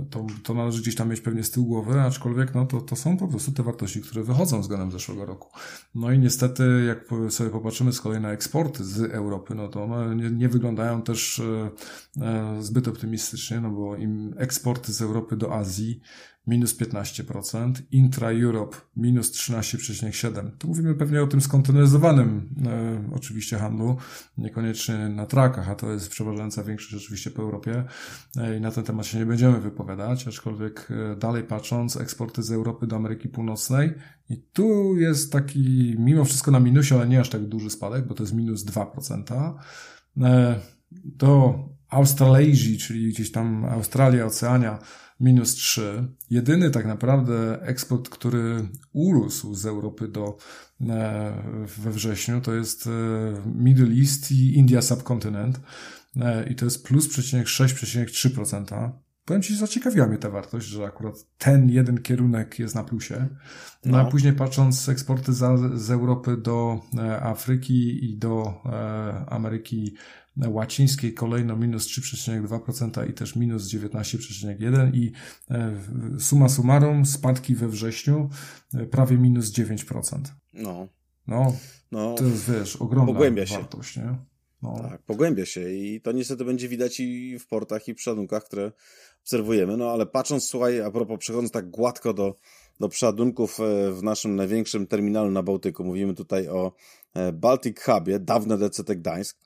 to, 0.10 0.28
to 0.44 0.54
należy 0.54 0.82
gdzieś 0.82 0.96
tam 0.96 1.10
mieć 1.10 1.22
pewnie 1.22 1.44
z 1.44 1.52
tyłu 1.52 1.66
głowy, 1.66 2.02
aczkolwiek 2.02 2.56
no 2.56 2.66
to, 2.66 2.82
to 2.82 2.96
są 2.96 3.18
po 3.18 3.28
prostu 3.28 3.52
te 3.52 3.63
wartości, 3.63 4.02
które 4.02 4.24
wychodzą 4.24 4.62
względem 4.62 4.92
zeszłego 4.92 5.26
roku. 5.26 5.50
No 5.96 6.12
i 6.12 6.20
niestety, 6.20 6.86
jak 6.88 7.32
sobie 7.32 7.50
popatrzymy 7.50 7.94
z 7.94 8.02
kolei 8.02 8.22
na 8.22 8.32
eksporty 8.32 8.84
z 8.84 9.00
Europy, 9.00 9.56
no 9.56 9.68
to 9.68 9.84
one 9.84 10.16
nie, 10.16 10.32
nie 10.32 10.50
wyglądają 10.50 11.02
też 11.02 11.40
e, 11.40 11.72
e 12.22 12.63
zbyt 12.63 12.88
optymistycznie, 12.88 13.60
no 13.60 13.70
bo 13.70 13.96
im 13.96 14.34
eksporty 14.38 14.94
z 14.94 15.02
Europy 15.02 15.38
do 15.38 15.56
Azji 15.56 16.02
minus 16.48 16.78
15%, 16.78 17.74
intra-Europe 17.92 18.78
minus 18.96 19.32
13,7%. 19.32 20.52
Tu 20.58 20.68
mówimy 20.68 20.96
pewnie 20.96 21.24
o 21.24 21.28
tym 21.28 21.42
skonteneryzowanym 21.42 22.50
e, 22.66 23.16
oczywiście 23.16 23.58
handlu, 23.58 23.98
niekoniecznie 24.38 25.10
na 25.10 25.26
trakach, 25.26 25.70
a 25.70 25.76
to 25.76 25.92
jest 25.92 26.10
przeważająca 26.10 26.63
większość 26.63 27.04
oczywiście 27.04 27.32
po 27.32 27.42
Europie 27.42 27.84
e, 28.38 28.58
i 28.58 28.62
na 28.62 28.72
ten 28.72 28.84
temat 28.84 29.06
się 29.06 29.18
nie 29.18 29.26
będziemy 29.26 29.66
wypowiadać, 29.69 30.27
aczkolwiek 30.27 30.88
e, 30.91 31.15
dalej 31.15 31.43
patrząc, 31.43 31.97
eksporty 31.97 32.43
z 32.43 32.51
Europy 32.51 32.88
do 32.88 32.95
Ameryki 32.95 33.30
Północnej 33.30 33.93
i 34.30 34.38
tu 34.53 34.95
jest 34.95 35.32
taki 35.32 35.95
mimo 35.99 36.25
wszystko 36.25 36.51
na 36.51 36.60
minusie, 36.60 36.95
ale 36.95 37.08
nie 37.08 37.19
aż 37.19 37.30
tak 37.30 37.45
duży 37.45 37.69
spadek, 37.69 38.08
bo 38.08 38.13
to 38.13 38.23
jest 38.23 38.34
minus 38.34 38.65
2%. 38.65 39.53
E, 40.21 40.60
do 40.91 41.60
Australazji, 41.89 42.77
czyli 42.77 43.10
gdzieś 43.10 43.32
tam 43.32 43.65
Australia, 43.65 44.25
Oceania, 44.25 44.80
minus 45.19 45.56
3. 45.56 46.08
Jedyny 46.30 46.71
tak 46.71 46.86
naprawdę 46.86 47.62
eksport, 47.62 48.10
który 48.10 48.67
urósł 48.93 49.56
z 49.56 49.65
Europy 49.65 50.08
do 50.08 50.38
e, 50.82 51.63
we 51.77 51.91
wrześniu, 51.91 52.41
to 52.41 52.53
jest 52.53 52.88
e, 52.88 52.89
Middle 53.56 53.95
East 54.01 54.32
i 54.32 54.58
India 54.58 54.82
Subcontinent 54.82 55.60
e, 56.15 56.49
i 56.49 56.56
to 56.56 56.65
jest 56.65 56.88
plus 56.88 57.10
6,3%. 57.10 58.91
Powiem 59.28 59.42
Ci, 59.42 59.56
zaciekawiła 59.56 60.08
mnie 60.08 60.18
ta 60.18 60.30
wartość, 60.30 60.68
że 60.68 60.86
akurat 60.86 61.16
ten 61.38 61.70
jeden 61.70 62.02
kierunek 62.02 62.60
jest 62.60 62.76
na 62.76 62.84
plusie. 62.84 63.28
No, 63.86 63.92
no. 63.92 64.00
a 64.00 64.06
później 64.06 64.34
patrząc 64.34 64.90
eksporty 64.90 65.34
za, 65.34 65.58
z 65.76 65.92
Europy 65.92 66.38
do 66.38 66.80
Afryki 67.22 68.06
i 68.06 68.18
do 68.18 68.62
Ameryki 69.28 69.96
łacińskiej 70.48 71.13
kolejno 71.13 71.56
minus 71.56 71.88
3,2% 71.88 73.10
i 73.10 73.13
też 73.13 73.36
minus 73.36 73.74
19,1% 73.74 74.96
i 74.96 75.12
e, 75.52 75.76
suma 76.20 76.50
summarum 76.50 77.06
spadki 77.06 77.56
we 77.56 77.68
wrześniu 77.68 78.30
e, 78.74 78.86
prawie 78.86 79.18
minus 79.18 79.54
9%. 79.54 80.22
No. 80.54 80.88
No, 81.28 81.54
no 81.92 82.13
to 82.13 82.24
jest, 82.24 82.52
wiesz, 82.52 82.76
ogromna 82.76 83.13
pogłębia 83.13 83.46
wartość, 83.46 83.94
się. 83.94 84.02
nie? 84.02 84.16
No. 84.62 84.80
Tak, 84.90 85.02
pogłębia 85.02 85.46
się 85.46 85.70
i 85.72 86.02
to 86.02 86.12
niestety 86.12 86.46
będzie 86.46 86.70
widać 86.70 87.00
i 87.00 87.40
w 87.40 87.48
portach 87.48 87.88
i 87.88 87.94
w 87.94 87.98
przeładunkach, 87.98 88.44
które 88.44 88.72
obserwujemy, 89.28 89.78
no 89.78 89.92
ale 89.92 90.06
patrząc, 90.06 90.50
słuchaj, 90.50 90.82
a 90.82 90.92
propos, 90.92 91.20
przechodząc 91.20 91.52
tak 91.52 91.70
gładko 91.70 92.13
do, 92.13 92.36
do 92.80 92.90
przeładunków 92.90 93.60
e, 93.60 93.92
w 93.92 94.04
naszym 94.04 94.36
największym 94.36 94.88
terminalu 94.88 95.32
na 95.32 95.44
Bałtyku, 95.44 95.84
mówimy 95.84 96.13
tutaj 96.13 96.48
o 96.48 96.72
Baltic 97.34 97.82
Hubie, 97.82 98.20
dawne 98.20 98.58
DCT 98.58 98.96
Gdańsk, 98.96 99.38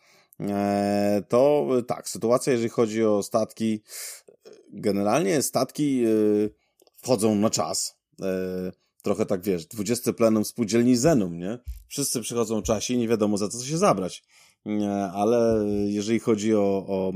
E, 0.49 1.23
to 1.29 1.67
tak, 1.87 2.09
sytuacja, 2.09 2.53
jeżeli 2.53 2.69
chodzi 2.69 3.03
o 3.03 3.23
statki, 3.23 3.81
generalnie 4.73 5.41
statki 5.41 6.03
e, 6.03 6.09
wchodzą 6.95 7.35
na 7.35 7.49
czas. 7.49 7.97
E, 8.21 8.71
trochę 9.03 9.25
tak 9.25 9.43
wiesz, 9.43 9.65
20 9.65 10.13
plenum 10.13 10.45
spółdzielni 10.45 10.95
Zenum, 10.95 11.37
nie? 11.37 11.59
Wszyscy 11.87 12.21
przychodzą 12.21 12.61
w 12.61 12.63
czasie 12.63 12.93
i 12.93 12.97
nie 12.97 13.07
wiadomo 13.07 13.37
za 13.37 13.47
co 13.47 13.65
się 13.65 13.77
zabrać. 13.77 14.23
Ale 15.13 15.65
jeżeli 15.87 16.19
chodzi 16.19 16.55
o, 16.55 16.85
o 16.87 17.11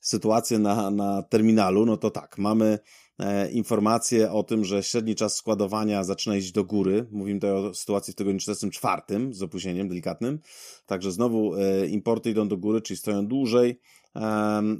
sytuację 0.00 0.58
na, 0.58 0.90
na 0.90 1.22
terminalu, 1.22 1.86
no 1.86 1.96
to 1.96 2.10
tak, 2.10 2.38
mamy 2.38 2.78
E, 3.18 3.50
informacje 3.50 4.32
o 4.32 4.42
tym, 4.42 4.64
że 4.64 4.82
średni 4.82 5.14
czas 5.14 5.36
składowania 5.36 6.04
zaczyna 6.04 6.36
iść 6.36 6.52
do 6.52 6.64
góry. 6.64 7.06
Mówimy 7.10 7.40
tutaj 7.40 7.56
o 7.56 7.74
sytuacji 7.74 8.12
w 8.12 8.16
tygodniu 8.16 8.40
44 8.40 9.02
z 9.30 9.42
opóźnieniem 9.42 9.88
delikatnym. 9.88 10.40
Także 10.86 11.12
znowu 11.12 11.54
e, 11.54 11.86
importy 11.86 12.30
idą 12.30 12.48
do 12.48 12.56
góry, 12.56 12.82
czyli 12.82 12.96
stoją 12.96 13.26
dłużej. 13.26 13.80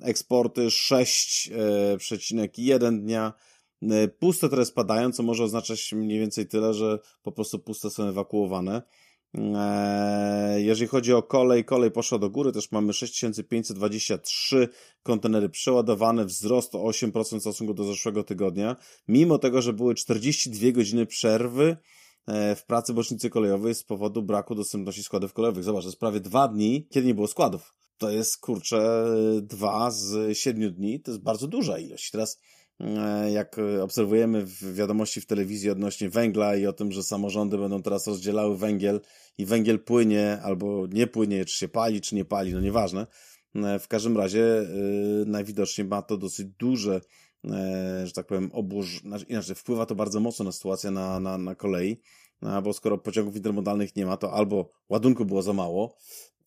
Eksporty 0.02 0.66
6,1 0.66 3.00
dnia. 3.00 3.32
E, 3.82 4.08
puste 4.08 4.48
teraz 4.48 4.68
spadają, 4.68 5.12
co 5.12 5.22
może 5.22 5.44
oznaczać 5.44 5.92
mniej 5.92 6.18
więcej 6.18 6.46
tyle, 6.46 6.74
że 6.74 6.98
po 7.22 7.32
prostu 7.32 7.58
puste 7.58 7.90
są 7.90 8.08
ewakuowane. 8.08 8.82
Eee, 9.36 10.64
jeżeli 10.64 10.88
chodzi 10.88 11.12
o 11.12 11.22
kolej, 11.22 11.64
kolej 11.64 11.90
poszła 11.90 12.18
do 12.18 12.30
góry, 12.30 12.52
też 12.52 12.72
mamy 12.72 12.92
6523 12.92 14.68
kontenery 15.02 15.48
przeładowane, 15.48 16.24
wzrost 16.24 16.74
o 16.74 16.78
8% 16.78 17.38
w 17.38 17.40
stosunku 17.40 17.74
do 17.74 17.84
zeszłego 17.84 18.24
tygodnia, 18.24 18.76
mimo 19.08 19.38
tego, 19.38 19.62
że 19.62 19.72
były 19.72 19.94
42 19.94 20.72
godziny 20.72 21.06
przerwy 21.06 21.76
e, 22.26 22.56
w 22.56 22.64
pracy 22.66 22.94
bocznicy 22.94 23.30
kolejowej 23.30 23.74
z 23.74 23.84
powodu 23.84 24.22
braku 24.22 24.54
dostępności 24.54 25.02
składów 25.02 25.32
kolejowych. 25.32 25.64
Zobacz, 25.64 25.82
to 25.82 25.88
jest 25.88 26.00
prawie 26.00 26.20
dwa 26.20 26.48
dni, 26.48 26.86
kiedy 26.90 27.06
nie 27.06 27.14
było 27.14 27.26
składów. 27.26 27.74
To 27.98 28.10
jest, 28.10 28.40
kurczę, 28.40 29.04
dwa 29.42 29.90
z 29.90 30.38
siedmiu 30.38 30.70
dni, 30.70 31.00
to 31.00 31.10
jest 31.10 31.22
bardzo 31.22 31.46
duża 31.46 31.78
ilość. 31.78 32.10
Teraz 32.10 32.40
jak 33.32 33.56
obserwujemy 33.82 34.46
w 34.46 34.74
wiadomości 34.74 35.20
w 35.20 35.26
telewizji 35.26 35.70
odnośnie 35.70 36.10
węgla 36.10 36.56
i 36.56 36.66
o 36.66 36.72
tym, 36.72 36.92
że 36.92 37.02
samorządy 37.02 37.58
będą 37.58 37.82
teraz 37.82 38.06
rozdzielały 38.06 38.56
węgiel 38.56 39.00
i 39.38 39.46
węgiel 39.46 39.80
płynie 39.80 40.38
albo 40.42 40.86
nie 40.86 41.06
płynie, 41.06 41.44
czy 41.44 41.58
się 41.58 41.68
pali, 41.68 42.00
czy 42.00 42.14
nie 42.14 42.24
pali, 42.24 42.52
no 42.52 42.60
nieważne. 42.60 43.06
E, 43.54 43.78
w 43.78 43.88
każdym 43.88 44.16
razie 44.16 44.44
najwidoczniej 45.26 45.86
ma 45.86 46.02
to 46.02 46.16
dosyć 46.16 46.46
duże, 46.58 47.00
że 48.04 48.12
tak 48.14 48.26
powiem, 48.26 48.50
obóż, 48.52 49.00
znaczy, 49.00 49.24
inaczej 49.28 49.54
wpływa 49.54 49.86
to 49.86 49.94
bardzo 49.94 50.20
mocno 50.20 50.44
na 50.44 50.52
sytuację 50.52 50.90
na, 50.90 51.20
na, 51.20 51.38
na 51.38 51.54
kolei, 51.54 52.00
bo 52.62 52.72
skoro 52.72 52.98
pociągów 52.98 53.36
intermodalnych 53.36 53.96
nie 53.96 54.06
ma, 54.06 54.16
to 54.16 54.32
albo 54.32 54.70
ładunku 54.88 55.24
było 55.24 55.42
za 55.42 55.52
mało, 55.52 55.96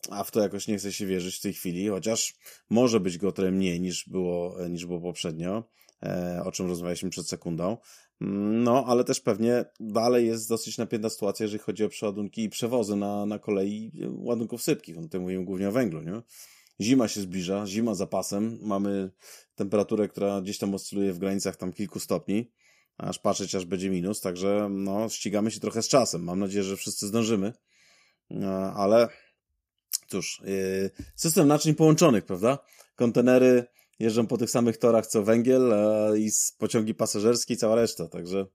a 0.09 0.23
w 0.23 0.31
to 0.31 0.39
jakoś 0.39 0.67
nie 0.67 0.77
chce 0.77 0.93
się 0.93 1.05
wierzyć 1.05 1.35
w 1.35 1.41
tej 1.41 1.53
chwili, 1.53 1.87
chociaż 1.87 2.35
może 2.69 2.99
być 2.99 3.17
go 3.17 3.31
trochę 3.31 3.51
mniej 3.51 3.81
niż 3.81 4.09
było, 4.09 4.55
niż 4.69 4.85
było 4.85 5.01
poprzednio. 5.01 5.63
E, 6.03 6.41
o 6.45 6.51
czym 6.51 6.67
rozmawialiśmy 6.67 7.09
przed 7.09 7.27
sekundą. 7.27 7.77
Mm, 8.21 8.63
no, 8.63 8.85
ale 8.87 9.03
też 9.03 9.19
pewnie 9.19 9.65
dalej 9.79 10.27
jest 10.27 10.49
dosyć 10.49 10.77
napięta 10.77 11.09
sytuacja, 11.09 11.43
jeżeli 11.43 11.59
chodzi 11.59 11.83
o 11.83 11.89
przeładunki 11.89 12.43
i 12.43 12.49
przewozy 12.49 12.95
na, 12.95 13.25
na 13.25 13.39
kolei 13.39 13.91
ładunków 14.09 14.61
sypkich. 14.61 14.95
No 14.95 15.01
tutaj 15.01 15.21
mówimy 15.21 15.45
głównie 15.45 15.69
o 15.69 15.71
węglu, 15.71 16.01
nie? 16.01 16.21
Zima 16.81 17.07
się 17.07 17.21
zbliża, 17.21 17.65
zima 17.65 17.95
za 17.95 18.07
pasem. 18.07 18.59
Mamy 18.61 19.11
temperaturę, 19.55 20.07
która 20.07 20.41
gdzieś 20.41 20.57
tam 20.57 20.75
oscyluje 20.75 21.13
w 21.13 21.19
granicach 21.19 21.55
tam 21.55 21.73
kilku 21.73 21.99
stopni, 21.99 22.51
aż 22.97 23.19
patrzeć, 23.19 23.55
aż 23.55 23.65
będzie 23.65 23.89
minus, 23.89 24.21
także 24.21 24.67
no, 24.71 25.09
ścigamy 25.09 25.51
się 25.51 25.59
trochę 25.59 25.81
z 25.81 25.87
czasem. 25.87 26.23
Mam 26.23 26.39
nadzieję, 26.39 26.63
że 26.63 26.77
wszyscy 26.77 27.07
zdążymy, 27.07 27.53
no, 28.29 28.73
ale 28.73 29.07
cóż, 30.07 30.41
yy, 30.43 30.91
system 31.15 31.47
naczyń 31.47 31.75
połączonych, 31.75 32.25
prawda? 32.25 32.59
Kontenery 32.95 33.65
jeżdżą 33.99 34.27
po 34.27 34.37
tych 34.37 34.49
samych 34.49 34.77
torach 34.77 35.07
co 35.07 35.23
węgiel 35.23 35.73
i 36.17 36.29
pociągi 36.57 36.93
pasażerskie 36.93 37.53
i 37.53 37.57
cała 37.57 37.75
reszta, 37.75 38.07
także 38.07 38.45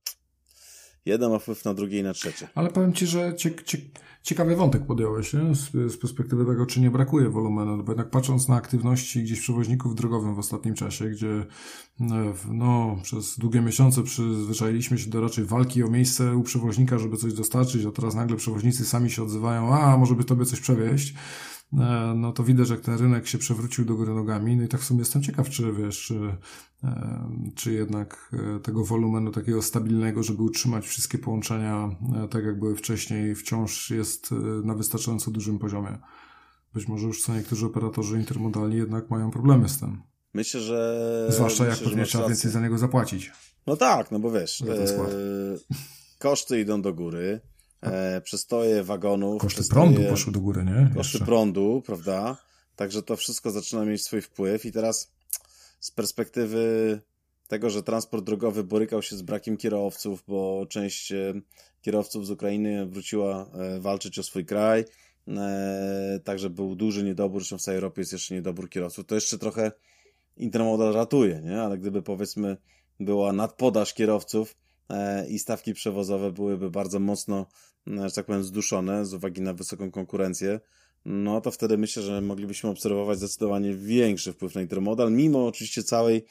Jeden 1.06 1.30
ma 1.30 1.38
wpływ 1.38 1.64
na 1.64 1.74
drugie 1.74 1.98
i 1.98 2.02
na 2.02 2.14
trzecie. 2.14 2.48
Ale 2.54 2.70
powiem 2.70 2.92
Ci, 2.92 3.06
że 3.06 3.34
cie, 3.34 3.50
cie, 3.64 3.78
ciekawy 4.22 4.56
wątek 4.56 4.86
podjąłeś, 4.86 5.32
nie? 5.32 5.54
Z, 5.54 5.92
z, 5.92 5.96
perspektywy 5.96 6.46
tego, 6.46 6.66
czy 6.66 6.80
nie 6.80 6.90
brakuje 6.90 7.28
wolumenu, 7.28 7.84
bo 7.84 7.92
jednak 7.92 8.10
patrząc 8.10 8.48
na 8.48 8.56
aktywności 8.56 9.22
gdzieś 9.22 9.40
przewoźników 9.40 9.94
drogowym 9.94 10.34
w 10.34 10.38
ostatnim 10.38 10.74
czasie, 10.74 11.08
gdzie 11.08 11.46
no, 12.50 12.96
przez 13.02 13.38
długie 13.38 13.60
miesiące 13.60 14.02
przyzwyczailiśmy 14.02 14.98
się 14.98 15.10
do 15.10 15.20
raczej 15.20 15.44
walki 15.44 15.82
o 15.82 15.88
miejsce 15.88 16.36
u 16.36 16.42
przewoźnika, 16.42 16.98
żeby 16.98 17.16
coś 17.16 17.32
dostarczyć, 17.32 17.86
a 17.86 17.90
teraz 17.90 18.14
nagle 18.14 18.36
przewoźnicy 18.36 18.84
sami 18.84 19.10
się 19.10 19.22
odzywają, 19.22 19.74
a 19.74 19.96
może 19.96 20.14
by 20.14 20.24
Tobie 20.24 20.44
coś 20.44 20.60
przewieźć, 20.60 21.14
E, 21.14 21.53
no 22.14 22.32
to 22.32 22.44
widać, 22.44 22.70
jak 22.70 22.80
ten 22.80 22.98
rynek 22.98 23.26
się 23.26 23.38
przewrócił 23.38 23.84
do 23.84 23.94
góry 23.94 24.14
nogami. 24.14 24.56
No 24.56 24.64
i 24.64 24.68
tak 24.68 24.80
w 24.80 24.84
sumie 24.84 24.98
jestem 25.00 25.22
ciekaw, 25.22 25.48
czy 25.48 25.72
wiesz, 25.72 26.04
czy, 26.06 26.36
e, 26.84 27.28
czy 27.54 27.72
jednak 27.72 28.32
e, 28.56 28.60
tego 28.60 28.84
wolumenu 28.84 29.30
takiego 29.30 29.62
stabilnego, 29.62 30.22
żeby 30.22 30.42
utrzymać 30.42 30.86
wszystkie 30.86 31.18
połączenia 31.18 31.90
tak 32.30 32.44
jak 32.44 32.58
były 32.58 32.76
wcześniej, 32.76 33.34
wciąż 33.34 33.90
jest 33.90 34.30
na 34.64 34.74
wystarczająco 34.74 35.30
dużym 35.30 35.58
poziomie. 35.58 35.98
Być 36.74 36.88
może 36.88 37.06
już 37.06 37.22
co 37.22 37.34
niektórzy 37.34 37.66
operatorzy 37.66 38.18
intermodalni 38.18 38.76
jednak 38.76 39.10
mają 39.10 39.30
problemy 39.30 39.68
z 39.68 39.80
tym. 39.80 40.02
Myślę, 40.34 40.60
że. 40.60 41.26
Zwłaszcza 41.30 41.64
myślę, 41.64 41.76
jak 41.76 41.84
pewnie 41.84 42.04
trzeba 42.04 42.28
więcej 42.28 42.50
za 42.50 42.60
niego 42.60 42.78
zapłacić. 42.78 43.32
No 43.66 43.76
tak, 43.76 44.10
no 44.10 44.18
bo 44.18 44.30
wiesz, 44.30 44.62
e, 44.62 44.96
koszty 46.18 46.60
idą 46.60 46.82
do 46.82 46.94
góry. 46.94 47.40
E, 47.84 48.20
przestoje 48.20 48.84
wagonów. 48.84 49.42
Koszty 49.42 49.62
prądu 49.70 50.02
poszły 50.10 50.32
do 50.32 50.40
góry, 50.40 50.64
nie? 50.64 50.90
Koszty 50.94 50.98
Jeszcze. 50.98 51.24
prądu, 51.24 51.82
prawda? 51.86 52.36
Także 52.76 53.02
to 53.02 53.16
wszystko 53.16 53.50
zaczyna 53.50 53.84
mieć 53.84 54.04
swój 54.04 54.20
wpływ 54.20 54.64
i 54.64 54.72
teraz 54.72 55.12
z 55.80 55.90
perspektywy 55.90 57.00
tego, 57.48 57.70
że 57.70 57.82
transport 57.82 58.24
drogowy 58.24 58.64
borykał 58.64 59.02
się 59.02 59.16
z 59.16 59.22
brakiem 59.22 59.56
kierowców, 59.56 60.24
bo 60.28 60.66
część 60.68 61.12
e, 61.12 61.34
kierowców 61.82 62.26
z 62.26 62.30
Ukrainy 62.30 62.86
wróciła 62.86 63.50
e, 63.54 63.80
walczyć 63.80 64.18
o 64.18 64.22
swój 64.22 64.44
kraj, 64.46 64.84
e, 65.28 66.20
także 66.24 66.50
był 66.50 66.76
duży 66.76 67.04
niedobór, 67.04 67.40
zresztą 67.40 67.58
w 67.58 67.62
całej 67.62 67.78
Europie 67.78 68.00
jest 68.00 68.12
jeszcze 68.12 68.34
niedobór 68.34 68.70
kierowców, 68.70 69.06
to 69.06 69.14
jeszcze 69.14 69.38
trochę 69.38 69.72
Intermodal 70.36 70.92
ratuje, 70.92 71.40
nie? 71.44 71.62
Ale 71.62 71.78
gdyby 71.78 72.02
powiedzmy 72.02 72.56
była 73.00 73.32
nadpodaż 73.32 73.94
kierowców 73.94 74.56
i 75.28 75.38
stawki 75.38 75.74
przewozowe 75.74 76.32
byłyby 76.32 76.70
bardzo 76.70 77.00
mocno 77.00 77.46
że 77.86 78.12
tak 78.14 78.26
powiem, 78.26 78.44
zduszone 78.44 79.06
z 79.06 79.14
uwagi 79.14 79.40
na 79.40 79.54
wysoką 79.54 79.90
konkurencję, 79.90 80.60
no 81.04 81.40
to 81.40 81.50
wtedy 81.50 81.78
myślę, 81.78 82.02
że 82.02 82.20
moglibyśmy 82.20 82.70
obserwować 82.70 83.18
zdecydowanie 83.18 83.74
większy 83.74 84.32
wpływ 84.32 84.54
na 84.54 84.60
intermodal, 84.60 85.12
mimo 85.12 85.46
oczywiście 85.46 85.82
całej, 85.82 86.24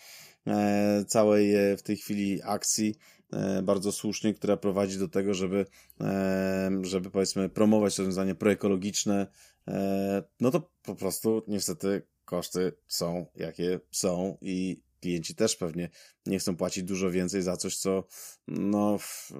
e, 0.47 1.05
całej 1.07 1.55
e, 1.55 1.77
w 1.77 1.83
tej 1.83 1.97
chwili 1.97 2.41
akcji, 2.43 2.95
e, 3.33 3.61
bardzo 3.61 3.91
słusznie, 3.91 4.33
która 4.33 4.57
prowadzi 4.57 4.99
do 4.99 5.07
tego, 5.07 5.33
żeby, 5.33 5.65
e, 6.01 6.71
żeby 6.81 7.09
powiedzmy 7.09 7.49
promować 7.49 7.97
rozwiązania 7.97 8.35
proekologiczne, 8.35 9.27
e, 9.67 10.23
no 10.39 10.51
to 10.51 10.71
po 10.83 10.95
prostu 10.95 11.43
niestety 11.47 12.07
koszty 12.25 12.73
są 12.87 13.25
jakie 13.35 13.79
są 13.91 14.37
i 14.41 14.81
klienci 15.03 15.35
też 15.35 15.55
pewnie 15.55 15.89
nie 16.25 16.39
chcą 16.39 16.55
płacić 16.55 16.83
dużo 16.83 17.11
więcej 17.11 17.41
za 17.41 17.57
coś, 17.57 17.77
co 17.77 18.03
no 18.47 18.99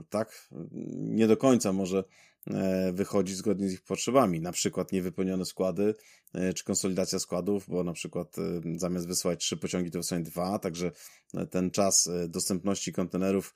tak 0.10 0.50
nie 0.98 1.28
do 1.28 1.38
końca 1.38 1.74
może 1.74 2.04
e, 2.48 2.94
wychodzi 2.94 3.36
zgodnie 3.36 3.70
z 3.70 3.74
ich 3.74 3.82
potrzebami. 3.82 4.42
Na 4.42 4.52
przykład 4.52 4.92
niewypełnione 4.92 5.46
składy, 5.46 5.96
e, 6.34 6.54
czy 6.54 6.64
konsolidacja 6.64 7.20
składów, 7.20 7.66
bo 7.68 7.84
na 7.84 7.94
przykład 7.94 8.38
e, 8.38 8.62
zamiast 8.80 9.08
wysłać 9.08 9.40
trzy 9.40 9.58
pociągi, 9.58 9.92
to 9.92 10.00
wysłać 10.00 10.24
dwa, 10.24 10.60
także 10.60 10.92
ten 11.50 11.72
czas 11.72 12.10
dostępności 12.28 12.94
kontenerów 12.94 13.56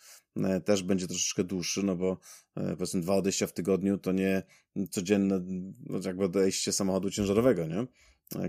też 0.65 0.83
będzie 0.83 1.07
troszeczkę 1.07 1.43
dłuższy, 1.43 1.83
no 1.83 1.95
bo 1.95 2.17
powiedzmy 2.53 3.01
dwa 3.01 3.15
odejścia 3.15 3.47
w 3.47 3.53
tygodniu 3.53 3.97
to 3.97 4.11
nie 4.11 4.43
codzienne 4.91 5.41
no, 5.85 5.99
jakby 6.05 6.25
odejście 6.25 6.71
samochodu 6.71 7.09
ciężarowego, 7.09 7.67
nie? 7.67 7.87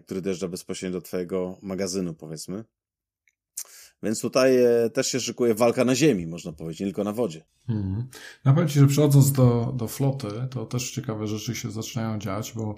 który 0.01 0.21
dojeżdża 0.21 0.49
bezpośrednio 0.49 0.99
do 0.99 1.07
twojego 1.07 1.59
magazynu, 1.63 2.15
powiedzmy. 2.15 2.65
Więc 4.03 4.21
tutaj 4.21 4.65
e, 4.65 4.91
też 4.91 5.07
się 5.07 5.21
szykuje 5.21 5.55
walka 5.55 5.85
na 5.85 5.95
ziemi, 5.95 6.27
można 6.27 6.53
powiedzieć, 6.53 6.81
nie 6.81 6.87
tylko 6.87 7.05
na 7.05 7.13
wodzie. 7.13 7.45
Mhm. 7.69 8.09
Na 8.45 8.53
powiem 8.53 8.69
Ci, 8.69 8.79
że 8.79 8.87
przechodząc 8.87 9.33
do, 9.33 9.75
do 9.77 9.89
floty, 9.89 10.29
to 10.51 10.67
też 10.67 10.91
ciekawe 10.91 11.27
rzeczy 11.27 11.55
się 11.55 11.71
zaczynają 11.71 12.19
dziać, 12.19 12.53
bo 12.57 12.75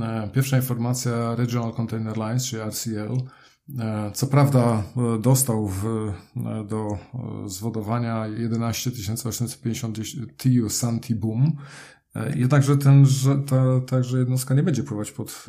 e, 0.00 0.30
pierwsza 0.34 0.56
informacja 0.56 1.34
Regional 1.36 1.72
Container 1.72 2.16
Lines, 2.16 2.46
czy 2.46 2.64
RCL, 2.64 3.16
e, 3.78 4.10
co 4.14 4.26
prawda 4.26 4.82
dostał 5.20 5.68
w, 5.68 6.12
do 6.68 6.98
zwodowania 7.46 8.26
11 8.26 8.90
850 9.24 9.98
TU 10.36 10.70
Santi 10.70 11.14
Boom, 11.14 11.56
jednakże 12.36 12.76
ten, 12.76 13.06
że 13.06 13.38
ta, 13.38 13.80
także 13.80 14.18
jednostka 14.18 14.54
nie 14.54 14.62
będzie 14.62 14.82
pływać 14.82 15.12
pod 15.12 15.46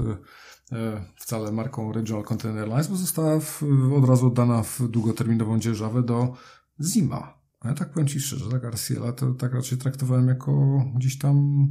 wcale 1.16 1.52
marką 1.52 1.94
Regional 1.94 2.24
Container 2.24 2.68
Lines, 2.68 2.88
bo 2.88 2.96
została 2.96 3.40
w, 3.40 3.64
od 3.96 4.10
razu 4.10 4.28
oddana 4.28 4.64
w 4.64 4.88
długoterminową 4.88 5.60
dzierżawę 5.60 6.04
do 6.04 6.34
Zima. 6.82 7.42
A 7.60 7.68
ja 7.68 7.74
tak 7.74 7.92
powiem 7.92 8.08
Ci 8.08 8.20
szczerze, 8.20 8.50
tak 8.52 8.64
RCL 8.64 9.14
to 9.16 9.34
tak 9.34 9.54
raczej 9.54 9.78
traktowałem 9.78 10.28
jako 10.28 10.84
gdzieś 10.96 11.18
tam 11.18 11.68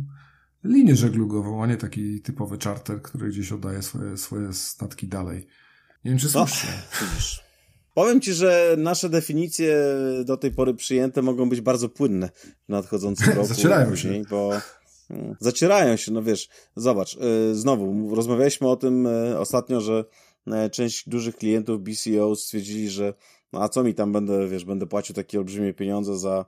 linię 0.64 0.96
żeglugową, 0.96 1.62
a 1.62 1.66
nie 1.66 1.76
taki 1.76 2.20
typowy 2.20 2.59
charter, 2.59 3.03
który 3.03 3.28
gdzieś 3.28 3.53
oddaje 3.53 3.82
swoje, 3.82 4.16
swoje 4.16 4.53
statki 4.53 5.09
dalej. 5.09 5.46
Nie 6.05 6.11
wiem, 6.11 6.18
czy 6.18 6.26
no, 6.34 6.46
słusznie. 6.46 6.70
Powiem 7.94 8.20
Ci, 8.20 8.32
że 8.32 8.74
nasze 8.78 9.09
definicje 9.09 9.76
do 10.24 10.36
tej 10.36 10.51
pory 10.51 10.74
przyjęte 10.74 11.22
mogą 11.22 11.48
być 11.48 11.61
bardzo 11.61 11.88
płynne 11.88 12.30
w 12.64 12.68
nadchodzącym 12.68 13.32
roku. 13.36 13.46
Zacierają 13.46 13.96
się. 13.96 14.22
Bo 14.30 14.53
Zacierają 15.40 15.96
się, 15.96 16.12
no 16.12 16.22
wiesz, 16.22 16.48
zobacz, 16.76 17.16
y, 17.16 17.54
znowu, 17.54 18.14
rozmawialiśmy 18.14 18.68
o 18.68 18.76
tym 18.76 19.06
y, 19.06 19.38
ostatnio, 19.38 19.80
że 19.80 20.04
y, 20.46 20.70
część 20.70 21.08
dużych 21.08 21.36
klientów 21.36 21.80
BCO 21.80 22.36
stwierdzili, 22.36 22.90
że 22.90 23.14
no 23.52 23.62
a 23.62 23.68
co 23.68 23.84
mi 23.84 23.94
tam 23.94 24.12
będę, 24.12 24.48
wiesz, 24.48 24.64
będę 24.64 24.86
płacił 24.86 25.14
takie 25.14 25.38
olbrzymie 25.38 25.74
pieniądze 25.74 26.18
za, 26.18 26.44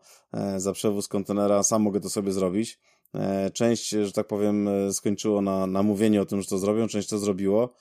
za 0.56 0.72
przewóz 0.72 1.08
kontenera, 1.08 1.62
sam 1.62 1.82
mogę 1.82 2.00
to 2.00 2.10
sobie 2.10 2.32
zrobić. 2.32 2.78
Część, 3.52 3.88
że 3.88 4.12
tak 4.12 4.26
powiem, 4.26 4.68
skończyło 4.92 5.42
na, 5.42 5.66
na 5.66 5.82
mówienie 5.82 6.22
o 6.22 6.26
tym, 6.26 6.42
że 6.42 6.48
to 6.48 6.58
zrobią, 6.58 6.88
część 6.88 7.08
to 7.08 7.18
zrobiło. 7.18 7.74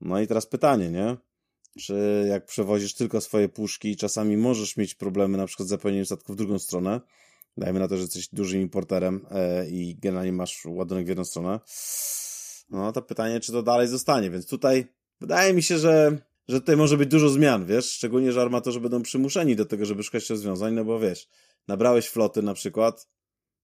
No 0.00 0.20
i 0.20 0.26
teraz 0.26 0.46
pytanie, 0.46 0.90
nie? 0.90 1.16
Czy 1.78 2.26
jak 2.28 2.46
przewozisz 2.46 2.94
tylko 2.94 3.20
swoje 3.20 3.48
puszki, 3.48 3.96
czasami 3.96 4.36
możesz 4.36 4.76
mieć 4.76 4.94
problemy 4.94 5.38
na 5.38 5.46
przykład 5.46 5.66
z 5.66 5.70
zapełnieniem 5.70 6.06
statku 6.06 6.32
w 6.32 6.36
drugą 6.36 6.58
stronę, 6.58 7.00
Dajmy 7.56 7.80
na 7.80 7.88
to, 7.88 7.96
że 7.96 8.02
jesteś 8.02 8.28
dużym 8.28 8.60
importerem 8.60 9.26
e, 9.30 9.68
i 9.68 9.96
generalnie 9.98 10.32
masz 10.32 10.64
ładunek 10.66 11.06
w 11.06 11.08
jedną 11.08 11.24
stronę. 11.24 11.60
No 12.70 12.92
to 12.92 13.02
pytanie, 13.02 13.40
czy 13.40 13.52
to 13.52 13.62
dalej 13.62 13.88
zostanie. 13.88 14.30
Więc 14.30 14.46
tutaj 14.46 14.86
wydaje 15.20 15.54
mi 15.54 15.62
się, 15.62 15.78
że, 15.78 16.18
że 16.48 16.60
tutaj 16.60 16.76
może 16.76 16.96
być 16.96 17.08
dużo 17.08 17.28
zmian, 17.28 17.66
wiesz? 17.66 17.92
Szczególnie, 17.92 18.32
że 18.32 18.42
armatorzy 18.42 18.80
będą 18.80 19.02
przymuszeni 19.02 19.56
do 19.56 19.64
tego, 19.64 19.84
żeby 19.84 20.02
szukać 20.02 20.30
rozwiązań, 20.30 20.74
no 20.74 20.84
bo 20.84 21.00
wiesz, 21.00 21.28
nabrałeś 21.68 22.08
floty 22.08 22.42
na 22.42 22.54
przykład, 22.54 23.08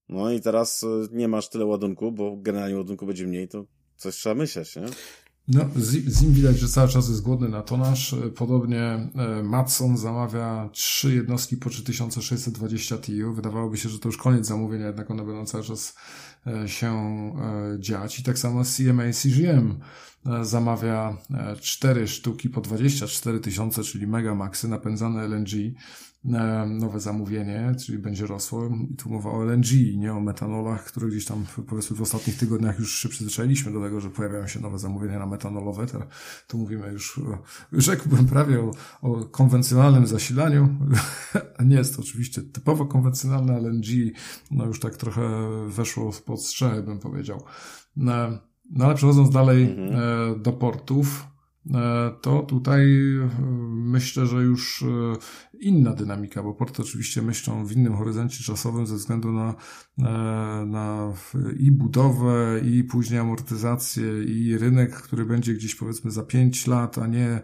no 0.09 0.33
i 0.33 0.41
teraz 0.41 0.83
e, 0.83 0.87
nie 1.11 1.29
masz 1.29 1.49
tyle 1.49 1.65
ładunku, 1.65 2.13
bo 2.13 2.37
generalnie 2.37 2.77
ładunku 2.77 3.07
będzie 3.07 3.27
mniej, 3.27 3.49
to 3.49 3.65
coś 3.97 4.15
trzeba 4.17 4.35
myśleć, 4.35 4.77
nie? 4.77 4.87
No, 5.49 5.65
z, 5.77 6.23
nim 6.23 6.33
widać, 6.33 6.59
że 6.59 6.69
cały 6.69 6.89
czas 6.89 7.09
jest 7.09 7.23
głodny 7.23 7.49
na 7.49 7.63
tonaż. 7.63 8.15
Podobnie 8.37 8.81
e, 8.81 9.43
Matson 9.43 9.97
zamawia 9.97 10.69
trzy 10.73 11.15
jednostki 11.15 11.57
po 11.57 11.71
3620 11.71 12.99
TU. 12.99 13.35
Wydawałoby 13.35 13.77
się, 13.77 13.89
że 13.89 13.99
to 13.99 14.09
już 14.09 14.17
koniec 14.17 14.47
zamówienia, 14.47 14.87
jednak 14.87 15.11
one 15.11 15.25
będą 15.25 15.47
cały 15.47 15.65
czas 15.65 15.97
e, 16.47 16.69
się 16.69 16.93
e, 16.95 17.81
dziać. 17.81 18.19
I 18.19 18.23
tak 18.23 18.39
samo 18.39 18.63
CMA 18.65 19.13
CGM 19.13 19.81
zamawia 20.43 21.17
cztery 21.61 22.09
sztuki 22.09 22.49
po 22.49 22.61
24 22.61 23.41
tysiące, 23.41 23.83
czyli 23.83 24.07
mega 24.07 24.35
maxy 24.35 24.69
napędzane 24.69 25.25
LNG 25.25 25.51
nowe 26.69 27.01
zamówienie, 27.01 27.75
czyli 27.85 27.99
będzie 27.99 28.27
rosło. 28.27 28.71
I 28.91 28.97
tu 28.97 29.11
mowa 29.11 29.31
o 29.31 29.45
LNG, 29.45 29.97
nie 29.97 30.13
o 30.13 30.21
metanolach, 30.21 30.85
które 30.85 31.09
gdzieś 31.09 31.25
tam 31.25 31.47
powiedzmy 31.67 31.97
w 31.97 32.03
ostatnich 32.03 32.39
tygodniach 32.39 32.79
już 32.79 32.99
się 32.99 33.09
przyzwyczailiśmy 33.09 33.73
do 33.73 33.83
tego, 33.83 34.01
że 34.01 34.11
pojawiają 34.11 34.47
się 34.47 34.61
nowe 34.61 34.79
zamówienia 34.79 35.19
na 35.19 35.27
metanolowe. 35.27 35.87
To, 35.87 35.99
tu 36.49 36.59
mówimy 36.59 36.93
już, 36.93 37.21
rzekłbym 37.73 38.27
prawie 38.27 38.61
o, 38.61 38.71
o 39.03 39.25
konwencjonalnym 39.25 40.07
zasilaniu. 40.07 40.69
nie 41.65 41.77
jest 41.77 41.97
to 41.97 42.03
oczywiście 42.03 42.43
typowo 42.43 42.87
konwencjonalne 42.87 43.57
LNG, 43.57 43.87
no 44.51 44.67
już 44.67 44.81
tak 44.81 44.97
trochę 44.97 45.51
weszło 45.69 46.13
w 46.13 46.23
podstrzechy, 46.23 46.83
bym 46.83 46.99
powiedział. 46.99 47.43
No, 48.73 48.85
ale 48.85 48.95
przechodząc 48.95 49.31
dalej 49.31 49.63
mhm. 49.63 50.01
E, 50.33 50.39
do 50.39 50.53
portów, 50.53 51.27
to 52.23 52.43
tutaj 52.43 52.83
e, 52.83 53.29
myślę, 53.69 54.27
że 54.27 54.37
już 54.37 54.83
e, 54.83 54.87
inna 55.61 55.95
dynamika, 55.95 56.43
bo 56.43 56.55
porty 56.55 56.83
oczywiście 56.83 57.23
myślą 57.23 57.67
w 57.67 57.73
innym 57.73 57.97
horyzoncie 57.97 58.45
czasowym 58.45 58.87
ze 58.87 58.97
względu 58.97 59.33
na, 59.33 59.55
na 60.67 61.13
i 61.59 61.71
budowę, 61.71 62.61
i 62.65 62.85
później 62.85 63.21
amortyzację, 63.21 64.25
i 64.25 64.59
rynek, 64.59 64.95
który 64.95 65.25
będzie 65.25 65.55
gdzieś 65.55 65.75
powiedzmy 65.75 66.11
za 66.11 66.23
5 66.23 66.67
lat, 66.67 66.99
a 66.99 67.07
nie 67.07 67.41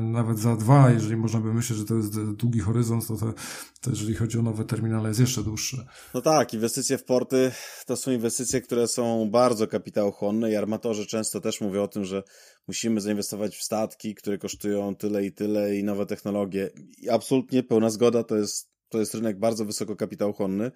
nawet 0.00 0.38
za 0.38 0.56
dwa, 0.56 0.90
jeżeli 0.90 1.16
można 1.16 1.40
by 1.40 1.54
myśleć, 1.54 1.78
że 1.78 1.84
to 1.84 1.94
jest 1.94 2.20
długi 2.20 2.60
horyzont, 2.60 3.06
to, 3.06 3.16
to, 3.16 3.32
to 3.80 3.90
jeżeli 3.90 4.14
chodzi 4.14 4.38
o 4.38 4.42
nowe 4.42 4.64
terminale 4.64 5.08
jest 5.08 5.20
jeszcze 5.20 5.42
dłuższy. 5.42 5.86
No 6.14 6.20
tak, 6.22 6.54
inwestycje 6.54 6.98
w 6.98 7.04
porty 7.04 7.52
to 7.86 7.96
są 7.96 8.10
inwestycje, 8.10 8.60
które 8.60 8.88
są 8.88 9.30
bardzo 9.30 9.66
kapitałochłonne 9.66 10.50
i 10.50 10.56
armatorzy 10.56 11.06
często 11.06 11.40
też 11.40 11.60
mówią 11.60 11.82
o 11.82 11.88
tym, 11.88 12.04
że 12.04 12.22
musimy 12.68 13.00
zainwestować 13.00 13.56
w 13.56 13.62
statki, 13.62 14.14
które 14.14 14.38
kosztują 14.38 14.96
tyle 14.96 15.26
i 15.26 15.32
tyle 15.32 15.76
i 15.76 15.84
nowe 15.84 16.06
technologie. 16.06 16.70
I 16.98 17.08
absolutnie 17.08 17.62
pełna 17.62 17.90
zgoda, 17.90 18.24
to 18.24 18.36
jest, 18.36 18.70
to 18.88 18.98
jest 18.98 19.14
rynek 19.14 19.38
bardzo 19.38 19.64
wysoko 19.64 19.96
kapitałochłonny. 19.96 20.70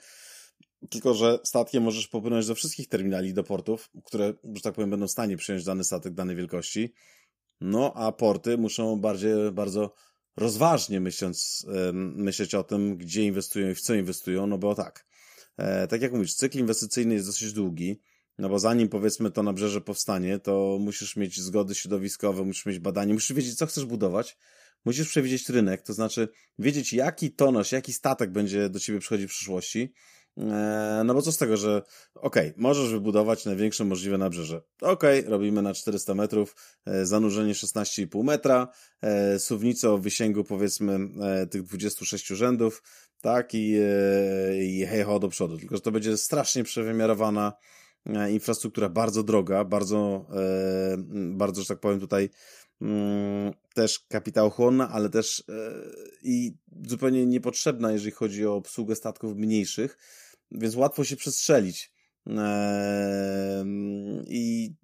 Tylko, 0.90 1.14
że 1.14 1.38
statkiem 1.44 1.82
możesz 1.82 2.08
popłynąć 2.08 2.46
do 2.46 2.54
wszystkich 2.54 2.88
terminali, 2.88 3.34
do 3.34 3.44
portów, 3.44 3.90
które, 4.04 4.34
że 4.54 4.62
tak 4.62 4.74
powiem, 4.74 4.90
będą 4.90 5.06
w 5.06 5.10
stanie 5.10 5.36
przyjąć 5.36 5.64
dany 5.64 5.84
statek 5.84 6.14
danej 6.14 6.36
wielkości. 6.36 6.92
No, 7.60 7.92
a 7.94 8.12
porty 8.12 8.58
muszą 8.58 9.00
bardziej, 9.00 9.32
bardzo 9.52 9.94
rozważnie 10.36 11.00
myśląc, 11.00 11.66
myśleć 11.92 12.54
o 12.54 12.64
tym, 12.64 12.96
gdzie 12.96 13.24
inwestują 13.24 13.70
i 13.70 13.74
w 13.74 13.80
co 13.80 13.94
inwestują, 13.94 14.46
no 14.46 14.58
bo 14.58 14.74
tak, 14.74 15.06
e, 15.56 15.86
tak 15.86 16.02
jak 16.02 16.12
mówisz, 16.12 16.34
cykl 16.34 16.58
inwestycyjny 16.58 17.14
jest 17.14 17.26
dosyć 17.26 17.52
długi, 17.52 18.00
no 18.40 18.48
bo 18.48 18.58
zanim 18.58 18.88
powiedzmy 18.88 19.30
to 19.30 19.42
nabrzeże 19.42 19.80
powstanie, 19.80 20.38
to 20.38 20.78
musisz 20.80 21.16
mieć 21.16 21.40
zgody 21.40 21.74
środowiskowe, 21.74 22.44
musisz 22.44 22.66
mieć 22.66 22.78
badanie, 22.78 23.14
musisz 23.14 23.32
wiedzieć, 23.32 23.54
co 23.54 23.66
chcesz 23.66 23.84
budować, 23.84 24.36
musisz 24.84 25.08
przewidzieć 25.08 25.48
rynek, 25.48 25.82
to 25.82 25.92
znaczy 25.92 26.28
wiedzieć, 26.58 26.92
jaki 26.92 27.30
tonaż, 27.30 27.72
jaki 27.72 27.92
statek 27.92 28.30
będzie 28.32 28.68
do 28.68 28.80
ciebie 28.80 28.98
przychodzić 28.98 29.26
w 29.26 29.30
przyszłości, 29.30 29.92
E, 30.38 31.02
no 31.04 31.14
bo 31.14 31.22
co 31.22 31.32
z 31.32 31.36
tego, 31.36 31.56
że 31.56 31.82
okej, 32.14 32.48
okay, 32.48 32.62
możesz 32.62 32.90
wybudować 32.90 33.44
największe 33.44 33.84
możliwe 33.84 34.18
nabrzeże. 34.18 34.62
Okej, 34.80 35.20
okay, 35.20 35.30
robimy 35.30 35.62
na 35.62 35.74
400 35.74 36.14
metrów, 36.14 36.56
e, 36.86 37.06
zanurzenie 37.06 37.54
16,5 37.54 38.24
metra, 38.24 38.68
e, 39.02 39.38
suwnicę 39.38 39.90
o 39.90 39.98
wysięgu 39.98 40.44
powiedzmy 40.44 40.98
tych 41.50 41.62
26 41.62 42.26
rzędów, 42.26 42.82
tak, 43.20 43.54
i, 43.54 43.76
i 44.60 44.86
hej 44.86 45.02
ho 45.04 45.18
do 45.18 45.28
przodu. 45.28 45.58
Tylko, 45.58 45.76
że 45.76 45.82
to 45.82 45.92
będzie 45.92 46.16
strasznie 46.16 46.64
przewymiarowana 46.64 47.52
infrastruktura, 48.30 48.88
bardzo 48.88 49.22
droga, 49.22 49.64
bardzo, 49.64 50.26
bardzo, 51.12 51.62
że 51.62 51.68
tak 51.68 51.80
powiem 51.80 52.00
tutaj 52.00 52.30
mm, 52.80 53.52
też 53.74 53.98
kapitałochłonna, 54.08 54.88
ale 54.88 55.08
też 55.10 55.44
i 56.22 56.52
zupełnie 56.86 57.26
niepotrzebna, 57.26 57.92
jeżeli 57.92 58.10
chodzi 58.10 58.46
o 58.46 58.54
obsługę 58.54 58.96
statków 58.96 59.36
mniejszych, 59.36 59.98
więc 60.50 60.74
łatwo 60.76 61.04
się 61.04 61.16
przestrzelić. 61.16 61.92
I 64.26 64.74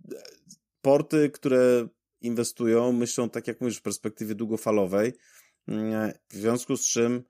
porty, 0.82 1.30
które 1.30 1.88
inwestują, 2.20 2.92
myślą 2.92 3.30
tak 3.30 3.46
jak 3.46 3.60
mówisz 3.60 3.78
w 3.78 3.82
perspektywie 3.82 4.34
długofalowej, 4.34 5.12
w 6.28 6.34
związku 6.34 6.76
z 6.76 6.86
czym 6.86 7.22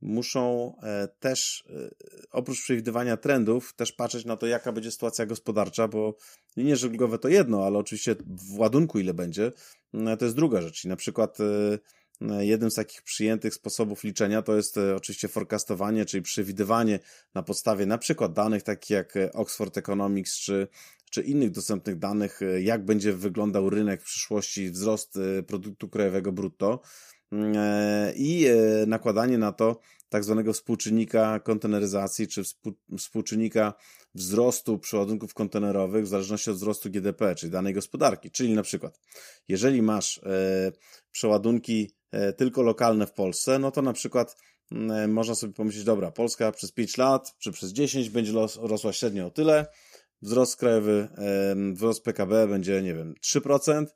muszą 0.00 0.72
e, 0.82 1.08
też 1.20 1.64
e, 1.70 1.90
oprócz 2.30 2.62
przewidywania 2.62 3.16
trendów 3.16 3.74
też 3.74 3.92
patrzeć 3.92 4.24
na 4.24 4.36
to, 4.36 4.46
jaka 4.46 4.72
będzie 4.72 4.90
sytuacja 4.90 5.26
gospodarcza, 5.26 5.88
bo 5.88 6.16
linie 6.56 6.76
żeglugowe 6.76 7.18
to 7.18 7.28
jedno, 7.28 7.66
ale 7.66 7.78
oczywiście 7.78 8.16
w 8.26 8.58
ładunku 8.58 8.98
ile 8.98 9.14
będzie, 9.14 9.52
to 10.18 10.24
jest 10.24 10.36
druga 10.36 10.62
rzecz. 10.62 10.84
I 10.84 10.88
na 10.88 10.96
przykład 10.96 11.38
e, 11.40 11.44
Jednym 12.40 12.70
z 12.70 12.74
takich 12.74 13.02
przyjętych 13.02 13.54
sposobów 13.54 14.04
liczenia 14.04 14.42
to 14.42 14.56
jest 14.56 14.78
oczywiście 14.96 15.28
forecastowanie, 15.28 16.04
czyli 16.04 16.22
przewidywanie 16.22 16.98
na 17.34 17.42
podstawie 17.42 17.86
na 17.86 17.98
przykład 17.98 18.32
danych 18.32 18.62
takich 18.62 18.90
jak 18.90 19.14
Oxford 19.32 19.78
Economics 19.78 20.38
czy, 20.38 20.68
czy 21.10 21.22
innych 21.22 21.50
dostępnych 21.50 21.98
danych, 21.98 22.40
jak 22.60 22.84
będzie 22.84 23.12
wyglądał 23.12 23.70
rynek 23.70 24.02
w 24.02 24.04
przyszłości, 24.04 24.70
wzrost 24.70 25.18
produktu 25.46 25.88
krajowego 25.88 26.32
brutto 26.32 26.80
i 28.14 28.46
nakładanie 28.86 29.38
na 29.38 29.52
to 29.52 29.78
tak 30.08 30.24
zwanego 30.24 30.52
współczynnika 30.52 31.40
konteneryzacji, 31.40 32.28
czy 32.28 32.42
współczynnika 32.98 33.74
wzrostu 34.14 34.78
przeładunków 34.78 35.34
kontenerowych 35.34 36.04
w 36.04 36.08
zależności 36.08 36.50
od 36.50 36.56
wzrostu 36.56 36.90
GDP, 36.90 37.34
czyli 37.34 37.52
danej 37.52 37.74
gospodarki. 37.74 38.30
Czyli 38.30 38.54
na 38.54 38.62
przykład, 38.62 39.00
jeżeli 39.48 39.82
masz 39.82 40.20
przeładunki 41.12 41.90
E, 42.10 42.32
tylko 42.32 42.62
lokalne 42.62 43.06
w 43.06 43.12
Polsce, 43.12 43.58
no 43.58 43.70
to 43.70 43.82
na 43.82 43.92
przykład 43.92 44.36
mm, 44.72 44.90
e, 44.90 45.08
można 45.08 45.34
sobie 45.34 45.52
pomyśleć, 45.52 45.84
dobra, 45.84 46.10
Polska 46.10 46.52
przez 46.52 46.72
5 46.72 46.96
lat 46.96 47.34
czy 47.38 47.52
przez 47.52 47.72
10 47.72 48.10
będzie 48.10 48.32
rosła 48.60 48.92
średnio 48.92 49.26
o 49.26 49.30
tyle, 49.30 49.66
wzrost 50.22 50.56
krajowy, 50.56 51.08
wzrost 51.74 52.04
PKB 52.04 52.48
będzie, 52.48 52.82
nie 52.82 52.94
wiem, 52.94 53.14
3%, 53.24 53.86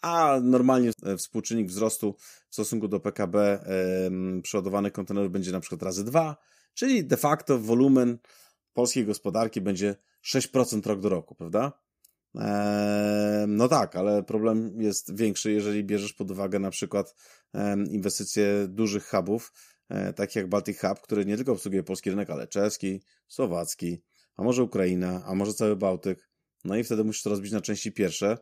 a 0.00 0.40
normalnie 0.42 0.90
e, 1.02 1.16
współczynnik 1.16 1.68
wzrostu 1.68 2.16
w 2.48 2.54
stosunku 2.54 2.88
do 2.88 3.00
PKB 3.00 3.64
przeładowanych 4.42 4.92
kontenerów 4.92 5.32
będzie 5.32 5.52
na 5.52 5.60
przykład 5.60 5.82
razy 5.82 6.04
2, 6.04 6.36
czyli 6.74 7.04
de 7.04 7.16
facto 7.16 7.58
wolumen 7.58 8.18
polskiej 8.72 9.06
gospodarki 9.06 9.60
będzie 9.60 9.96
6% 10.24 10.86
rok 10.86 11.00
do 11.00 11.08
roku, 11.08 11.34
prawda? 11.34 11.72
No 13.48 13.68
tak, 13.68 13.96
ale 13.96 14.22
problem 14.22 14.80
jest 14.80 15.16
większy, 15.16 15.52
jeżeli 15.52 15.84
bierzesz 15.84 16.12
pod 16.12 16.30
uwagę 16.30 16.58
na 16.58 16.70
przykład 16.70 17.14
inwestycje 17.90 18.66
dużych 18.68 19.06
hubów, 19.06 19.52
e, 19.88 20.12
takich 20.12 20.36
jak 20.36 20.48
Baltic 20.48 20.80
Hub, 20.80 21.00
który 21.00 21.24
nie 21.24 21.36
tylko 21.36 21.52
obsługuje 21.52 21.82
polski 21.82 22.10
rynek, 22.10 22.30
ale 22.30 22.46
czeski, 22.46 23.02
słowacki, 23.28 24.02
a 24.36 24.42
może 24.42 24.62
Ukraina, 24.62 25.22
a 25.26 25.34
może 25.34 25.54
cały 25.54 25.76
Bałtyk. 25.76 26.28
No 26.64 26.76
i 26.76 26.84
wtedy 26.84 27.04
musisz 27.04 27.22
to 27.22 27.30
rozbić 27.30 27.52
na 27.52 27.60
części 27.60 27.92
pierwsze, 27.92 28.38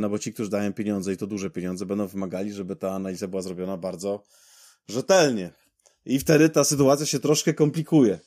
no 0.00 0.08
bo 0.10 0.18
ci, 0.18 0.32
którzy 0.32 0.50
dają 0.50 0.72
pieniądze 0.72 1.12
i 1.12 1.16
to 1.16 1.26
duże 1.26 1.50
pieniądze, 1.50 1.86
będą 1.86 2.06
wymagali, 2.06 2.52
żeby 2.52 2.76
ta 2.76 2.90
analiza 2.90 3.28
była 3.28 3.42
zrobiona 3.42 3.76
bardzo 3.76 4.22
rzetelnie. 4.88 5.50
I 6.06 6.18
wtedy 6.18 6.48
ta 6.48 6.64
sytuacja 6.64 7.06
się 7.06 7.20
troszkę 7.20 7.54
komplikuje. 7.54 8.18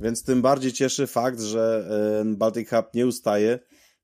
Więc 0.00 0.22
tym 0.22 0.42
bardziej 0.42 0.72
cieszy 0.72 1.06
fakt, 1.06 1.40
że 1.40 1.90
Baltic 2.24 2.70
Hub 2.70 2.94
nie 2.94 3.06
ustaje 3.06 3.58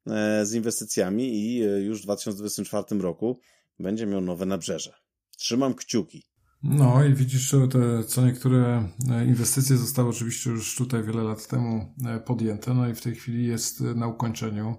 E, 0.07 0.47
z 0.47 0.55
inwestycjami 0.55 1.23
i 1.23 1.63
e, 1.63 1.67
już 1.67 2.01
w 2.01 2.03
2024 2.03 3.01
roku 3.01 3.41
będzie 3.79 4.07
miał 4.07 4.21
nowe 4.21 4.47
nabrzeże. 4.47 4.93
Trzymam 5.37 5.75
kciuki. 5.75 6.27
No 6.65 7.05
i 7.05 7.15
widzisz, 7.15 7.55
te 7.71 8.05
co 8.05 8.27
niektóre 8.27 8.89
e, 9.11 9.25
inwestycje 9.27 9.77
zostały 9.77 10.09
oczywiście 10.09 10.51
już 10.51 10.77
tutaj 10.77 11.03
wiele 11.03 11.23
lat 11.23 11.47
temu 11.49 11.95
podjęte, 12.25 12.75
no 12.75 12.89
i 12.89 12.95
w 12.95 13.01
tej 13.01 13.15
chwili 13.15 13.47
jest 13.47 13.81
na 13.81 14.07
ukończeniu 14.07 14.77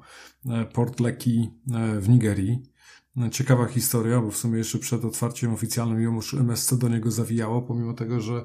port 0.73 0.99
Leki 0.99 1.49
w 1.99 2.09
Nigerii. 2.09 2.75
Ciekawa 3.31 3.67
historia, 3.67 4.21
bo 4.21 4.31
w 4.31 4.38
sumie 4.38 4.57
jeszcze 4.57 4.79
przed 4.79 5.05
otwarciem 5.05 5.53
oficjalnym 5.53 6.01
już 6.01 6.33
MSC 6.33 6.73
do 6.77 6.89
niego 6.89 7.11
zawijało, 7.11 7.61
pomimo 7.61 7.93
tego, 7.93 8.21
że 8.21 8.43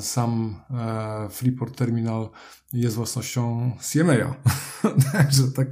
sam 0.00 0.60
Freeport 1.30 1.76
Terminal 1.76 2.28
jest 2.72 2.96
własnością 2.96 3.72
CMA. 3.92 4.34
Także 5.12 5.42
tak 5.56 5.68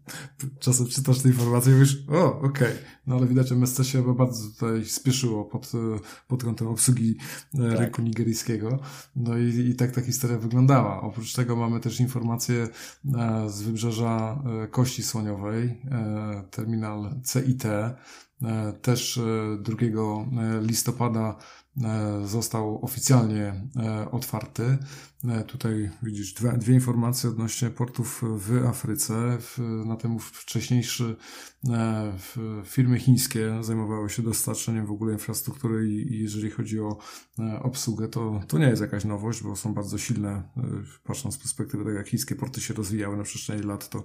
czasem 0.64 0.86
czytasz 0.86 1.18
te 1.18 1.28
informacje 1.28 1.72
i 1.72 1.74
mówisz, 1.74 2.04
o, 2.08 2.40
okej. 2.40 2.68
Okay. 2.68 2.93
No 3.06 3.16
ale 3.16 3.26
widać, 3.26 3.48
że 3.48 3.54
MSC 3.54 3.84
się 3.84 3.98
chyba 4.02 4.14
bardzo 4.14 4.48
tutaj 4.48 4.84
spieszyło 4.84 5.44
pod, 5.44 5.72
pod 6.28 6.44
kątem 6.44 6.68
obsługi 6.68 7.16
e, 7.54 7.70
tak. 7.70 7.78
rynku 7.78 8.02
nigeryjskiego. 8.02 8.78
No 9.16 9.38
i, 9.38 9.68
i 9.70 9.74
tak 9.74 9.90
ta 9.90 10.00
historia 10.00 10.38
wyglądała. 10.38 11.02
Oprócz 11.02 11.32
tego 11.32 11.56
mamy 11.56 11.80
też 11.80 12.00
informacje 12.00 12.68
e, 13.14 13.50
z 13.50 13.62
wybrzeża 13.62 14.42
e, 14.64 14.68
Kości 14.68 15.02
Słoniowej, 15.02 15.80
terminal 16.50 17.14
CIT, 17.24 17.62
też 18.82 19.20
2 19.58 19.76
listopada 20.60 21.36
E, 21.38 21.63
został 22.24 22.84
oficjalnie 22.84 23.68
e, 23.76 24.10
otwarty. 24.10 24.78
E, 25.28 25.44
tutaj 25.44 25.90
widzisz 26.02 26.34
dwie, 26.34 26.52
dwie 26.52 26.74
informacje 26.74 27.30
odnośnie 27.30 27.70
portów 27.70 28.22
w 28.38 28.66
Afryce. 28.66 29.38
Na 29.86 29.96
temu 29.96 30.18
wcześniejszy 30.18 31.16
firmy 32.64 32.98
chińskie 32.98 33.58
zajmowały 33.60 34.10
się 34.10 34.22
dostarczeniem 34.22 34.86
w 34.86 34.90
ogóle 34.90 35.12
infrastruktury 35.12 35.88
i, 35.88 36.22
jeżeli 36.22 36.50
chodzi 36.50 36.80
o 36.80 36.98
obsługę, 37.62 38.08
to, 38.08 38.40
to 38.48 38.58
nie 38.58 38.66
jest 38.66 38.82
jakaś 38.82 39.04
nowość, 39.04 39.42
bo 39.42 39.56
są 39.56 39.74
bardzo 39.74 39.98
silne, 39.98 40.42
patrząc 41.04 41.34
z 41.34 41.38
perspektywy 41.38 41.84
tego, 41.84 41.96
jak 41.96 42.08
chińskie 42.08 42.34
porty 42.34 42.60
się 42.60 42.74
rozwijały 42.74 43.16
na 43.16 43.22
przestrzeni 43.22 43.62
lat, 43.62 43.88
to, 43.88 44.04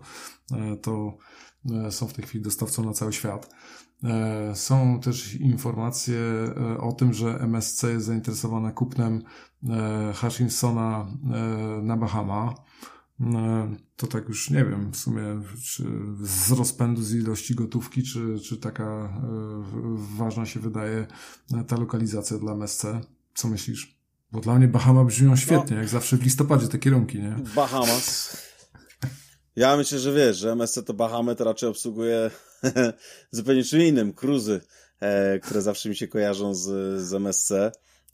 to 0.82 1.18
są 1.90 2.08
w 2.08 2.14
tej 2.14 2.26
chwili 2.26 2.44
dostawcą 2.44 2.86
na 2.86 2.94
cały 2.94 3.14
świat. 3.14 3.50
E, 4.04 4.56
są 4.56 5.00
też 5.00 5.36
informacje 5.36 6.18
e, 6.18 6.78
o 6.78 6.92
tym, 6.92 7.14
że 7.14 7.40
MSC 7.40 7.84
jest 7.84 8.06
zainteresowane 8.06 8.72
kupnem 8.72 9.22
e, 9.70 10.14
Hutchinsona 10.14 11.08
na 11.82 11.98
Bahama. 11.98 12.56
no, 13.20 13.68
to 13.96 14.08
tak 14.08 14.28
już 14.28 14.50
nie 14.50 14.66
wiem 14.66 14.92
w 14.92 14.98
sumie, 14.98 15.24
czy 15.64 15.84
z 16.22 16.52
rozpędu 16.52 17.02
z 17.02 17.14
ilości 17.14 17.56
gotówki, 17.56 18.04
czy, 18.04 18.40
czy 18.40 18.58
taka 18.58 19.22
ważna 20.18 20.46
się 20.46 20.60
wydaje 20.60 21.08
ta 21.68 21.78
lokalizacja 21.78 22.38
dla 22.38 22.54
MSC. 22.54 22.86
Co 23.34 23.48
myślisz? 23.48 24.00
Bo 24.32 24.40
dla 24.40 24.56
mnie 24.56 24.68
Bahama 24.68 25.04
brzmią 25.04 25.36
świetnie, 25.36 25.76
no, 25.76 25.82
jak 25.82 25.90
zawsze 25.90 26.18
w 26.18 26.24
listopadzie 26.24 26.68
te 26.68 26.80
kierunki, 26.80 27.20
nie? 27.20 27.36
Bahamas. 27.56 28.38
Ja 29.56 29.78
myślę, 29.78 30.00
że 30.00 30.14
wiesz, 30.14 30.38
że 30.38 30.52
MSC 30.52 30.84
to 30.86 30.94
Bahamy 30.94 31.36
to 31.36 31.44
raczej 31.44 31.70
obsługuje 31.70 32.32
zupełnie 33.32 33.64
czym 33.64 33.82
innym, 33.82 34.14
cruzy, 34.14 34.62
e, 35.00 35.40
które 35.40 35.62
zawsze 35.62 35.90
mi 35.90 35.96
się 35.96 36.08
kojarzą 36.08 36.56
z, 36.56 36.68
z 37.02 37.14
MSC. 37.14 37.52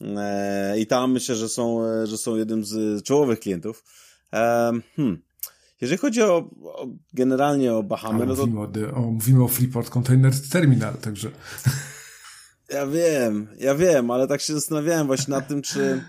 E, 0.02 0.80
I 0.80 0.88
tam 0.88 1.12
myślę, 1.12 1.36
że 1.36 1.50
są, 1.50 1.84
e, 1.84 2.08
że 2.08 2.18
są 2.18 2.36
jednym 2.36 2.66
z 2.66 3.04
czołowych 3.04 3.40
klientów. 3.40 3.84
Hmm. 4.96 5.22
Jeżeli 5.82 5.98
chodzi 5.98 6.22
o, 6.22 6.50
o 6.64 6.88
generalnie 7.14 7.74
o 7.74 7.84
Bahamy, 7.84 8.26
no 8.26 8.36
to... 8.36 8.46
Mówimy 8.48 8.92
o, 8.92 8.96
o, 8.96 9.02
mówimy 9.02 9.44
o 9.44 9.48
Freeport 9.48 9.90
Container 9.90 10.34
Terminal, 10.52 10.94
także... 10.94 11.30
Ja 12.70 12.88
wiem, 12.88 13.48
ja 13.58 13.76
wiem, 13.76 14.12
ale 14.12 14.28
tak 14.28 14.42
się 14.42 14.54
zastanawiałem 14.54 15.08
właśnie 15.08 15.32
nad 15.32 15.48
tym, 15.48 15.62
czy, 15.62 16.04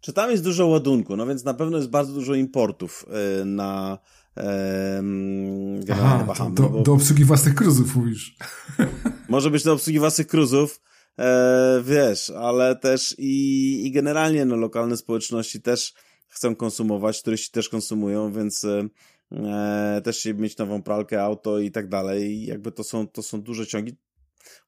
czy 0.00 0.12
tam 0.12 0.30
jest 0.30 0.44
dużo 0.44 0.66
ładunku. 0.66 1.16
No 1.16 1.26
więc 1.26 1.44
na 1.44 1.54
pewno 1.54 1.76
jest 1.76 1.90
bardzo 1.90 2.12
dużo 2.12 2.34
importów 2.34 3.06
y, 3.40 3.44
na 3.44 3.98
generalnie 4.36 6.14
Aha, 6.14 6.24
Bahamy. 6.24 6.54
Do, 6.54 6.68
bo... 6.68 6.82
do 6.82 6.92
obsługi 6.92 7.24
własnych 7.24 7.54
cruzów 7.54 7.96
mówisz. 7.96 8.36
Może 9.28 9.50
być 9.50 9.64
do 9.64 9.72
obsługi 9.72 9.98
własnych 9.98 10.26
cruzów, 10.26 10.80
e, 11.18 11.82
wiesz, 11.84 12.30
ale 12.30 12.76
też 12.76 13.14
i, 13.18 13.86
i 13.86 13.90
generalnie 13.92 14.44
no, 14.44 14.56
lokalne 14.56 14.96
społeczności 14.96 15.62
też 15.62 15.94
chcą 16.28 16.56
konsumować, 16.56 17.22
turyści 17.22 17.50
też 17.50 17.68
konsumują, 17.68 18.32
więc 18.32 18.64
e, 18.64 20.00
też 20.04 20.18
się 20.18 20.34
mieć 20.34 20.58
nową 20.58 20.82
pralkę, 20.82 21.22
auto 21.22 21.58
i 21.58 21.70
tak 21.70 21.88
dalej. 21.88 22.32
I 22.32 22.46
jakby 22.46 22.72
to 22.72 22.84
są, 22.84 23.08
to 23.08 23.22
są 23.22 23.42
duże 23.42 23.66
ciągi 23.66 23.96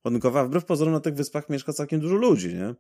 ładunkowe, 0.05 0.41
a 0.41 0.45
wbrew 0.45 0.65
pozorom 0.65 0.95
na 0.95 1.01
tych 1.01 1.15
wyspach 1.15 1.49
mieszka 1.49 1.73
całkiem 1.73 2.01
dużo 2.01 2.15
ludzi, 2.15 2.55
nie? 2.55 2.75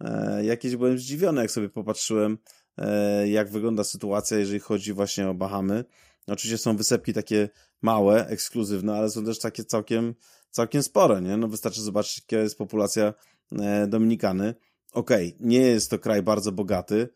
E, 0.00 0.44
jakieś 0.44 0.76
byłem 0.76 0.98
zdziwiony, 0.98 1.42
jak 1.42 1.50
sobie 1.50 1.68
popatrzyłem, 1.68 2.38
e, 2.78 3.28
jak 3.28 3.50
wygląda 3.50 3.84
sytuacja, 3.84 4.38
jeżeli 4.38 4.60
chodzi 4.60 4.92
właśnie 4.92 5.28
o 5.28 5.34
Bahamy. 5.34 5.84
Oczywiście 6.28 6.58
są 6.58 6.76
wysepki 6.76 7.12
takie 7.12 7.48
małe, 7.82 8.26
ekskluzywne, 8.26 8.96
ale 8.96 9.10
są 9.10 9.24
też 9.24 9.38
takie 9.38 9.64
całkiem, 9.64 10.14
całkiem 10.50 10.82
spore, 10.82 11.22
nie? 11.22 11.36
No 11.36 11.48
wystarczy 11.48 11.82
zobaczyć, 11.82 12.22
jaka 12.30 12.42
jest 12.42 12.58
populacja 12.58 13.14
e, 13.52 13.86
Dominikany. 13.86 14.54
Okej, 14.92 15.28
okay, 15.28 15.48
nie 15.48 15.60
jest 15.60 15.90
to 15.90 15.98
kraj 15.98 16.22
bardzo 16.22 16.52
bogaty, 16.52 17.08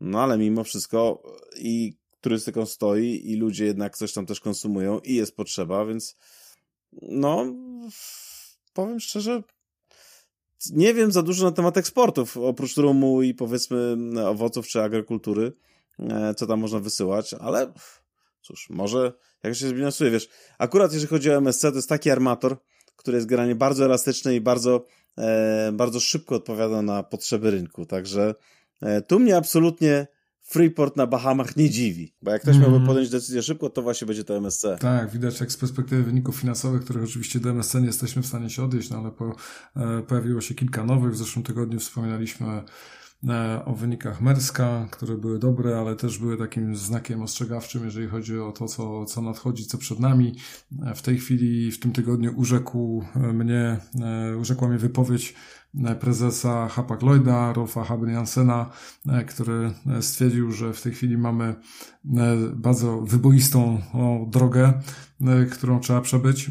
no 0.00 0.22
ale 0.22 0.38
mimo 0.38 0.64
wszystko 0.64 1.22
i 1.56 1.98
turystyką 2.20 2.66
stoi 2.66 3.30
i 3.30 3.36
ludzie 3.36 3.64
jednak 3.64 3.96
coś 3.96 4.12
tam 4.12 4.26
też 4.26 4.40
konsumują 4.40 4.98
i 4.98 5.14
jest 5.14 5.36
potrzeba, 5.36 5.86
więc 5.86 6.16
no 7.02 7.54
powiem 8.72 9.00
szczerze, 9.00 9.42
nie 10.72 10.94
wiem 10.94 11.12
za 11.12 11.22
dużo 11.22 11.44
na 11.44 11.52
temat 11.52 11.76
eksportów, 11.76 12.36
oprócz 12.36 12.76
rumu 12.76 13.22
i 13.22 13.34
powiedzmy 13.34 13.96
owoców 14.26 14.66
czy 14.66 14.82
agrokultury, 14.82 15.52
e, 15.98 16.34
co 16.34 16.46
tam 16.46 16.60
można 16.60 16.80
wysyłać, 16.80 17.34
ale 17.34 17.72
cóż, 18.46 18.70
może 18.70 19.12
jak 19.42 19.54
się 19.54 19.68
zbilansuje, 19.68 20.10
wiesz, 20.10 20.28
akurat 20.58 20.92
jeżeli 20.92 21.08
chodzi 21.08 21.30
o 21.30 21.36
MSC, 21.36 21.60
to 21.62 21.74
jest 21.74 21.88
taki 21.88 22.10
armator, 22.10 22.56
który 22.96 23.16
jest 23.16 23.26
generalnie 23.26 23.54
bardzo 23.54 23.84
elastyczny 23.84 24.34
i 24.34 24.40
bardzo, 24.40 24.86
e, 25.18 25.72
bardzo 25.72 26.00
szybko 26.00 26.34
odpowiada 26.34 26.82
na 26.82 27.02
potrzeby 27.02 27.50
rynku, 27.50 27.86
także 27.86 28.34
e, 28.82 29.02
tu 29.02 29.20
mnie 29.20 29.36
absolutnie 29.36 30.06
Freeport 30.48 30.96
na 30.96 31.06
Bahamach 31.06 31.56
nie 31.56 31.70
dziwi, 31.70 32.14
bo 32.22 32.30
jak 32.30 32.42
ktoś 32.42 32.54
miałby 32.54 32.76
mhm. 32.76 32.86
podjąć 32.86 33.10
decyzję 33.10 33.42
szybko, 33.42 33.70
to 33.70 33.82
właśnie 33.82 34.06
będzie 34.06 34.24
to 34.24 34.36
MSC. 34.36 34.66
Tak, 34.80 35.10
widać 35.10 35.40
jak 35.40 35.52
z 35.52 35.56
perspektywy 35.56 36.02
wyników 36.02 36.36
finansowych, 36.36 36.84
których 36.84 37.04
oczywiście 37.04 37.40
do 37.40 37.50
MSC 37.50 37.74
nie 37.74 37.86
jesteśmy 37.86 38.22
w 38.22 38.26
stanie 38.26 38.50
się 38.50 38.64
odnieść, 38.64 38.90
no 38.90 38.98
ale 38.98 39.10
po, 39.10 39.36
e, 39.76 40.02
pojawiło 40.02 40.40
się 40.40 40.54
kilka 40.54 40.84
nowych. 40.84 41.12
W 41.12 41.16
zeszłym 41.16 41.42
tygodniu 41.42 41.80
wspominaliśmy 41.80 42.62
o 43.64 43.74
wynikach 43.74 44.20
Merska, 44.20 44.88
które 44.90 45.16
były 45.16 45.38
dobre, 45.38 45.78
ale 45.78 45.96
też 45.96 46.18
były 46.18 46.38
takim 46.38 46.76
znakiem 46.76 47.22
ostrzegawczym, 47.22 47.84
jeżeli 47.84 48.08
chodzi 48.08 48.38
o 48.38 48.52
to, 48.52 48.66
co, 48.66 49.04
co 49.04 49.22
nadchodzi, 49.22 49.66
co 49.66 49.78
przed 49.78 50.00
nami. 50.00 50.34
E, 50.86 50.94
w 50.94 51.02
tej 51.02 51.18
chwili, 51.18 51.72
w 51.72 51.80
tym 51.80 51.92
tygodniu 51.92 52.32
urzekł 52.36 53.04
mnie, 53.14 53.80
e, 54.00 54.36
urzekła 54.36 54.68
mnie 54.68 54.78
wypowiedź 54.78 55.34
E, 55.84 55.94
prezesa 55.94 56.68
Hapag 56.68 57.02
Lloyda, 57.02 57.52
Rolfa 57.52 57.84
Haber-Jansena, 57.84 58.66
e, 59.08 59.24
który 59.24 59.72
e, 59.86 60.02
stwierdził, 60.02 60.52
że 60.52 60.72
w 60.72 60.82
tej 60.82 60.92
chwili 60.92 61.18
mamy 61.18 61.54
bardzo 62.54 63.00
wyboistą 63.00 63.82
drogę, 64.26 64.72
którą 65.50 65.80
trzeba 65.80 66.00
przebyć. 66.00 66.50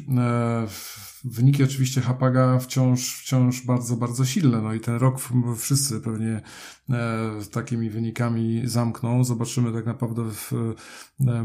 Wyniki 1.27 1.63
oczywiście 1.63 2.01
Hapaga 2.01 2.59
wciąż, 2.59 3.15
wciąż 3.15 3.65
bardzo, 3.65 3.95
bardzo 3.95 4.25
silne. 4.25 4.61
No 4.61 4.73
i 4.73 4.79
ten 4.79 4.95
rok 4.95 5.19
wszyscy 5.57 6.01
pewnie 6.01 6.41
takimi 7.51 7.89
wynikami 7.89 8.61
zamkną. 8.65 9.23
Zobaczymy 9.23 9.73
tak 9.73 9.85
naprawdę 9.85 10.23
w, 10.31 10.51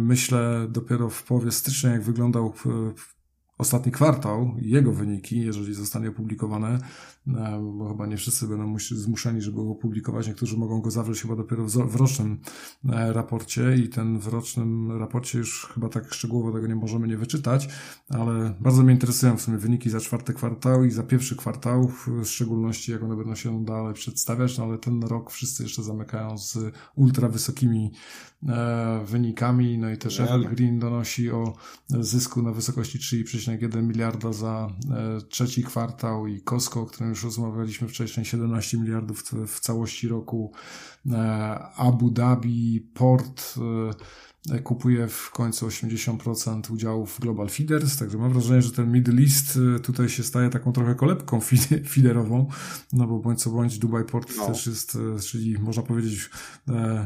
myślę 0.00 0.66
dopiero 0.68 1.10
w 1.10 1.22
połowie 1.22 1.52
stycznia, 1.52 1.90
jak 1.90 2.02
wyglądał 2.02 2.54
ostatni 3.60 3.92
kwartał 3.92 4.54
jego 4.58 4.92
wyniki, 4.92 5.40
jeżeli 5.40 5.74
zostanie 5.74 6.08
opublikowane, 6.08 6.78
e, 7.28 7.72
bo 7.78 7.88
chyba 7.88 8.06
nie 8.06 8.16
wszyscy 8.16 8.46
będą 8.46 8.76
zmuszeni, 8.78 9.42
żeby 9.42 9.56
go 9.56 9.70
opublikować. 9.70 10.28
Niektórzy 10.28 10.56
mogą 10.56 10.80
go 10.80 10.90
zawrzeć 10.90 11.22
chyba 11.22 11.36
dopiero 11.36 11.66
w 11.66 11.96
rocznym 11.96 12.40
e, 12.88 13.12
raporcie 13.12 13.76
i 13.76 13.88
ten 13.88 14.18
w 14.18 14.26
rocznym 14.26 14.98
raporcie 14.98 15.38
już 15.38 15.66
chyba 15.74 15.88
tak 15.88 16.14
szczegółowo 16.14 16.52
tego 16.52 16.66
nie 16.66 16.76
możemy 16.76 17.08
nie 17.08 17.16
wyczytać, 17.16 17.68
ale 18.08 18.54
bardzo 18.60 18.82
mnie 18.82 18.92
interesują 18.92 19.36
w 19.36 19.42
sumie 19.42 19.58
wyniki 19.58 19.90
za 19.90 20.00
czwarty 20.00 20.32
kwartał 20.32 20.84
i 20.84 20.90
za 20.90 21.02
pierwszy 21.02 21.36
kwartał, 21.36 21.88
w 21.88 22.24
szczególności 22.24 22.92
jak 22.92 23.02
one 23.02 23.16
będą 23.16 23.34
się 23.34 23.64
dalej 23.64 23.94
przedstawiać, 23.94 24.58
no 24.58 24.64
ale 24.64 24.78
ten 24.78 25.02
rok 25.02 25.30
wszyscy 25.30 25.62
jeszcze 25.62 25.82
zamykają 25.82 26.38
z 26.38 26.58
ultra 26.94 27.28
wysokimi 27.28 27.92
e, 28.48 29.04
wynikami, 29.06 29.78
no 29.78 29.90
i 29.90 29.96
też 29.98 30.20
Evergreen 30.20 30.78
donosi 30.78 31.30
o 31.30 31.52
zysku 31.88 32.42
na 32.42 32.52
wysokości 32.52 32.98
3,1 33.58 33.82
miliarda 33.82 34.32
za 34.32 34.68
trzeci 35.28 35.62
kwartał 35.62 36.26
i 36.26 36.40
Costco, 36.40 36.80
o 36.80 36.86
którym 36.86 37.10
już 37.10 37.24
rozmawialiśmy 37.24 37.88
wcześniej, 37.88 38.26
17 38.26 38.78
miliardów 38.78 39.24
w 39.46 39.60
całości 39.60 40.08
roku. 40.08 40.52
E, 41.06 41.58
Abu 41.76 42.10
Dhabi, 42.10 42.90
port 42.94 43.54
e, 44.50 44.58
kupuje 44.58 45.08
w 45.08 45.30
końcu 45.30 45.66
80% 45.66 46.72
udziałów 46.72 47.20
Global 47.20 47.48
Feeders, 47.48 47.96
także 47.96 48.18
mam 48.18 48.32
wrażenie, 48.32 48.62
że 48.62 48.72
ten 48.72 48.92
Middle 48.92 49.22
East 49.22 49.58
e, 49.76 49.80
tutaj 49.80 50.08
się 50.08 50.22
staje 50.22 50.50
taką 50.50 50.72
trochę 50.72 50.94
kolebką 50.94 51.40
feederową, 51.88 52.48
no 52.92 53.06
bo 53.06 53.18
bądź 53.18 53.42
co 53.42 53.50
bądź 53.50 53.78
Dubai 53.78 54.04
Port 54.04 54.32
no. 54.36 54.46
też 54.46 54.66
jest, 54.66 54.98
czyli 55.26 55.58
można 55.58 55.82
powiedzieć 55.82 56.30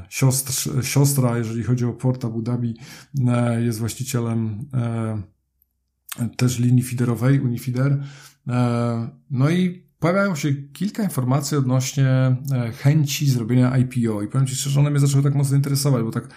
siostr, 0.09 0.84
siostra, 0.84 1.38
jeżeli 1.38 1.62
chodzi 1.62 1.84
o 1.84 1.92
port 1.92 2.24
Abu 2.24 2.42
Dhabi, 2.42 2.76
jest 3.59 3.78
właścicielem 3.78 4.64
też 6.36 6.58
linii 6.58 6.82
feederowej, 6.82 7.40
Unifider. 7.40 8.02
No 9.30 9.50
i 9.50 9.84
pojawiają 9.98 10.34
się 10.34 10.54
kilka 10.54 11.02
informacji 11.02 11.56
odnośnie 11.56 12.06
e, 12.06 12.36
chęci 12.72 13.30
zrobienia 13.30 13.78
IPO 13.78 14.22
i 14.22 14.28
powiem 14.28 14.46
Ci 14.46 14.56
szczerze, 14.56 14.80
one 14.80 14.90
mnie 14.90 15.00
zaczęły 15.00 15.22
tak 15.22 15.34
mocno 15.34 15.56
interesować, 15.56 16.02
bo 16.02 16.10
tak 16.10 16.28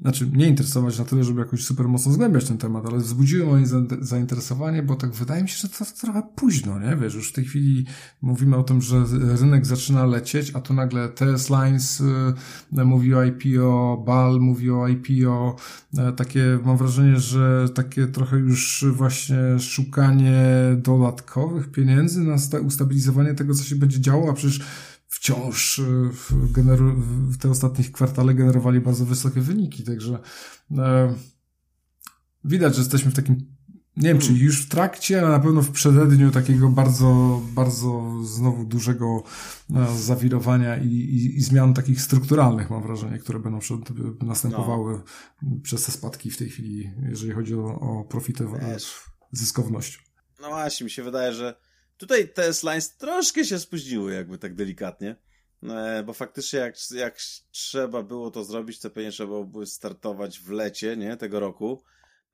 znaczy 0.00 0.30
nie 0.32 0.46
interesować 0.46 0.98
na 0.98 1.04
tyle, 1.04 1.24
żeby 1.24 1.40
jakoś 1.40 1.64
super 1.64 1.88
mocno 1.88 2.12
zgłębiać 2.12 2.44
ten 2.44 2.58
temat, 2.58 2.86
ale 2.86 2.98
wzbudziły 2.98 3.46
moje 3.46 3.64
zainteresowanie, 4.00 4.82
bo 4.82 4.96
tak 4.96 5.10
wydaje 5.10 5.42
mi 5.42 5.48
się, 5.48 5.56
że 5.56 5.68
to 5.68 5.84
trochę 6.00 6.22
późno, 6.36 6.80
nie? 6.80 6.96
Wiesz, 6.96 7.14
już 7.14 7.30
w 7.30 7.32
tej 7.32 7.44
chwili 7.44 7.86
mówimy 8.22 8.56
o 8.56 8.62
tym, 8.62 8.82
że 8.82 9.04
rynek 9.40 9.66
zaczyna 9.66 10.06
lecieć, 10.06 10.52
a 10.54 10.60
tu 10.60 10.74
nagle 10.74 11.08
TS 11.08 11.50
Lines 11.50 12.00
y, 12.00 12.84
mówi 12.84 13.14
o 13.14 13.24
IPO, 13.24 14.02
BAL 14.06 14.40
mówi 14.40 14.70
o 14.70 14.88
IPO, 14.88 15.56
e, 15.98 16.12
takie, 16.12 16.58
mam 16.64 16.76
wrażenie, 16.76 17.20
że 17.20 17.68
takie 17.74 18.06
trochę 18.06 18.36
już 18.36 18.84
właśnie 18.92 19.58
szukanie 19.58 20.44
dodatkowych 20.76 21.70
pieniędzy 21.70 22.20
na 22.20 22.36
ustabilizowanie 22.66 23.34
tego, 23.34 23.54
co 23.54 23.64
się 23.64 23.76
będzie 23.76 24.00
działo, 24.00 24.30
a 24.30 24.32
przecież 24.32 24.60
wciąż 25.24 25.78
e, 25.78 25.82
w 27.28 27.38
te 27.38 27.50
ostatnich 27.50 27.92
kwartale 27.92 28.34
generowali 28.34 28.80
bardzo 28.80 29.04
wysokie 29.04 29.40
wyniki, 29.40 29.84
także 29.84 30.18
e, 30.78 31.14
widać, 32.44 32.74
że 32.74 32.80
jesteśmy 32.80 33.10
w 33.10 33.14
takim 33.14 33.54
nie 33.96 34.08
wiem, 34.08 34.18
czy 34.18 34.26
hmm. 34.26 34.44
już 34.44 34.62
w 34.62 34.68
trakcie, 34.68 35.20
ale 35.20 35.28
na 35.28 35.38
pewno 35.38 35.62
w 35.62 35.70
przededniu 35.70 36.30
takiego 36.30 36.68
bardzo, 36.68 37.40
bardzo 37.54 38.22
znowu 38.24 38.64
dużego 38.64 39.22
e, 39.74 39.98
zawirowania 39.98 40.76
i, 40.76 40.88
i, 40.88 41.36
i 41.36 41.40
zmian 41.40 41.74
takich 41.74 42.00
strukturalnych, 42.00 42.70
mam 42.70 42.82
wrażenie, 42.82 43.18
które 43.18 43.38
będą 43.38 43.58
przed, 43.58 43.80
następowały 44.22 45.02
no. 45.42 45.50
przez 45.62 45.84
te 45.84 45.92
spadki 45.92 46.30
w 46.30 46.36
tej 46.36 46.48
chwili, 46.48 46.90
jeżeli 47.08 47.32
chodzi 47.32 47.54
o, 47.54 47.80
o 47.80 48.04
profity, 48.04 48.46
zyskowność. 49.32 50.04
No 50.40 50.48
właśnie, 50.48 50.84
mi 50.84 50.90
się 50.90 51.02
wydaje, 51.02 51.32
że 51.32 51.54
Tutaj 51.96 52.28
te 52.28 52.50
Lines 52.62 52.96
troszkę 52.96 53.44
się 53.44 53.58
spóźniły, 53.58 54.14
jakby 54.14 54.38
tak 54.38 54.54
delikatnie. 54.54 55.16
e, 55.62 56.02
bo 56.06 56.12
faktycznie 56.12 56.58
jak, 56.58 56.74
jak 56.90 57.18
trzeba 57.50 58.02
było 58.02 58.30
to 58.30 58.44
zrobić, 58.44 58.80
to 58.80 58.90
pewnie 58.90 59.10
trzeba 59.10 59.44
było 59.44 59.66
startować 59.66 60.40
w 60.40 60.50
lecie, 60.50 60.96
nie, 60.96 61.16
tego 61.16 61.40
roku, 61.40 61.82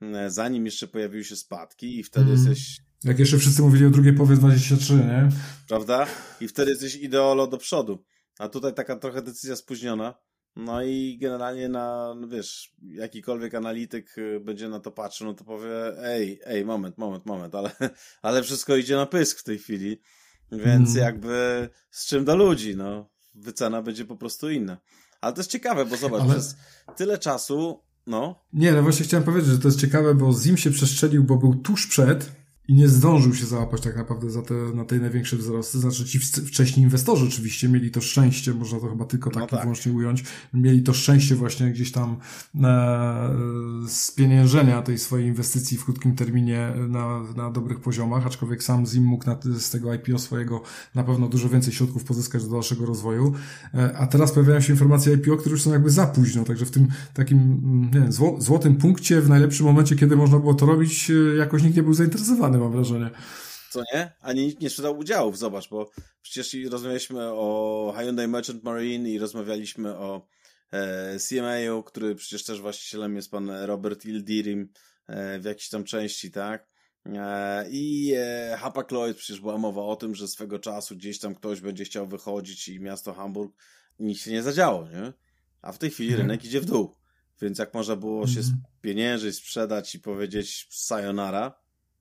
e, 0.03 0.31
zanim 0.31 0.67
jeszcze 0.67 0.87
pojawiły 0.87 1.25
się 1.25 1.37
spadki 1.37 1.99
i 1.99 2.03
wtedy 2.03 2.27
mm. 2.27 2.39
jesteś... 2.39 2.81
Jak 3.05 3.19
jeszcze 3.19 3.39
wszyscy 3.39 3.63
mówili 3.63 3.87
o 3.87 3.91
drugiej 3.91 4.13
połowie 4.13 4.37
23, 4.37 4.95
nie? 4.95 5.29
Prawda? 5.69 6.07
I 6.41 6.49
wtedy 6.49 6.71
jesteś 6.71 6.95
ideolo 6.95 7.47
do 7.47 7.59
przodu. 7.59 8.05
A 8.39 8.49
tutaj 8.49 8.75
taka 8.75 8.97
trochę 8.97 9.23
decyzja 9.23 9.57
spóźniona. 9.57 10.15
No 10.57 10.83
i 10.83 11.19
generalnie 11.21 11.69
na, 11.69 12.15
no 12.17 12.29
wiesz, 12.29 12.73
jakikolwiek 12.83 13.55
analityk 13.55 14.19
y, 14.19 14.41
będzie 14.41 14.69
na 14.69 14.81
to 14.81 14.91
patrzył, 14.91 15.27
no 15.27 15.35
to 15.35 15.45
powie, 15.45 16.05
ej, 16.05 16.41
ej, 16.45 16.65
moment, 16.65 16.99
moment, 16.99 17.27
moment, 17.27 17.55
ale, 17.55 17.71
ale 18.23 18.43
wszystko 18.43 18.77
idzie 18.77 18.97
na 18.97 19.07
pysk 19.07 19.39
w 19.39 19.45
tej 19.45 19.59
chwili, 19.59 20.01
więc 20.53 20.91
mm. 20.91 21.03
jakby 21.03 21.69
z 21.91 22.07
czym 22.07 22.25
do 22.25 22.37
ludzi, 22.37 22.77
no, 22.77 23.11
wycena 23.35 23.83
będzie 23.83 24.05
po 24.05 24.17
prostu 24.17 24.51
inna. 24.51 24.79
Ale 25.21 25.33
to 25.33 25.41
jest 25.41 25.51
ciekawe, 25.51 25.85
bo 25.85 25.97
zobacz, 25.97 26.23
ale... 26.23 26.31
przez 26.31 26.57
tyle 26.97 27.19
czasu, 27.19 27.83
no. 28.07 28.45
Nie, 28.53 28.73
no 28.73 28.83
właśnie 28.83 29.05
chciałem 29.05 29.25
powiedzieć, 29.25 29.51
że 29.51 29.59
to 29.59 29.69
jest 29.69 29.81
ciekawe, 29.81 30.15
bo 30.15 30.33
Zim 30.33 30.57
się 30.57 30.71
przestrzelił, 30.71 31.25
bo 31.25 31.37
był 31.37 31.55
tuż 31.55 31.87
przed, 31.87 32.33
i 32.71 32.75
nie 32.75 32.89
zdążył 32.89 33.35
się 33.35 33.47
załapać 33.47 33.81
tak 33.81 33.97
naprawdę 33.97 34.31
za 34.31 34.43
te, 34.43 34.55
na 34.55 34.85
tej 34.85 35.01
największe 35.01 35.37
wzrosty. 35.37 35.79
Znaczy 35.79 36.05
ci 36.05 36.19
wcześniej 36.21 36.85
inwestorzy 36.85 37.27
oczywiście 37.27 37.69
mieli 37.69 37.91
to 37.91 38.01
szczęście, 38.01 38.55
można 38.55 38.81
to 38.81 38.89
chyba 38.89 39.05
tylko 39.05 39.31
tak, 39.31 39.43
no 39.43 39.47
tak. 39.47 39.61
wyłącznie 39.61 39.93
ująć, 39.93 40.25
mieli 40.55 40.83
to 40.83 40.93
szczęście 40.93 41.35
właśnie 41.35 41.71
gdzieś 41.71 41.93
tam 41.93 42.17
e, 42.63 43.31
spieniężenia 43.89 44.83
tej 44.83 44.99
swojej 44.99 45.27
inwestycji 45.27 45.79
w 45.79 45.85
krótkim 45.85 46.17
terminie 46.17 46.73
na, 46.89 47.23
na 47.37 47.51
dobrych 47.51 47.81
poziomach, 47.81 48.27
aczkolwiek 48.27 48.63
sam 48.63 48.87
Zim 48.87 49.05
mógł 49.05 49.27
na, 49.27 49.39
z 49.59 49.71
tego 49.71 49.95
IPO 49.95 50.19
swojego 50.19 50.63
na 50.95 51.05
pewno 51.05 51.29
dużo 51.29 51.49
więcej 51.49 51.73
środków 51.73 52.05
pozyskać 52.05 52.45
do 52.45 52.51
dalszego 52.51 52.87
rozwoju. 52.87 53.35
E, 53.75 53.99
a 53.99 54.07
teraz 54.07 54.33
pojawiają 54.33 54.61
się 54.61 54.73
informacje 54.73 55.15
IPO, 55.15 55.37
które 55.37 55.53
już 55.53 55.63
są 55.63 55.73
jakby 55.73 55.91
za 55.91 56.07
późno, 56.07 56.45
także 56.45 56.67
w 56.67 56.71
tym 56.71 56.89
takim 57.15 57.61
nie 57.95 58.01
wiem, 58.01 58.13
zło, 58.13 58.37
złotym 58.41 58.77
punkcie, 58.77 59.21
w 59.21 59.29
najlepszym 59.29 59.67
momencie, 59.67 59.97
kiedy 59.97 60.17
można 60.17 60.39
było 60.39 60.55
to 60.55 60.67
robić, 60.67 61.11
e, 61.11 61.37
jakoś 61.37 61.63
nikt 61.63 61.77
nie 61.77 61.83
był 61.83 61.95
zainteresowany 61.95 62.60
mam 62.61 62.73
wrażenie. 62.73 63.11
Co 63.71 63.83
nie? 63.95 64.13
Ani 64.21 64.47
nikt 64.47 64.61
nie 64.61 64.71
sprzedał 64.71 64.99
udziałów, 64.99 65.39
zobacz, 65.39 65.69
bo 65.69 65.91
przecież 66.23 66.57
rozmawialiśmy 66.71 67.23
o 67.23 67.95
Hyundai 67.99 68.29
Merchant 68.29 68.65
Marine 68.65 69.11
i 69.11 69.19
rozmawialiśmy 69.19 69.97
o 69.97 70.27
e, 70.73 71.19
CMA, 71.19 71.83
który 71.87 72.15
przecież 72.15 72.45
też 72.45 72.61
właścicielem 72.61 73.17
jest 73.17 73.31
pan 73.31 73.51
Robert 73.51 74.05
Ildirim 74.05 74.69
e, 75.07 75.39
w 75.39 75.45
jakiejś 75.45 75.69
tam 75.69 75.85
części, 75.85 76.31
tak? 76.31 76.71
E, 77.07 77.67
I 77.71 78.13
e, 78.17 78.57
Hapag 78.61 78.91
Lloyd 78.93 79.17
przecież 79.17 79.41
była 79.41 79.59
mowa 79.59 79.83
o 79.83 79.97
tym, 79.97 80.15
że 80.15 80.29
swego 80.29 80.59
czasu 80.59 80.97
gdzieś 80.97 81.19
tam 81.19 81.35
ktoś 81.35 81.61
będzie 81.61 81.85
chciał 81.85 82.07
wychodzić 82.07 82.69
i 82.69 82.81
miasto 82.81 83.15
Hamburg 83.15 83.57
nic 83.99 84.21
się 84.21 84.31
nie 84.31 84.43
zadziało, 84.43 84.89
nie? 84.89 85.13
A 85.63 85.73
w 85.73 85.79
tej 85.79 85.91
chwili 85.91 86.11
mhm. 86.11 86.29
rynek 86.29 86.45
idzie 86.45 86.61
w 86.61 86.65
dół. 86.65 86.95
Więc 87.43 87.59
jak 87.59 87.75
można 87.75 87.97
było 87.97 88.27
się 88.27 88.41
mhm. 88.41 88.63
pieniężyć, 88.81 89.37
sprzedać 89.37 89.95
i 89.95 90.01
powiedzieć 90.01 90.67
sayonara, 90.71 91.60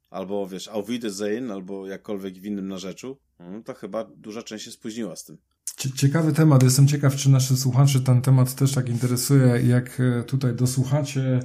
albo 0.09 0.47
wiesz, 0.47 0.67
Auf 0.67 0.87
Wiedersehen, 0.87 1.51
albo 1.51 1.87
jakkolwiek 1.87 2.33
w 2.33 2.45
innym 2.45 2.67
narzeczu, 2.67 3.17
no, 3.39 3.63
to 3.63 3.73
chyba 3.73 4.03
duża 4.03 4.43
część 4.43 4.65
się 4.65 4.71
spóźniła 4.71 5.15
z 5.15 5.23
tym. 5.23 5.37
Ciekawy 5.95 6.33
temat. 6.33 6.63
Jestem 6.63 6.87
ciekaw, 6.87 7.15
czy 7.15 7.29
naszych 7.29 7.57
słuchaczy 7.57 8.01
ten 8.01 8.21
temat 8.21 8.55
też 8.55 8.73
tak 8.73 8.89
interesuje. 8.89 9.61
Jak 9.67 9.99
e, 9.99 10.23
tutaj 10.23 10.55
dosłuchacie 10.55 11.39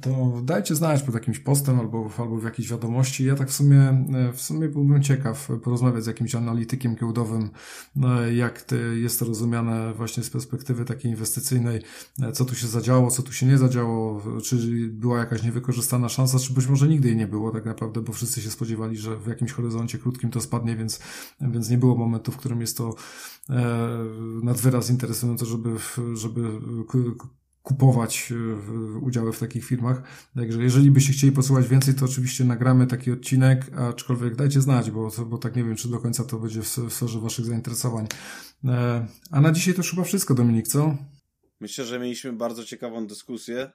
to 0.00 0.40
dajcie 0.44 0.74
znać 0.74 1.02
pod 1.02 1.14
jakimś 1.14 1.38
postem 1.38 1.80
albo, 1.80 2.10
albo 2.18 2.36
w 2.36 2.44
jakiejś 2.44 2.70
wiadomości. 2.70 3.24
Ja 3.24 3.34
tak 3.34 3.48
w 3.48 3.52
sumie, 3.52 4.04
w 4.32 4.40
sumie 4.40 4.68
byłbym 4.68 5.02
ciekaw 5.02 5.48
porozmawiać 5.62 6.04
z 6.04 6.06
jakimś 6.06 6.34
analitykiem 6.34 6.94
giełdowym, 6.94 7.50
jak 8.34 8.64
jest 8.94 9.18
to 9.18 9.24
rozumiane 9.24 9.94
właśnie 9.94 10.22
z 10.22 10.30
perspektywy 10.30 10.84
takiej 10.84 11.10
inwestycyjnej, 11.10 11.82
co 12.32 12.44
tu 12.44 12.54
się 12.54 12.66
zadziało, 12.66 13.10
co 13.10 13.22
tu 13.22 13.32
się 13.32 13.46
nie 13.46 13.58
zadziało, 13.58 14.22
czy 14.44 14.56
była 14.88 15.18
jakaś 15.18 15.42
niewykorzystana 15.42 16.08
szansa, 16.08 16.38
czy 16.38 16.52
być 16.52 16.66
może 16.66 16.88
nigdy 16.88 17.08
jej 17.08 17.16
nie 17.16 17.26
było 17.26 17.50
tak 17.50 17.64
naprawdę, 17.64 18.00
bo 18.00 18.12
wszyscy 18.12 18.42
się 18.42 18.50
spodziewali, 18.50 18.96
że 18.96 19.16
w 19.16 19.26
jakimś 19.26 19.52
horyzoncie 19.52 19.98
krótkim 19.98 20.30
to 20.30 20.40
spadnie, 20.40 20.76
więc, 20.76 21.00
więc 21.40 21.68
nie 21.68 21.78
było 21.78 21.96
momentu, 21.96 22.32
w 22.32 22.36
którym 22.36 22.60
jest 22.60 22.76
to 22.76 22.94
e, 23.50 23.53
nad 24.42 24.60
wyraz 24.60 24.90
interesujące, 24.90 25.46
żeby, 25.46 25.70
żeby 26.14 26.60
kupować 27.64 28.32
e, 28.32 28.98
udziały 28.98 29.32
w 29.32 29.38
takich 29.38 29.64
firmach. 29.64 30.02
Także 30.36 30.62
jeżeli 30.62 30.90
byście 30.90 31.12
chcieli 31.12 31.32
posłuchać 31.32 31.68
więcej, 31.68 31.94
to 31.94 32.04
oczywiście 32.04 32.44
nagramy 32.44 32.86
taki 32.86 33.12
odcinek, 33.12 33.78
aczkolwiek 33.78 34.36
dajcie 34.36 34.60
znać, 34.60 34.90
bo, 34.90 35.10
bo 35.26 35.38
tak 35.38 35.56
nie 35.56 35.64
wiem, 35.64 35.76
czy 35.76 35.88
do 35.88 35.98
końca 35.98 36.24
to 36.24 36.38
będzie 36.38 36.62
w 36.62 36.68
sferze 36.68 37.20
waszych 37.20 37.44
zainteresowań. 37.44 38.06
E, 38.64 39.06
a 39.30 39.40
na 39.40 39.52
dzisiaj 39.52 39.74
to 39.74 39.80
już 39.80 39.90
chyba 39.90 40.04
wszystko, 40.04 40.34
Dominik, 40.34 40.68
co? 40.68 40.96
Myślę, 41.60 41.84
że 41.84 41.98
mieliśmy 41.98 42.32
bardzo 42.32 42.64
ciekawą 42.64 43.06
dyskusję 43.06 43.70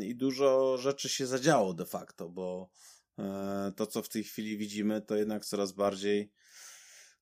i 0.00 0.16
dużo 0.16 0.78
rzeczy 0.78 1.08
się 1.08 1.26
zadziało 1.26 1.74
de 1.74 1.86
facto, 1.86 2.28
bo 2.28 2.70
e, 3.18 3.72
to, 3.76 3.86
co 3.86 4.02
w 4.02 4.08
tej 4.08 4.24
chwili 4.24 4.58
widzimy, 4.58 5.02
to 5.02 5.16
jednak 5.16 5.44
coraz 5.44 5.72
bardziej 5.72 6.32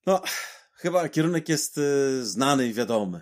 no, 0.05 0.21
chyba 0.79 1.09
kierunek 1.09 1.49
jest 1.49 1.79
znany 2.21 2.67
i 2.67 2.73
wiadomy 2.73 3.21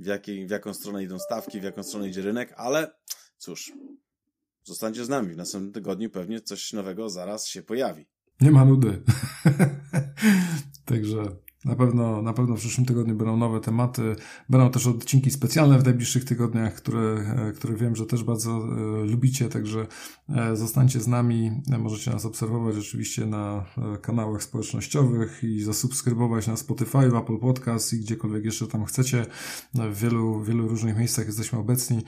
w, 0.00 0.06
jakiej, 0.06 0.46
w 0.46 0.50
jaką 0.50 0.74
stronę 0.74 1.02
idą 1.02 1.18
stawki, 1.18 1.60
w 1.60 1.64
jaką 1.64 1.82
stronę 1.82 2.08
idzie 2.08 2.22
rynek, 2.22 2.54
ale 2.56 2.94
cóż, 3.38 3.72
zostańcie 4.64 5.04
z 5.04 5.08
nami. 5.08 5.34
W 5.34 5.36
następnym 5.36 5.72
tygodniu 5.72 6.10
pewnie 6.10 6.40
coś 6.40 6.72
nowego 6.72 7.10
zaraz 7.10 7.46
się 7.46 7.62
pojawi. 7.62 8.06
Nie 8.40 8.50
ma 8.50 8.64
nudy. 8.64 9.02
Także 10.84 11.36
na 11.64 11.76
pewno, 11.76 12.22
na 12.22 12.32
pewno 12.32 12.56
w 12.56 12.58
przyszłym 12.58 12.86
tygodniu 12.86 13.14
będą 13.14 13.36
nowe 13.36 13.60
tematy. 13.60 14.16
Będą 14.48 14.70
też 14.70 14.86
odcinki 14.86 15.30
specjalne 15.30 15.78
w 15.78 15.84
najbliższych 15.84 16.24
tygodniach, 16.24 16.74
które, 16.74 17.00
e, 17.48 17.52
które 17.52 17.76
wiem, 17.76 17.96
że 17.96 18.06
też 18.06 18.24
bardzo 18.24 18.50
e, 18.50 19.04
lubicie, 19.04 19.48
także 19.48 19.86
e, 20.28 20.56
zostańcie 20.56 21.00
z 21.00 21.08
nami. 21.08 21.62
Możecie 21.78 22.10
nas 22.10 22.24
obserwować 22.24 22.76
oczywiście 22.76 23.26
na 23.26 23.64
kanałach 24.02 24.42
społecznościowych 24.42 25.44
i 25.44 25.62
zasubskrybować 25.62 26.46
na 26.46 26.56
Spotify, 26.56 26.98
Apple 26.98 27.38
Podcast 27.38 27.92
i 27.92 28.00
gdziekolwiek 28.00 28.44
jeszcze 28.44 28.66
tam 28.66 28.84
chcecie. 28.84 29.26
W 29.74 30.00
wielu, 30.00 30.42
wielu 30.42 30.68
różnych 30.68 30.96
miejscach 30.96 31.26
jesteśmy 31.26 31.58
obecni. 31.58 32.02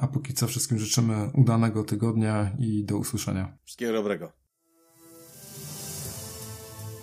A 0.00 0.08
póki 0.12 0.34
co 0.34 0.46
wszystkim 0.46 0.78
życzymy 0.78 1.30
udanego 1.34 1.84
tygodnia 1.84 2.50
i 2.58 2.84
do 2.84 2.98
usłyszenia. 2.98 3.58
Wszystkiego 3.64 3.92
dobrego. 3.92 4.45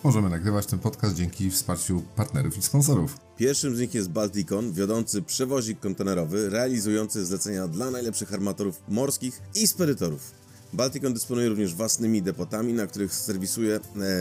Możemy 0.04 0.30
nagrywać 0.30 0.66
ten 0.66 0.80
podcast 0.80 1.16
dzięki 1.16 1.52
wsparciu 1.52 2.02
partnerów 2.16 2.58
i 2.58 2.62
sponsorów. 2.62 3.18
Pierwszym 3.38 3.76
z 3.76 3.80
nich 3.80 3.94
jest 3.94 4.10
Balticon, 4.10 4.74
wiodący 4.74 5.22
przewozik 5.22 5.80
kontenerowy, 5.80 6.50
realizujący 6.50 7.26
zlecenia 7.26 7.68
dla 7.68 7.92
najlepszych 7.92 8.34
armatorów 8.34 8.82
morskich 8.90 9.42
i 9.56 9.68
spedytorów. 9.68 10.32
Balticon 10.74 11.14
dysponuje 11.14 11.50
również 11.50 11.76
własnymi 11.76 12.22
depotami, 12.22 12.74
na 12.74 12.88
których 12.88 13.14
serwisuje 13.14 13.80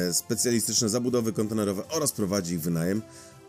e, 0.08 0.12
specjalistyczne 0.12 0.88
zabudowy 0.88 1.32
kontenerowe 1.32 1.88
oraz 1.88 2.12
prowadzi 2.12 2.54
ich 2.54 2.60
wynajem, 2.60 3.02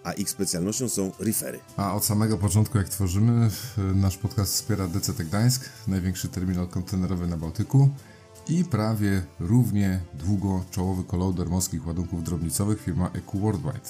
a 0.03 0.13
ich 0.13 0.29
specjalnością 0.29 0.89
są 0.89 1.11
refery. 1.19 1.59
A 1.77 1.95
od 1.95 2.05
samego 2.05 2.37
początku, 2.37 2.77
jak 2.77 2.89
tworzymy, 2.89 3.49
nasz 3.95 4.17
podcast 4.17 4.53
wspiera 4.53 4.87
DCT 4.87 5.23
Gdańsk, 5.23 5.69
największy 5.87 6.27
terminal 6.27 6.67
kontenerowy 6.67 7.27
na 7.27 7.37
Bałtyku 7.37 7.89
i 8.47 8.65
prawie 8.65 9.23
równie 9.39 9.99
długo 10.13 10.65
czołowy 10.71 11.03
kolauder 11.03 11.49
morskich 11.49 11.87
ładunków 11.87 12.23
drobnicowych 12.23 12.81
firma 12.81 13.09
EQ 13.13 13.39
Worldwide. 13.39 13.89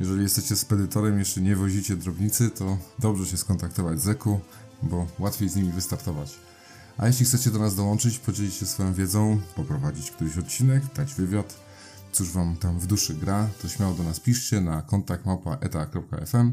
Jeżeli 0.00 0.22
jesteście 0.22 0.56
spedytorem 0.56 1.18
jeszcze 1.18 1.40
nie 1.40 1.56
wozicie 1.56 1.96
drobnicy, 1.96 2.50
to 2.50 2.78
dobrze 2.98 3.26
się 3.26 3.36
skontaktować 3.36 4.00
z 4.00 4.08
EQ, 4.08 4.40
bo 4.82 5.06
łatwiej 5.18 5.48
z 5.48 5.56
nimi 5.56 5.72
wystartować. 5.72 6.38
A 6.98 7.06
jeśli 7.06 7.26
chcecie 7.26 7.50
do 7.50 7.58
nas 7.58 7.74
dołączyć, 7.74 8.18
podzielić 8.18 8.54
się 8.54 8.66
swoją 8.66 8.94
wiedzą, 8.94 9.40
poprowadzić 9.56 10.10
któryś 10.10 10.38
odcinek, 10.38 10.82
dać 10.94 11.14
wywiad, 11.14 11.56
cóż 12.12 12.30
wam 12.30 12.56
tam 12.56 12.78
w 12.78 12.86
duszy 12.86 13.14
gra, 13.14 13.48
to 13.62 13.68
śmiało 13.68 13.94
do 13.94 14.02
nas 14.02 14.20
piszcie 14.20 14.60
na 14.60 14.82
kontakt 14.82 15.24
eta.fm 15.60 16.52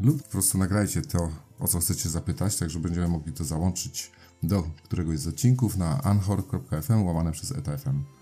lub 0.00 0.22
po 0.22 0.28
prostu 0.28 0.58
nagrajcie 0.58 1.02
to, 1.02 1.32
o 1.58 1.68
co 1.68 1.80
chcecie 1.80 2.08
zapytać, 2.08 2.56
tak 2.56 2.70
że 2.70 2.78
będziemy 2.78 3.08
mogli 3.08 3.32
to 3.32 3.44
załączyć 3.44 4.10
do 4.46 4.62
któregoś 4.82 5.18
z 5.18 5.28
odcinków 5.28 5.76
na 5.76 6.02
anchor.fm 6.02 7.02
łamane 7.02 7.32
przez 7.32 7.52
etafm. 7.52 8.13